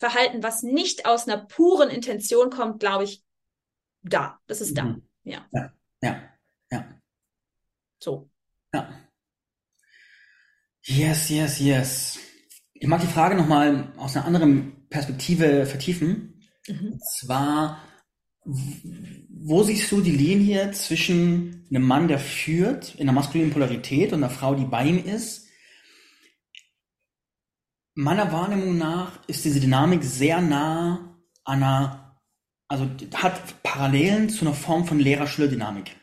Verhalten, 0.00 0.42
was 0.42 0.62
nicht 0.62 1.06
aus 1.06 1.28
einer 1.28 1.44
puren 1.46 1.88
Intention 1.90 2.50
kommt, 2.50 2.80
glaube 2.80 3.04
ich, 3.04 3.22
da. 4.02 4.40
Das 4.48 4.60
ist 4.60 4.76
da. 4.76 4.84
Mhm. 4.84 5.08
Ja, 5.24 5.46
Ja, 5.52 5.72
ja, 6.02 6.22
ja, 6.72 6.84
so. 8.00 8.28
ja. 8.74 9.01
Yes, 10.84 11.28
yes, 11.28 11.60
yes. 11.60 12.18
Ich 12.74 12.88
mag 12.88 13.00
die 13.00 13.06
Frage 13.06 13.36
nochmal 13.36 13.92
aus 13.96 14.16
einer 14.16 14.26
anderen 14.26 14.88
Perspektive 14.88 15.64
vertiefen. 15.66 16.42
Mhm. 16.66 16.92
Und 16.92 17.04
zwar, 17.04 17.82
wo 18.44 19.62
siehst 19.62 19.90
du 19.92 20.00
die 20.00 20.16
Linie 20.16 20.72
zwischen 20.72 21.66
einem 21.70 21.86
Mann, 21.86 22.08
der 22.08 22.18
führt 22.18 22.96
in 22.96 23.06
der 23.06 23.14
maskulinen 23.14 23.52
Polarität 23.52 24.12
und 24.12 24.24
einer 24.24 24.32
Frau, 24.32 24.56
die 24.56 24.64
bei 24.64 24.84
ihm 24.84 25.04
ist? 25.04 25.48
Meiner 27.94 28.32
Wahrnehmung 28.32 28.76
nach 28.76 29.26
ist 29.28 29.44
diese 29.44 29.60
Dynamik 29.60 30.02
sehr 30.02 30.40
nah 30.40 31.22
an 31.44 31.62
einer, 31.62 32.18
also 32.66 32.90
hat 33.14 33.62
Parallelen 33.62 34.30
zu 34.30 34.44
einer 34.44 34.54
Form 34.54 34.86
von 34.86 34.98
Lehrer-Schüler-Dynamik. 34.98 35.94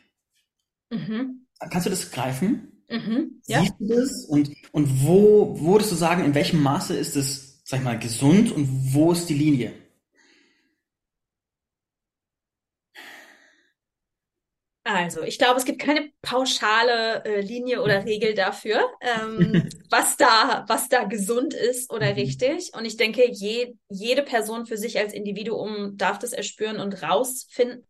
Mhm. 0.90 1.46
Kannst 1.58 1.86
du 1.86 1.90
das 1.90 2.10
greifen? 2.10 2.69
Mhm. 2.90 3.42
Ja. 3.46 3.60
Siehst 3.60 3.74
du 3.80 3.86
das? 3.88 4.24
Und, 4.26 4.50
und 4.72 5.04
wo, 5.06 5.58
würdest 5.60 5.92
du 5.92 5.96
sagen, 5.96 6.24
in 6.24 6.34
welchem 6.34 6.62
Maße 6.62 6.96
ist 6.96 7.16
es, 7.16 7.60
sag 7.64 7.78
ich 7.80 7.84
mal, 7.84 7.98
gesund 7.98 8.52
und 8.52 8.94
wo 8.94 9.12
ist 9.12 9.28
die 9.28 9.34
Linie? 9.34 9.72
Also, 14.82 15.22
ich 15.22 15.38
glaube, 15.38 15.58
es 15.58 15.66
gibt 15.66 15.80
keine 15.80 16.10
pauschale 16.22 17.22
äh, 17.24 17.40
Linie 17.42 17.82
oder 17.82 18.04
Regel 18.06 18.34
dafür, 18.34 18.82
ähm, 19.02 19.68
was 19.90 20.16
da, 20.16 20.64
was 20.68 20.88
da 20.88 21.04
gesund 21.04 21.52
ist 21.52 21.92
oder 21.92 22.06
Mhm. 22.06 22.14
richtig. 22.16 22.72
Und 22.74 22.86
ich 22.86 22.96
denke, 22.96 23.30
je, 23.30 23.74
jede 23.90 24.22
Person 24.22 24.64
für 24.66 24.78
sich 24.78 24.98
als 24.98 25.12
Individuum 25.12 25.98
darf 25.98 26.18
das 26.18 26.32
erspüren 26.32 26.80
und 26.80 27.02
rausfinden. 27.02 27.84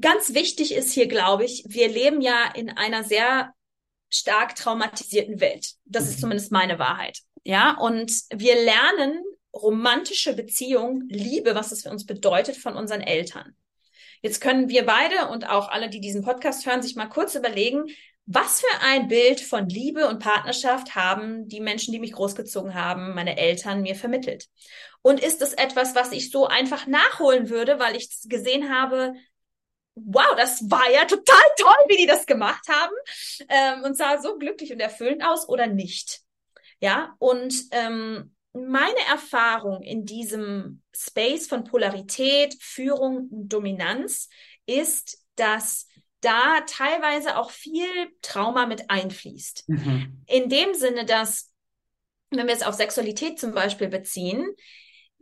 Ganz 0.00 0.34
wichtig 0.34 0.74
ist 0.74 0.92
hier, 0.92 1.06
glaube 1.06 1.44
ich, 1.44 1.64
wir 1.68 1.88
leben 1.88 2.20
ja 2.20 2.50
in 2.54 2.70
einer 2.70 3.04
sehr 3.04 3.52
stark 4.08 4.54
traumatisierten 4.56 5.40
Welt. 5.40 5.74
Das 5.84 6.04
ist 6.08 6.16
Mhm. 6.16 6.20
zumindest 6.20 6.52
meine 6.52 6.78
Wahrheit. 6.78 7.18
Ja, 7.44 7.76
und 7.78 8.12
wir 8.30 8.54
lernen 8.54 9.22
romantische 9.54 10.34
Beziehung, 10.34 11.04
Liebe, 11.08 11.54
was 11.54 11.72
es 11.72 11.82
für 11.82 11.90
uns 11.90 12.06
bedeutet, 12.06 12.56
von 12.56 12.74
unseren 12.76 13.02
Eltern. 13.02 13.54
Jetzt 14.22 14.40
können 14.40 14.68
wir 14.68 14.86
beide 14.86 15.28
und 15.28 15.48
auch 15.48 15.68
alle, 15.68 15.90
die 15.90 16.00
diesen 16.00 16.22
Podcast 16.22 16.64
hören, 16.64 16.80
sich 16.82 16.94
mal 16.96 17.06
kurz 17.08 17.34
überlegen, 17.34 17.84
was 18.24 18.60
für 18.60 18.80
ein 18.82 19.08
Bild 19.08 19.40
von 19.40 19.68
Liebe 19.68 20.08
und 20.08 20.20
Partnerschaft 20.20 20.94
haben 20.94 21.48
die 21.48 21.60
Menschen, 21.60 21.92
die 21.92 21.98
mich 21.98 22.12
großgezogen 22.12 22.74
haben, 22.74 23.14
meine 23.14 23.36
Eltern 23.36 23.82
mir 23.82 23.96
vermittelt? 23.96 24.46
Und 25.02 25.20
ist 25.20 25.42
es 25.42 25.52
etwas, 25.54 25.96
was 25.96 26.12
ich 26.12 26.30
so 26.30 26.46
einfach 26.46 26.86
nachholen 26.86 27.50
würde, 27.50 27.80
weil 27.80 27.96
ich 27.96 28.08
gesehen 28.26 28.70
habe, 28.72 29.14
wow, 29.94 30.34
das 30.36 30.70
war 30.70 30.90
ja 30.90 31.04
total 31.04 31.44
toll, 31.58 31.84
wie 31.88 31.96
die 31.96 32.06
das 32.06 32.26
gemacht 32.26 32.66
haben 32.68 32.94
ähm, 33.48 33.84
und 33.84 33.96
sah 33.96 34.20
so 34.20 34.38
glücklich 34.38 34.72
und 34.72 34.80
erfüllend 34.80 35.24
aus 35.24 35.48
oder 35.48 35.66
nicht? 35.66 36.20
Ja, 36.80 37.14
und 37.18 37.54
ähm, 37.70 38.34
meine 38.52 39.00
Erfahrung 39.10 39.82
in 39.82 40.04
diesem 40.04 40.82
Space 40.94 41.46
von 41.46 41.64
Polarität, 41.64 42.56
Führung 42.60 43.28
und 43.30 43.48
Dominanz 43.48 44.28
ist, 44.66 45.24
dass 45.36 45.86
da 46.20 46.60
teilweise 46.66 47.36
auch 47.36 47.50
viel 47.50 47.88
Trauma 48.20 48.66
mit 48.66 48.90
einfließt. 48.90 49.68
Mhm. 49.68 50.22
In 50.26 50.48
dem 50.48 50.74
Sinne, 50.74 51.04
dass, 51.04 51.52
wenn 52.30 52.46
wir 52.46 52.54
es 52.54 52.62
auf 52.62 52.74
Sexualität 52.74 53.38
zum 53.38 53.52
Beispiel 53.52 53.88
beziehen, 53.88 54.46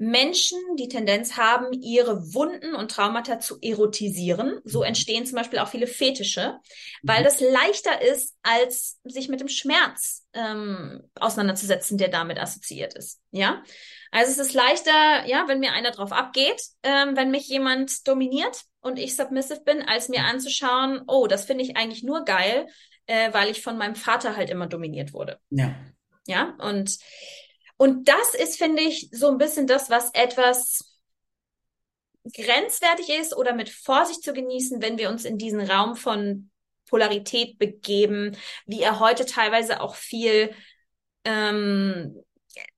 Menschen 0.01 0.59
die 0.77 0.89
Tendenz 0.89 1.37
haben, 1.37 1.75
ihre 1.75 2.33
Wunden 2.33 2.75
und 2.75 2.91
Traumata 2.91 3.39
zu 3.39 3.59
erotisieren. 3.61 4.59
So 4.65 4.79
mhm. 4.79 4.87
entstehen 4.87 5.27
zum 5.27 5.37
Beispiel 5.37 5.59
auch 5.59 5.69
viele 5.69 5.87
Fetische, 5.87 6.59
weil 7.03 7.21
mhm. 7.21 7.25
das 7.25 7.41
leichter 7.41 8.01
ist, 8.01 8.35
als 8.43 8.99
sich 9.05 9.29
mit 9.29 9.41
dem 9.41 9.49
Schmerz 9.49 10.27
ähm, 10.33 11.03
auseinanderzusetzen, 11.17 11.99
der 11.99 12.09
damit 12.09 12.41
assoziiert 12.41 12.95
ist. 12.95 13.21
Ja, 13.31 13.63
also 14.11 14.33
es 14.33 14.39
ist 14.39 14.55
leichter, 14.55 15.27
ja, 15.27 15.47
wenn 15.49 15.61
mir 15.61 15.75
einer 15.75 15.91
drauf 15.91 16.13
abgeht, 16.13 16.63
ähm, 16.83 17.15
wenn 17.15 17.31
mich 17.31 17.47
jemand 17.49 18.09
dominiert 18.09 18.63
und 18.81 18.99
ich 18.99 19.17
submissive 19.17 19.61
bin, 19.67 19.83
als 19.83 20.09
mir 20.09 20.25
anzuschauen, 20.25 21.03
oh, 21.09 21.27
das 21.27 21.45
finde 21.45 21.63
ich 21.63 21.77
eigentlich 21.77 22.03
nur 22.03 22.25
geil, 22.25 22.67
äh, 23.05 23.35
weil 23.35 23.51
ich 23.51 23.61
von 23.61 23.77
meinem 23.77 23.97
Vater 23.97 24.35
halt 24.35 24.49
immer 24.49 24.67
dominiert 24.67 25.13
wurde. 25.13 25.39
Ja. 25.51 25.75
Ja, 26.27 26.57
und 26.59 26.97
und 27.81 28.09
das 28.09 28.35
ist, 28.35 28.59
finde 28.59 28.83
ich, 28.83 29.09
so 29.11 29.29
ein 29.29 29.39
bisschen 29.39 29.67
das, 29.67 29.89
was 29.89 30.11
etwas 30.13 30.99
grenzwertig 32.31 33.09
ist 33.09 33.35
oder 33.35 33.55
mit 33.55 33.71
Vorsicht 33.71 34.23
zu 34.23 34.35
genießen, 34.35 34.83
wenn 34.83 34.99
wir 34.99 35.09
uns 35.09 35.25
in 35.25 35.39
diesen 35.39 35.63
Raum 35.63 35.97
von 35.97 36.51
Polarität 36.91 37.57
begeben, 37.57 38.37
wie 38.67 38.83
er 38.83 39.01
heute 39.01 39.25
teilweise 39.25 39.81
auch 39.81 39.95
viel, 39.95 40.55
ähm, 41.25 42.23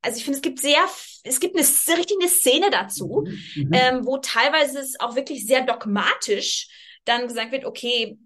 also 0.03 0.19
ich 0.19 0.25
finde, 0.25 0.37
es 0.37 0.43
gibt 0.43 0.61
sehr, 0.61 0.85
es 1.25 1.41
gibt 1.41 1.57
eine 1.57 1.67
richtig 1.99 2.19
eine 2.21 2.31
Szene 2.31 2.71
dazu, 2.71 3.25
mhm. 3.27 3.63
mhm. 3.65 3.71
ähm, 3.73 4.07
wo 4.07 4.19
teilweise 4.19 4.79
es 4.79 5.01
auch 5.01 5.17
wirklich 5.17 5.45
sehr 5.45 5.63
dogmatisch 5.63 6.69
dann 7.07 7.27
gesagt 7.27 7.51
wird, 7.51 7.65
okay, 7.65 8.19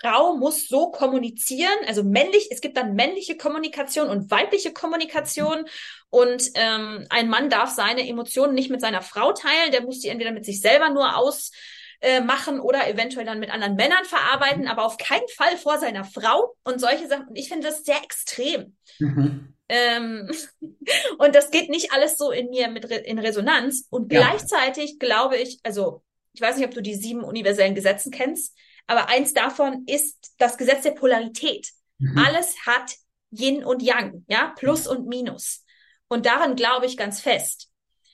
Frau 0.00 0.36
muss 0.36 0.68
so 0.68 0.90
kommunizieren, 0.90 1.76
also 1.86 2.02
männlich, 2.02 2.48
es 2.50 2.60
gibt 2.60 2.76
dann 2.76 2.94
männliche 2.94 3.36
Kommunikation 3.36 4.08
und 4.08 4.30
weibliche 4.30 4.72
Kommunikation 4.72 5.64
und 6.10 6.50
ähm, 6.54 7.06
ein 7.10 7.28
Mann 7.28 7.50
darf 7.50 7.70
seine 7.70 8.06
Emotionen 8.08 8.54
nicht 8.54 8.70
mit 8.70 8.80
seiner 8.80 9.02
Frau 9.02 9.32
teilen, 9.32 9.72
der 9.72 9.82
muss 9.82 10.00
die 10.00 10.08
entweder 10.08 10.32
mit 10.32 10.44
sich 10.44 10.60
selber 10.60 10.90
nur 10.90 11.16
ausmachen 11.16 12.56
äh, 12.58 12.60
oder 12.60 12.88
eventuell 12.88 13.26
dann 13.26 13.40
mit 13.40 13.50
anderen 13.50 13.76
Männern 13.76 14.04
verarbeiten, 14.04 14.68
aber 14.68 14.84
auf 14.84 14.96
keinen 14.96 15.28
Fall 15.28 15.56
vor 15.56 15.78
seiner 15.78 16.04
Frau 16.04 16.54
und 16.64 16.80
solche 16.80 17.08
Sachen. 17.08 17.28
Und 17.28 17.36
ich 17.36 17.48
finde 17.48 17.66
das 17.66 17.84
sehr 17.84 18.02
extrem. 18.02 18.76
Mhm. 18.98 19.54
Ähm, 19.68 20.30
und 21.18 21.34
das 21.34 21.50
geht 21.50 21.70
nicht 21.70 21.92
alles 21.92 22.16
so 22.16 22.30
in 22.30 22.50
mir 22.50 22.68
mit 22.68 22.90
Re 22.90 22.96
in 22.96 23.18
Resonanz. 23.18 23.86
Und 23.90 24.12
ja. 24.12 24.20
gleichzeitig 24.20 24.98
glaube 24.98 25.36
ich, 25.36 25.60
also 25.62 26.02
ich 26.32 26.40
weiß 26.40 26.56
nicht, 26.56 26.66
ob 26.66 26.74
du 26.74 26.82
die 26.82 26.96
sieben 26.96 27.22
universellen 27.22 27.74
Gesetzen 27.74 28.10
kennst. 28.10 28.56
Aber 28.86 29.08
eins 29.08 29.32
davon 29.32 29.84
ist 29.86 30.34
das 30.38 30.58
Gesetz 30.58 30.82
der 30.82 30.92
Polarität. 30.92 31.70
Mhm. 31.98 32.18
Alles 32.18 32.54
hat 32.66 32.94
Yin 33.30 33.64
und 33.64 33.82
Yang, 33.82 34.24
ja, 34.28 34.52
Plus 34.56 34.86
und 34.86 35.06
Minus. 35.06 35.64
Und 36.08 36.26
daran 36.26 36.56
glaube 36.56 36.86
ich 36.86 36.96
ganz 36.96 37.20
fest. 37.20 37.70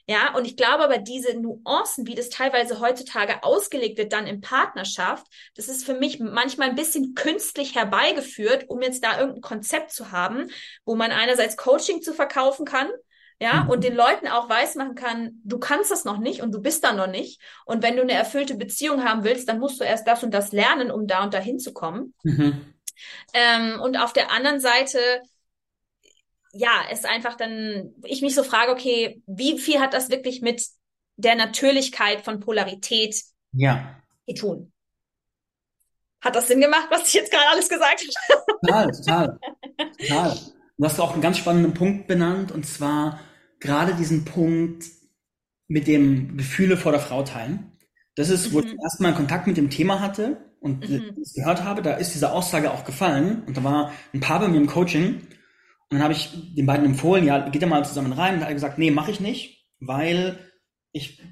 Ja, 0.06 0.34
und 0.34 0.44
ich 0.44 0.56
glaube 0.56 0.82
aber 0.82 0.98
diese 0.98 1.38
Nuancen, 1.38 2.06
wie 2.08 2.16
das 2.16 2.30
teilweise 2.30 2.80
heutzutage 2.80 3.44
ausgelegt 3.44 3.96
wird, 3.96 4.12
dann 4.12 4.26
in 4.26 4.40
Partnerschaft, 4.40 5.24
das 5.54 5.68
ist 5.68 5.84
für 5.84 5.94
mich 5.94 6.18
manchmal 6.18 6.68
ein 6.68 6.74
bisschen 6.74 7.14
künstlich 7.14 7.76
herbeigeführt, 7.76 8.68
um 8.68 8.82
jetzt 8.82 9.04
da 9.04 9.20
irgendein 9.20 9.42
Konzept 9.42 9.92
zu 9.92 10.10
haben, 10.10 10.50
wo 10.84 10.96
man 10.96 11.12
einerseits 11.12 11.56
Coaching 11.56 12.02
zu 12.02 12.12
verkaufen 12.12 12.64
kann, 12.64 12.90
ja, 13.40 13.64
mhm. 13.64 13.70
und 13.70 13.84
den 13.84 13.94
Leuten 13.94 14.28
auch 14.28 14.48
weiß 14.48 14.74
machen 14.74 14.94
kann, 14.94 15.40
du 15.44 15.58
kannst 15.58 15.90
das 15.90 16.04
noch 16.04 16.18
nicht 16.18 16.42
und 16.42 16.52
du 16.52 16.60
bist 16.60 16.84
da 16.84 16.92
noch 16.92 17.06
nicht. 17.06 17.40
Und 17.64 17.82
wenn 17.82 17.96
du 17.96 18.02
eine 18.02 18.12
erfüllte 18.12 18.54
Beziehung 18.54 19.02
haben 19.02 19.24
willst, 19.24 19.48
dann 19.48 19.58
musst 19.58 19.80
du 19.80 19.84
erst 19.84 20.06
das 20.06 20.22
und 20.22 20.32
das 20.32 20.52
lernen, 20.52 20.90
um 20.90 21.06
da 21.06 21.24
und 21.24 21.32
da 21.32 21.38
hinzukommen. 21.38 22.14
Mhm. 22.22 22.74
Ähm, 23.32 23.80
und 23.80 23.96
auf 23.96 24.12
der 24.12 24.30
anderen 24.30 24.60
Seite, 24.60 24.98
ja, 26.52 26.82
ist 26.90 27.06
einfach 27.06 27.34
dann, 27.34 27.94
ich 28.04 28.20
mich 28.20 28.34
so 28.34 28.42
frage, 28.42 28.72
okay, 28.72 29.22
wie 29.26 29.58
viel 29.58 29.80
hat 29.80 29.94
das 29.94 30.10
wirklich 30.10 30.42
mit 30.42 30.62
der 31.16 31.34
Natürlichkeit 31.34 32.22
von 32.22 32.40
Polarität 32.40 33.16
ja. 33.52 34.02
zu 34.28 34.34
tun? 34.34 34.72
Hat 36.20 36.36
das 36.36 36.48
Sinn 36.48 36.60
gemacht, 36.60 36.88
was 36.90 37.08
ich 37.08 37.14
jetzt 37.14 37.32
gerade 37.32 37.48
alles 37.48 37.70
gesagt 37.70 38.04
habe? 38.28 38.44
Total, 38.60 38.90
total, 38.90 39.38
total. 39.98 40.38
Du 40.76 40.84
hast 40.84 41.00
auch 41.00 41.12
einen 41.12 41.22
ganz 41.22 41.38
spannenden 41.38 41.72
Punkt 41.72 42.06
benannt, 42.06 42.52
und 42.52 42.66
zwar, 42.66 43.20
gerade 43.60 43.94
diesen 43.94 44.24
Punkt 44.24 44.84
mit 45.68 45.86
dem 45.86 46.36
Gefühle 46.36 46.76
vor 46.76 46.92
der 46.92 47.00
Frau 47.00 47.22
teilen. 47.22 47.72
Das 48.16 48.28
ist, 48.28 48.52
wo 48.52 48.58
mhm. 48.58 48.66
ich 48.66 48.74
erstmal 48.82 49.14
Kontakt 49.14 49.46
mit 49.46 49.56
dem 49.56 49.70
Thema 49.70 50.00
hatte 50.00 50.50
und 50.60 50.88
mhm. 50.88 51.14
das 51.18 51.32
gehört 51.34 51.64
habe, 51.64 51.82
da 51.82 51.94
ist 51.94 52.14
diese 52.14 52.32
Aussage 52.32 52.70
auch 52.70 52.84
gefallen. 52.84 53.42
Und 53.46 53.56
da 53.56 53.64
war 53.64 53.92
ein 54.12 54.20
Paar 54.20 54.40
bei 54.40 54.48
mir 54.48 54.58
im 54.58 54.66
Coaching. 54.66 55.14
Und 55.14 55.96
dann 55.96 56.02
habe 56.02 56.12
ich 56.12 56.54
den 56.54 56.66
beiden 56.66 56.84
empfohlen, 56.84 57.24
ja, 57.24 57.48
geht 57.48 57.62
ja 57.62 57.68
mal 57.68 57.84
zusammen 57.84 58.12
rein. 58.12 58.34
Und 58.34 58.40
da 58.40 58.44
hat 58.46 58.50
er 58.50 58.54
gesagt, 58.54 58.78
nee, 58.78 58.90
mache 58.90 59.10
ich 59.10 59.20
nicht, 59.20 59.66
weil 59.80 60.38
ich 60.92 61.22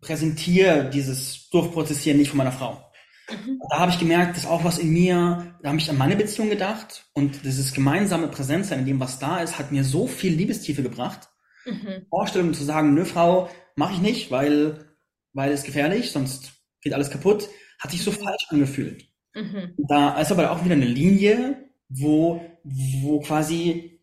präsentiere 0.00 0.88
dieses 0.88 1.50
Durchprozessieren 1.50 2.18
nicht 2.18 2.28
von 2.28 2.38
meiner 2.38 2.52
Frau. 2.52 2.90
Mhm. 3.28 3.58
Da 3.70 3.78
habe 3.78 3.90
ich 3.90 3.98
gemerkt, 3.98 4.36
dass 4.36 4.46
auch 4.46 4.62
was 4.62 4.78
in 4.78 4.90
mir, 4.90 5.56
da 5.62 5.68
habe 5.70 5.78
ich 5.78 5.90
an 5.90 5.98
meine 5.98 6.16
Beziehung 6.16 6.48
gedacht 6.48 7.06
und 7.12 7.44
dieses 7.44 7.72
gemeinsame 7.72 8.28
Präsenzsein 8.28 8.80
in 8.80 8.86
dem, 8.86 9.00
was 9.00 9.18
da 9.18 9.40
ist, 9.40 9.58
hat 9.58 9.72
mir 9.72 9.84
so 9.84 10.06
viel 10.06 10.32
Liebestiefe 10.32 10.82
gebracht. 10.82 11.29
Mhm. 11.64 12.06
Vorstellungen 12.08 12.54
zu 12.54 12.64
sagen, 12.64 12.94
nö, 12.94 13.04
Frau, 13.04 13.50
mache 13.76 13.94
ich 13.94 14.00
nicht, 14.00 14.30
weil, 14.30 14.94
weil 15.32 15.52
es 15.52 15.64
gefährlich, 15.64 16.10
sonst 16.12 16.52
geht 16.80 16.94
alles 16.94 17.10
kaputt, 17.10 17.48
hat 17.78 17.90
sich 17.90 18.02
so 18.02 18.10
mhm. 18.10 18.16
falsch 18.16 18.46
angefühlt. 18.48 19.04
Mhm. 19.34 19.74
Da 19.88 20.20
ist 20.20 20.32
aber 20.32 20.50
auch 20.50 20.64
wieder 20.64 20.74
eine 20.74 20.86
Linie, 20.86 21.70
wo, 21.88 22.44
wo 22.64 23.20
quasi, 23.20 24.00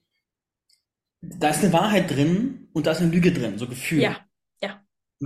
da 1.22 1.50
ist 1.50 1.64
eine 1.64 1.74
Wahrheit 1.74 2.12
drin 2.12 2.70
und 2.74 2.88
da 2.88 2.92
ist 2.92 3.02
eine 3.02 3.12
Lüge 3.12 3.32
drin, 3.32 3.58
so 3.58 3.68
Gefühl. 3.68 4.02
Ja, 4.02 4.26
ja. 4.62 4.82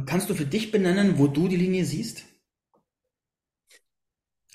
kannst 0.06 0.30
du 0.30 0.36
für 0.36 0.46
dich 0.46 0.72
benennen, 0.72 1.18
wo 1.18 1.28
du 1.28 1.48
die 1.48 1.58
Linie 1.58 1.86
siehst? 1.86 2.24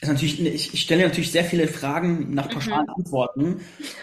ist 0.01 0.09
natürlich, 0.09 0.41
ich, 0.41 0.75
ich 0.75 0.83
stelle 0.83 1.05
natürlich 1.05 1.33
sehr 1.33 1.45
viele 1.45 1.69
Fragen 1.69 2.35
nach 2.35 2.51
pauschalen 2.51 2.87
mhm. 2.87 2.95
Antworten 2.95 3.61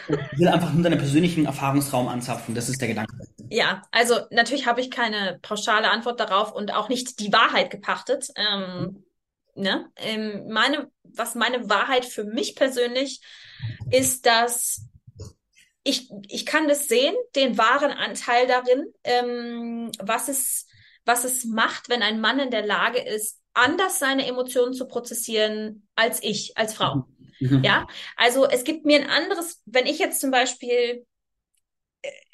und 0.08 0.40
will 0.40 0.48
einfach 0.48 0.74
nur 0.74 0.84
deinen 0.84 0.98
persönlichen 0.98 1.46
Erfahrungsraum 1.46 2.08
anzapfen. 2.08 2.56
Das 2.56 2.70
ist 2.70 2.82
der 2.82 2.88
Gedanke. 2.88 3.23
Ja, 3.54 3.84
also 3.92 4.20
natürlich 4.32 4.66
habe 4.66 4.82
ich 4.82 4.90
keine 4.90 5.38
pauschale 5.44 5.92
Antwort 5.92 6.20
darauf 6.20 6.52
und 6.54 6.74
auch 6.74 6.90
nicht 6.90 7.20
die 7.20 7.32
Wahrheit 7.32 7.70
gepachtet. 7.70 8.30
Ähm, 8.36 9.04
mhm. 9.54 9.62
ne? 9.62 9.92
Ähm, 9.96 10.48
meine, 10.50 10.90
was 11.04 11.36
meine 11.36 11.70
Wahrheit 11.70 12.04
für 12.04 12.24
mich 12.24 12.56
persönlich 12.56 13.22
ist, 13.92 14.26
dass 14.26 14.88
ich, 15.84 16.10
ich 16.30 16.48
kann 16.48 16.68
das 16.68 16.88
sehen, 16.88 17.14
den 17.36 17.56
wahren 17.60 17.92
Anteil 17.92 18.48
darin, 18.48 18.92
ähm, 19.04 19.92
was 20.02 20.30
es, 20.30 20.66
was 21.06 21.24
es 21.24 21.46
macht, 21.46 21.90
wenn 21.90 22.02
ein 22.02 22.22
Mann 22.22 22.40
in 22.40 22.50
der 22.50 22.66
Lage 22.66 23.02
ist, 23.04 23.40
anders 23.54 24.00
seine 24.00 24.26
Emotionen 24.26 24.74
zu 24.74 24.88
prozessieren 24.88 25.88
als 25.96 26.24
ich, 26.24 26.58
als 26.58 26.74
Frau. 26.74 27.06
Mhm. 27.40 27.64
Ja, 27.64 27.86
also 28.18 28.50
es 28.50 28.64
gibt 28.64 28.84
mir 28.86 29.00
ein 29.00 29.10
anderes, 29.12 29.62
wenn 29.68 29.86
ich 29.86 30.00
jetzt 30.00 30.22
zum 30.22 30.32
Beispiel 30.32 31.06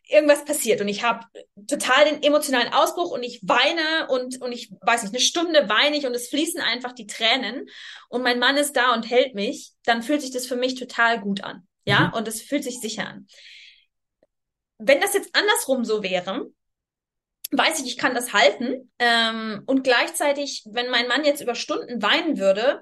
irgendwas 0.10 0.44
passiert 0.46 0.82
und 0.82 0.88
ich 0.88 1.04
habe 1.04 1.26
total 1.68 2.06
den 2.06 2.24
emotionalen 2.24 2.74
Ausbruch 2.74 3.12
und 3.12 3.24
ich 3.24 3.40
weine 3.44 4.08
und, 4.10 4.42
und 4.42 4.52
ich 4.52 4.72
weiß 4.82 5.04
nicht, 5.04 5.14
eine 5.14 5.22
Stunde 5.22 5.70
weine 5.70 5.98
ich 5.98 6.06
und 6.06 6.16
es 6.16 6.30
fließen 6.30 6.62
einfach 6.62 6.94
die 6.94 7.08
Tränen 7.08 7.68
und 8.10 8.24
mein 8.24 8.40
Mann 8.40 8.58
ist 8.58 8.76
da 8.76 8.94
und 8.94 9.10
hält 9.10 9.36
mich, 9.36 9.72
dann 9.86 10.04
fühlt 10.04 10.22
sich 10.22 10.32
das 10.32 10.48
für 10.48 10.56
mich 10.56 10.76
total 10.76 11.22
gut 11.22 11.44
an. 11.44 11.68
Ja, 11.86 12.08
mhm. 12.08 12.14
und 12.14 12.28
es 12.28 12.42
fühlt 12.42 12.64
sich 12.64 12.80
sicher 12.80 13.08
an. 13.08 13.28
Wenn 14.78 15.02
das 15.02 15.14
jetzt 15.14 15.36
andersrum 15.36 15.86
so 15.86 16.04
wäre, 16.04 16.52
weiß 17.52 17.80
ich, 17.80 17.88
ich 17.88 17.98
kann 17.98 18.14
das 18.14 18.34
halten. 18.34 18.92
Ähm, 19.00 19.64
und 19.66 19.84
gleichzeitig, 19.84 20.64
wenn 20.66 20.90
mein 20.90 21.08
Mann 21.08 21.26
jetzt 21.26 21.42
über 21.42 21.56
Stunden 21.56 22.02
weinen 22.02 22.38
würde 22.38 22.82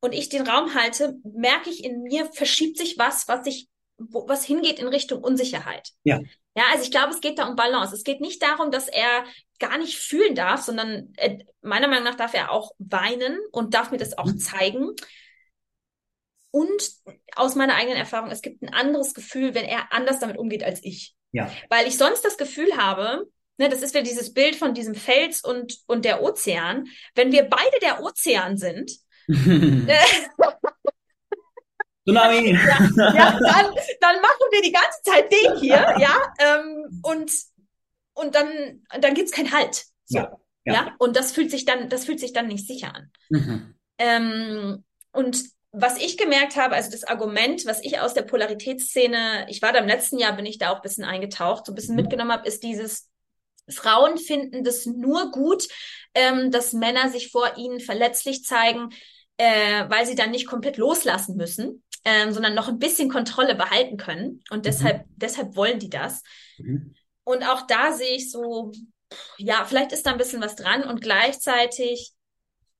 und 0.00 0.12
ich 0.12 0.28
den 0.28 0.46
Raum 0.46 0.74
halte, 0.74 1.16
merke 1.24 1.70
ich 1.70 1.84
in 1.84 2.02
mir, 2.02 2.30
verschiebt 2.32 2.78
sich 2.78 2.98
was, 2.98 3.28
was 3.28 3.44
sich, 3.44 3.68
wo, 3.98 4.28
was 4.28 4.44
hingeht 4.44 4.78
in 4.78 4.88
Richtung 4.88 5.22
Unsicherheit. 5.22 5.90
Ja. 6.04 6.20
Ja, 6.56 6.64
also 6.70 6.84
ich 6.84 6.90
glaube, 6.90 7.12
es 7.12 7.20
geht 7.20 7.38
da 7.38 7.48
um 7.48 7.56
Balance. 7.56 7.94
Es 7.94 8.04
geht 8.04 8.20
nicht 8.20 8.40
darum, 8.40 8.70
dass 8.70 8.88
er 8.88 9.24
gar 9.58 9.76
nicht 9.76 9.98
fühlen 9.98 10.36
darf, 10.36 10.62
sondern 10.62 11.12
äh, 11.16 11.38
meiner 11.62 11.88
Meinung 11.88 12.04
nach 12.04 12.14
darf 12.14 12.32
er 12.34 12.52
auch 12.52 12.72
weinen 12.78 13.38
und 13.50 13.74
darf 13.74 13.90
mir 13.90 13.98
das 13.98 14.16
auch 14.16 14.26
mhm. 14.26 14.38
zeigen. 14.38 14.90
Und 16.52 16.90
aus 17.34 17.56
meiner 17.56 17.74
eigenen 17.74 17.98
Erfahrung, 17.98 18.30
es 18.30 18.40
gibt 18.40 18.62
ein 18.62 18.72
anderes 18.72 19.14
Gefühl, 19.14 19.54
wenn 19.56 19.64
er 19.64 19.92
anders 19.92 20.20
damit 20.20 20.38
umgeht 20.38 20.62
als 20.62 20.84
ich. 20.84 21.16
Ja. 21.32 21.50
Weil 21.68 21.88
ich 21.88 21.98
sonst 21.98 22.24
das 22.24 22.38
Gefühl 22.38 22.76
habe, 22.76 23.26
Ne, 23.56 23.68
das 23.68 23.82
ist 23.82 23.94
ja 23.94 24.02
dieses 24.02 24.34
Bild 24.34 24.56
von 24.56 24.74
diesem 24.74 24.96
Fels 24.96 25.44
und, 25.44 25.78
und 25.86 26.04
der 26.04 26.22
Ozean. 26.22 26.88
Wenn 27.14 27.30
wir 27.30 27.44
beide 27.44 27.78
der 27.80 28.02
Ozean 28.02 28.56
sind, 28.56 28.90
Tsunami. 32.04 32.52
ja, 32.52 33.14
ja, 33.14 33.30
dann, 33.32 33.74
dann 34.00 34.20
machen 34.20 34.46
wir 34.50 34.62
die 34.62 34.72
ganze 34.72 35.02
Zeit 35.02 35.32
den 35.32 35.56
hier, 35.58 35.94
ja, 35.98 36.16
ähm, 36.38 37.00
und, 37.02 37.32
und 38.14 38.34
dann, 38.34 38.82
dann 39.00 39.14
gibt's 39.14 39.32
keinen 39.32 39.52
Halt. 39.52 39.84
So, 40.06 40.18
ja, 40.18 40.38
ja. 40.64 40.74
ja. 40.74 40.94
Und 40.98 41.16
das 41.16 41.32
fühlt 41.32 41.50
sich 41.50 41.64
dann, 41.64 41.88
das 41.88 42.04
fühlt 42.04 42.20
sich 42.20 42.32
dann 42.32 42.46
nicht 42.46 42.66
sicher 42.66 42.94
an. 42.94 43.10
Mhm. 43.30 43.74
Ähm, 43.98 44.84
und 45.12 45.44
was 45.72 45.98
ich 45.98 46.16
gemerkt 46.16 46.56
habe, 46.56 46.74
also 46.74 46.90
das 46.90 47.04
Argument, 47.04 47.66
was 47.66 47.82
ich 47.82 47.98
aus 47.98 48.14
der 48.14 48.22
Polaritätsszene, 48.22 49.46
ich 49.48 49.60
war 49.60 49.72
da 49.72 49.80
im 49.80 49.88
letzten 49.88 50.18
Jahr, 50.18 50.36
bin 50.36 50.46
ich 50.46 50.58
da 50.58 50.70
auch 50.70 50.76
ein 50.76 50.82
bisschen 50.82 51.04
eingetaucht, 51.04 51.66
so 51.66 51.72
ein 51.72 51.74
bisschen 51.74 51.96
mhm. 51.96 52.02
mitgenommen 52.02 52.32
habe, 52.32 52.46
ist 52.46 52.62
dieses, 52.62 53.08
Frauen 53.68 54.18
finden 54.18 54.64
das 54.64 54.86
nur 54.86 55.30
gut, 55.30 55.68
ähm, 56.14 56.50
dass 56.50 56.72
Männer 56.72 57.08
sich 57.08 57.30
vor 57.30 57.56
ihnen 57.56 57.80
verletzlich 57.80 58.44
zeigen, 58.44 58.90
äh, 59.36 59.88
weil 59.88 60.06
sie 60.06 60.14
dann 60.14 60.30
nicht 60.30 60.46
komplett 60.46 60.76
loslassen 60.76 61.36
müssen, 61.36 61.82
ähm, 62.04 62.32
sondern 62.32 62.54
noch 62.54 62.68
ein 62.68 62.78
bisschen 62.78 63.08
Kontrolle 63.08 63.54
behalten 63.54 63.96
können. 63.96 64.42
Und 64.50 64.58
mhm. 64.58 64.62
deshalb, 64.62 65.06
mhm. 65.06 65.12
deshalb 65.16 65.56
wollen 65.56 65.78
die 65.78 65.90
das. 65.90 66.22
Mhm. 66.58 66.94
Und 67.24 67.42
auch 67.44 67.66
da 67.66 67.92
sehe 67.92 68.16
ich 68.16 68.30
so, 68.30 68.72
ja, 69.38 69.64
vielleicht 69.64 69.92
ist 69.92 70.06
da 70.06 70.12
ein 70.12 70.18
bisschen 70.18 70.42
was 70.42 70.56
dran 70.56 70.84
und 70.84 71.00
gleichzeitig, 71.00 72.12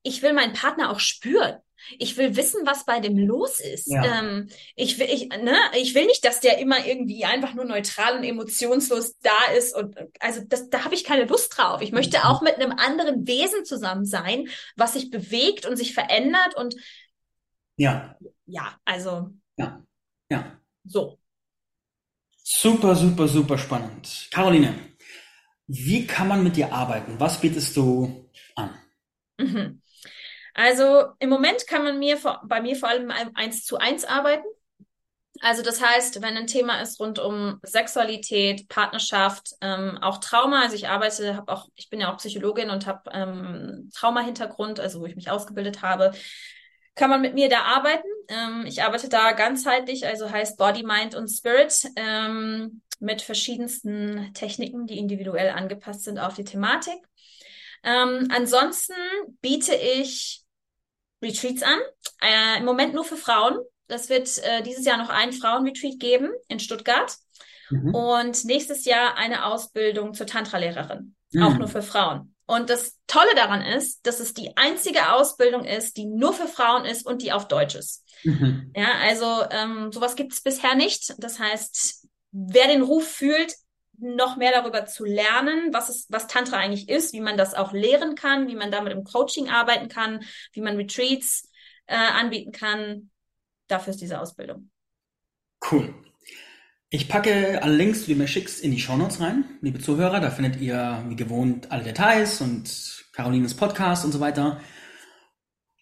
ich 0.02 0.22
will 0.22 0.32
meinen 0.32 0.52
Partner 0.52 0.90
auch 0.90 1.00
spüren. 1.00 1.56
Ich 1.98 2.16
will 2.16 2.34
wissen, 2.36 2.64
was 2.64 2.86
bei 2.86 3.00
dem 3.00 3.18
los 3.18 3.60
ist. 3.60 3.88
Ja. 3.88 4.20
Ähm, 4.20 4.48
ich, 4.74 4.98
will, 4.98 5.06
ich, 5.10 5.28
ne, 5.28 5.56
ich 5.76 5.94
will 5.94 6.06
nicht, 6.06 6.24
dass 6.24 6.40
der 6.40 6.58
immer 6.58 6.86
irgendwie 6.86 7.24
einfach 7.26 7.52
nur 7.52 7.66
neutral 7.66 8.16
und 8.16 8.24
emotionslos 8.24 9.18
da 9.20 9.52
ist. 9.56 9.76
Und 9.76 9.96
also 10.20 10.40
das, 10.46 10.70
da 10.70 10.84
habe 10.84 10.94
ich 10.94 11.04
keine 11.04 11.24
Lust 11.24 11.56
drauf. 11.56 11.82
Ich 11.82 11.92
möchte 11.92 12.18
mhm. 12.18 12.24
auch 12.24 12.40
mit 12.40 12.54
einem 12.54 12.72
anderen 12.72 13.26
Wesen 13.26 13.66
zusammen 13.66 14.06
sein, 14.06 14.48
was 14.76 14.94
sich 14.94 15.10
bewegt 15.10 15.66
und 15.66 15.76
sich 15.76 15.92
verändert. 15.92 16.56
Und 16.56 16.74
ja, 17.76 18.16
ja, 18.46 18.78
also 18.84 19.30
ja, 19.56 19.82
ja. 20.30 20.58
So. 20.84 21.18
Super, 22.46 22.94
super, 22.94 23.26
super 23.26 23.56
spannend. 23.56 24.28
Caroline, 24.30 24.74
wie 25.66 26.06
kann 26.06 26.28
man 26.28 26.44
mit 26.44 26.56
dir 26.56 26.72
arbeiten? 26.72 27.18
Was 27.18 27.40
bietest 27.40 27.76
du 27.76 28.30
an? 28.54 28.70
Mhm. 29.38 29.80
Also 30.52 31.06
im 31.18 31.30
Moment 31.30 31.66
kann 31.66 31.82
man 31.82 31.98
mir 31.98 32.18
bei 32.44 32.60
mir 32.60 32.76
vor 32.76 32.88
allem 32.88 33.10
eins 33.10 33.64
zu 33.64 33.78
eins 33.78 34.04
arbeiten. 34.04 34.46
Also 35.40 35.62
das 35.62 35.82
heißt, 35.82 36.22
wenn 36.22 36.36
ein 36.36 36.46
Thema 36.46 36.80
ist 36.80 37.00
rund 37.00 37.18
um 37.18 37.58
Sexualität, 37.64 38.68
Partnerschaft, 38.68 39.50
ähm, 39.60 39.98
auch 40.00 40.18
Trauma. 40.18 40.62
Also 40.62 40.76
ich 40.76 40.88
arbeite, 40.88 41.34
habe 41.34 41.52
auch, 41.52 41.68
ich 41.74 41.90
bin 41.90 42.00
ja 42.00 42.12
auch 42.12 42.18
Psychologin 42.18 42.70
und 42.70 42.86
habe 42.86 43.10
ähm, 43.12 43.90
Trauma-Hintergrund, 43.94 44.78
also 44.78 45.00
wo 45.00 45.06
ich 45.06 45.16
mich 45.16 45.30
ausgebildet 45.30 45.82
habe, 45.82 46.12
kann 46.94 47.10
man 47.10 47.20
mit 47.20 47.34
mir 47.34 47.48
da 47.48 47.62
arbeiten. 47.62 48.08
Ähm, 48.28 48.64
ich 48.66 48.82
arbeite 48.82 49.08
da 49.08 49.32
ganzheitlich, 49.32 50.06
also 50.06 50.30
heißt 50.30 50.56
Body, 50.56 50.82
Mind 50.82 51.14
und 51.14 51.28
Spirit 51.28 51.90
ähm, 51.96 52.82
mit 53.00 53.22
verschiedensten 53.22 54.32
Techniken, 54.34 54.86
die 54.86 54.98
individuell 54.98 55.50
angepasst 55.50 56.04
sind 56.04 56.18
auf 56.18 56.34
die 56.34 56.44
Thematik. 56.44 56.98
Ähm, 57.82 58.28
ansonsten 58.30 58.94
biete 59.40 59.74
ich 59.74 60.42
Retreats 61.22 61.62
an. 61.62 61.78
Äh, 62.22 62.58
Im 62.58 62.64
Moment 62.64 62.94
nur 62.94 63.04
für 63.04 63.16
Frauen. 63.16 63.58
Das 63.88 64.08
wird 64.08 64.38
äh, 64.38 64.62
dieses 64.62 64.86
Jahr 64.86 64.96
noch 64.96 65.10
ein 65.10 65.32
Frauenretreat 65.32 65.98
geben 65.98 66.30
in 66.48 66.60
Stuttgart. 66.60 67.14
Mhm. 67.70 67.94
Und 67.94 68.44
nächstes 68.44 68.84
Jahr 68.84 69.16
eine 69.16 69.46
Ausbildung 69.46 70.14
zur 70.14 70.26
Tantra-Lehrerin. 70.26 71.14
Mhm. 71.32 71.42
Auch 71.42 71.58
nur 71.58 71.68
für 71.68 71.82
Frauen. 71.82 72.33
Und 72.46 72.68
das 72.68 72.98
Tolle 73.06 73.34
daran 73.34 73.62
ist, 73.62 74.06
dass 74.06 74.20
es 74.20 74.34
die 74.34 74.56
einzige 74.56 75.12
Ausbildung 75.12 75.64
ist, 75.64 75.96
die 75.96 76.04
nur 76.04 76.34
für 76.34 76.46
Frauen 76.46 76.84
ist 76.84 77.06
und 77.06 77.22
die 77.22 77.32
auf 77.32 77.48
Deutsch 77.48 77.74
ist. 77.74 78.04
Mhm. 78.22 78.70
Ja, 78.76 78.88
also 79.00 79.44
ähm, 79.50 79.92
sowas 79.92 80.14
gibt 80.14 80.32
es 80.32 80.42
bisher 80.42 80.74
nicht. 80.74 81.14
Das 81.18 81.38
heißt, 81.38 82.06
wer 82.32 82.66
den 82.66 82.82
Ruf 82.82 83.06
fühlt, 83.08 83.54
noch 83.98 84.36
mehr 84.36 84.52
darüber 84.52 84.86
zu 84.86 85.04
lernen, 85.04 85.72
was 85.72 85.88
es, 85.88 86.06
was 86.10 86.26
Tantra 86.26 86.56
eigentlich 86.56 86.88
ist, 86.88 87.12
wie 87.12 87.20
man 87.20 87.36
das 87.36 87.54
auch 87.54 87.72
lehren 87.72 88.14
kann, 88.14 88.48
wie 88.48 88.56
man 88.56 88.70
damit 88.70 88.92
im 88.92 89.04
Coaching 89.04 89.48
arbeiten 89.48 89.88
kann, 89.88 90.24
wie 90.52 90.60
man 90.60 90.76
Retreats 90.76 91.50
äh, 91.86 91.96
anbieten 91.96 92.52
kann. 92.52 93.10
Dafür 93.68 93.92
ist 93.92 94.00
diese 94.00 94.20
Ausbildung. 94.20 94.70
Cool. 95.70 95.94
Ich 96.94 97.08
packe 97.08 97.60
alle 97.60 97.74
Links, 97.74 98.04
die 98.04 98.12
du 98.12 98.18
mir 98.20 98.28
schickst, 98.28 98.62
in 98.62 98.70
die 98.70 98.78
Shownotes 98.78 99.20
rein, 99.20 99.44
liebe 99.62 99.80
Zuhörer. 99.80 100.20
Da 100.20 100.30
findet 100.30 100.60
ihr 100.60 101.02
wie 101.08 101.16
gewohnt 101.16 101.72
alle 101.72 101.82
Details 101.82 102.40
und 102.40 103.04
Carolines 103.12 103.54
Podcast 103.54 104.04
und 104.04 104.12
so 104.12 104.20
weiter. 104.20 104.60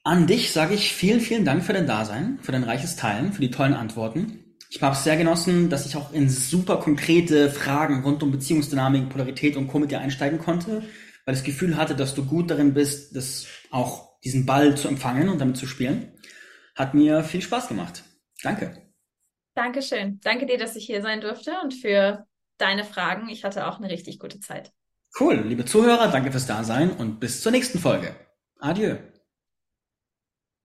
An 0.04 0.26
dich 0.26 0.52
sage 0.52 0.72
ich 0.72 0.94
vielen, 0.94 1.20
vielen 1.20 1.44
Dank 1.44 1.64
für 1.64 1.74
dein 1.74 1.86
Dasein, 1.86 2.38
für 2.40 2.52
dein 2.52 2.64
reiches 2.64 2.96
Teilen, 2.96 3.34
für 3.34 3.42
die 3.42 3.50
tollen 3.50 3.74
Antworten. 3.74 4.56
Ich 4.70 4.80
habe 4.80 4.94
es 4.94 5.04
sehr 5.04 5.18
genossen, 5.18 5.68
dass 5.68 5.84
ich 5.84 5.96
auch 5.96 6.14
in 6.14 6.30
super 6.30 6.78
konkrete 6.78 7.50
Fragen 7.50 8.04
rund 8.04 8.22
um 8.22 8.32
Beziehungsdynamik, 8.32 9.10
Polarität 9.10 9.58
und 9.58 9.68
Co. 9.68 9.80
mit 9.80 9.90
dir 9.90 10.00
einsteigen 10.00 10.38
konnte, 10.38 10.82
weil 11.26 11.34
ich 11.34 11.40
das 11.40 11.44
Gefühl 11.44 11.76
hatte, 11.76 11.94
dass 11.94 12.14
du 12.14 12.24
gut 12.24 12.50
darin 12.50 12.72
bist, 12.72 13.14
das 13.14 13.48
auch 13.70 14.18
diesen 14.24 14.46
Ball 14.46 14.78
zu 14.78 14.88
empfangen 14.88 15.28
und 15.28 15.42
damit 15.42 15.58
zu 15.58 15.66
spielen. 15.66 16.12
Hat 16.74 16.94
mir 16.94 17.22
viel 17.22 17.42
Spaß 17.42 17.68
gemacht. 17.68 18.02
Danke. 18.42 18.91
Dankeschön. 19.55 20.20
Danke 20.22 20.46
dir, 20.46 20.59
dass 20.59 20.76
ich 20.76 20.86
hier 20.86 21.03
sein 21.03 21.20
durfte 21.20 21.53
und 21.62 21.74
für 21.74 22.26
deine 22.59 22.84
Fragen. 22.84 23.28
Ich 23.28 23.44
hatte 23.44 23.66
auch 23.66 23.78
eine 23.78 23.90
richtig 23.90 24.18
gute 24.18 24.40
Zeit. 24.40 24.72
Cool. 25.18 25.42
Liebe 25.46 25.64
Zuhörer, 25.64 26.09
danke 26.09 26.30
fürs 26.30 26.46
Dasein 26.46 26.90
und 26.90 27.20
bis 27.20 27.42
zur 27.42 27.53
nächsten 27.53 27.78
Folge. 27.78 28.14
Adieu. 28.59 28.96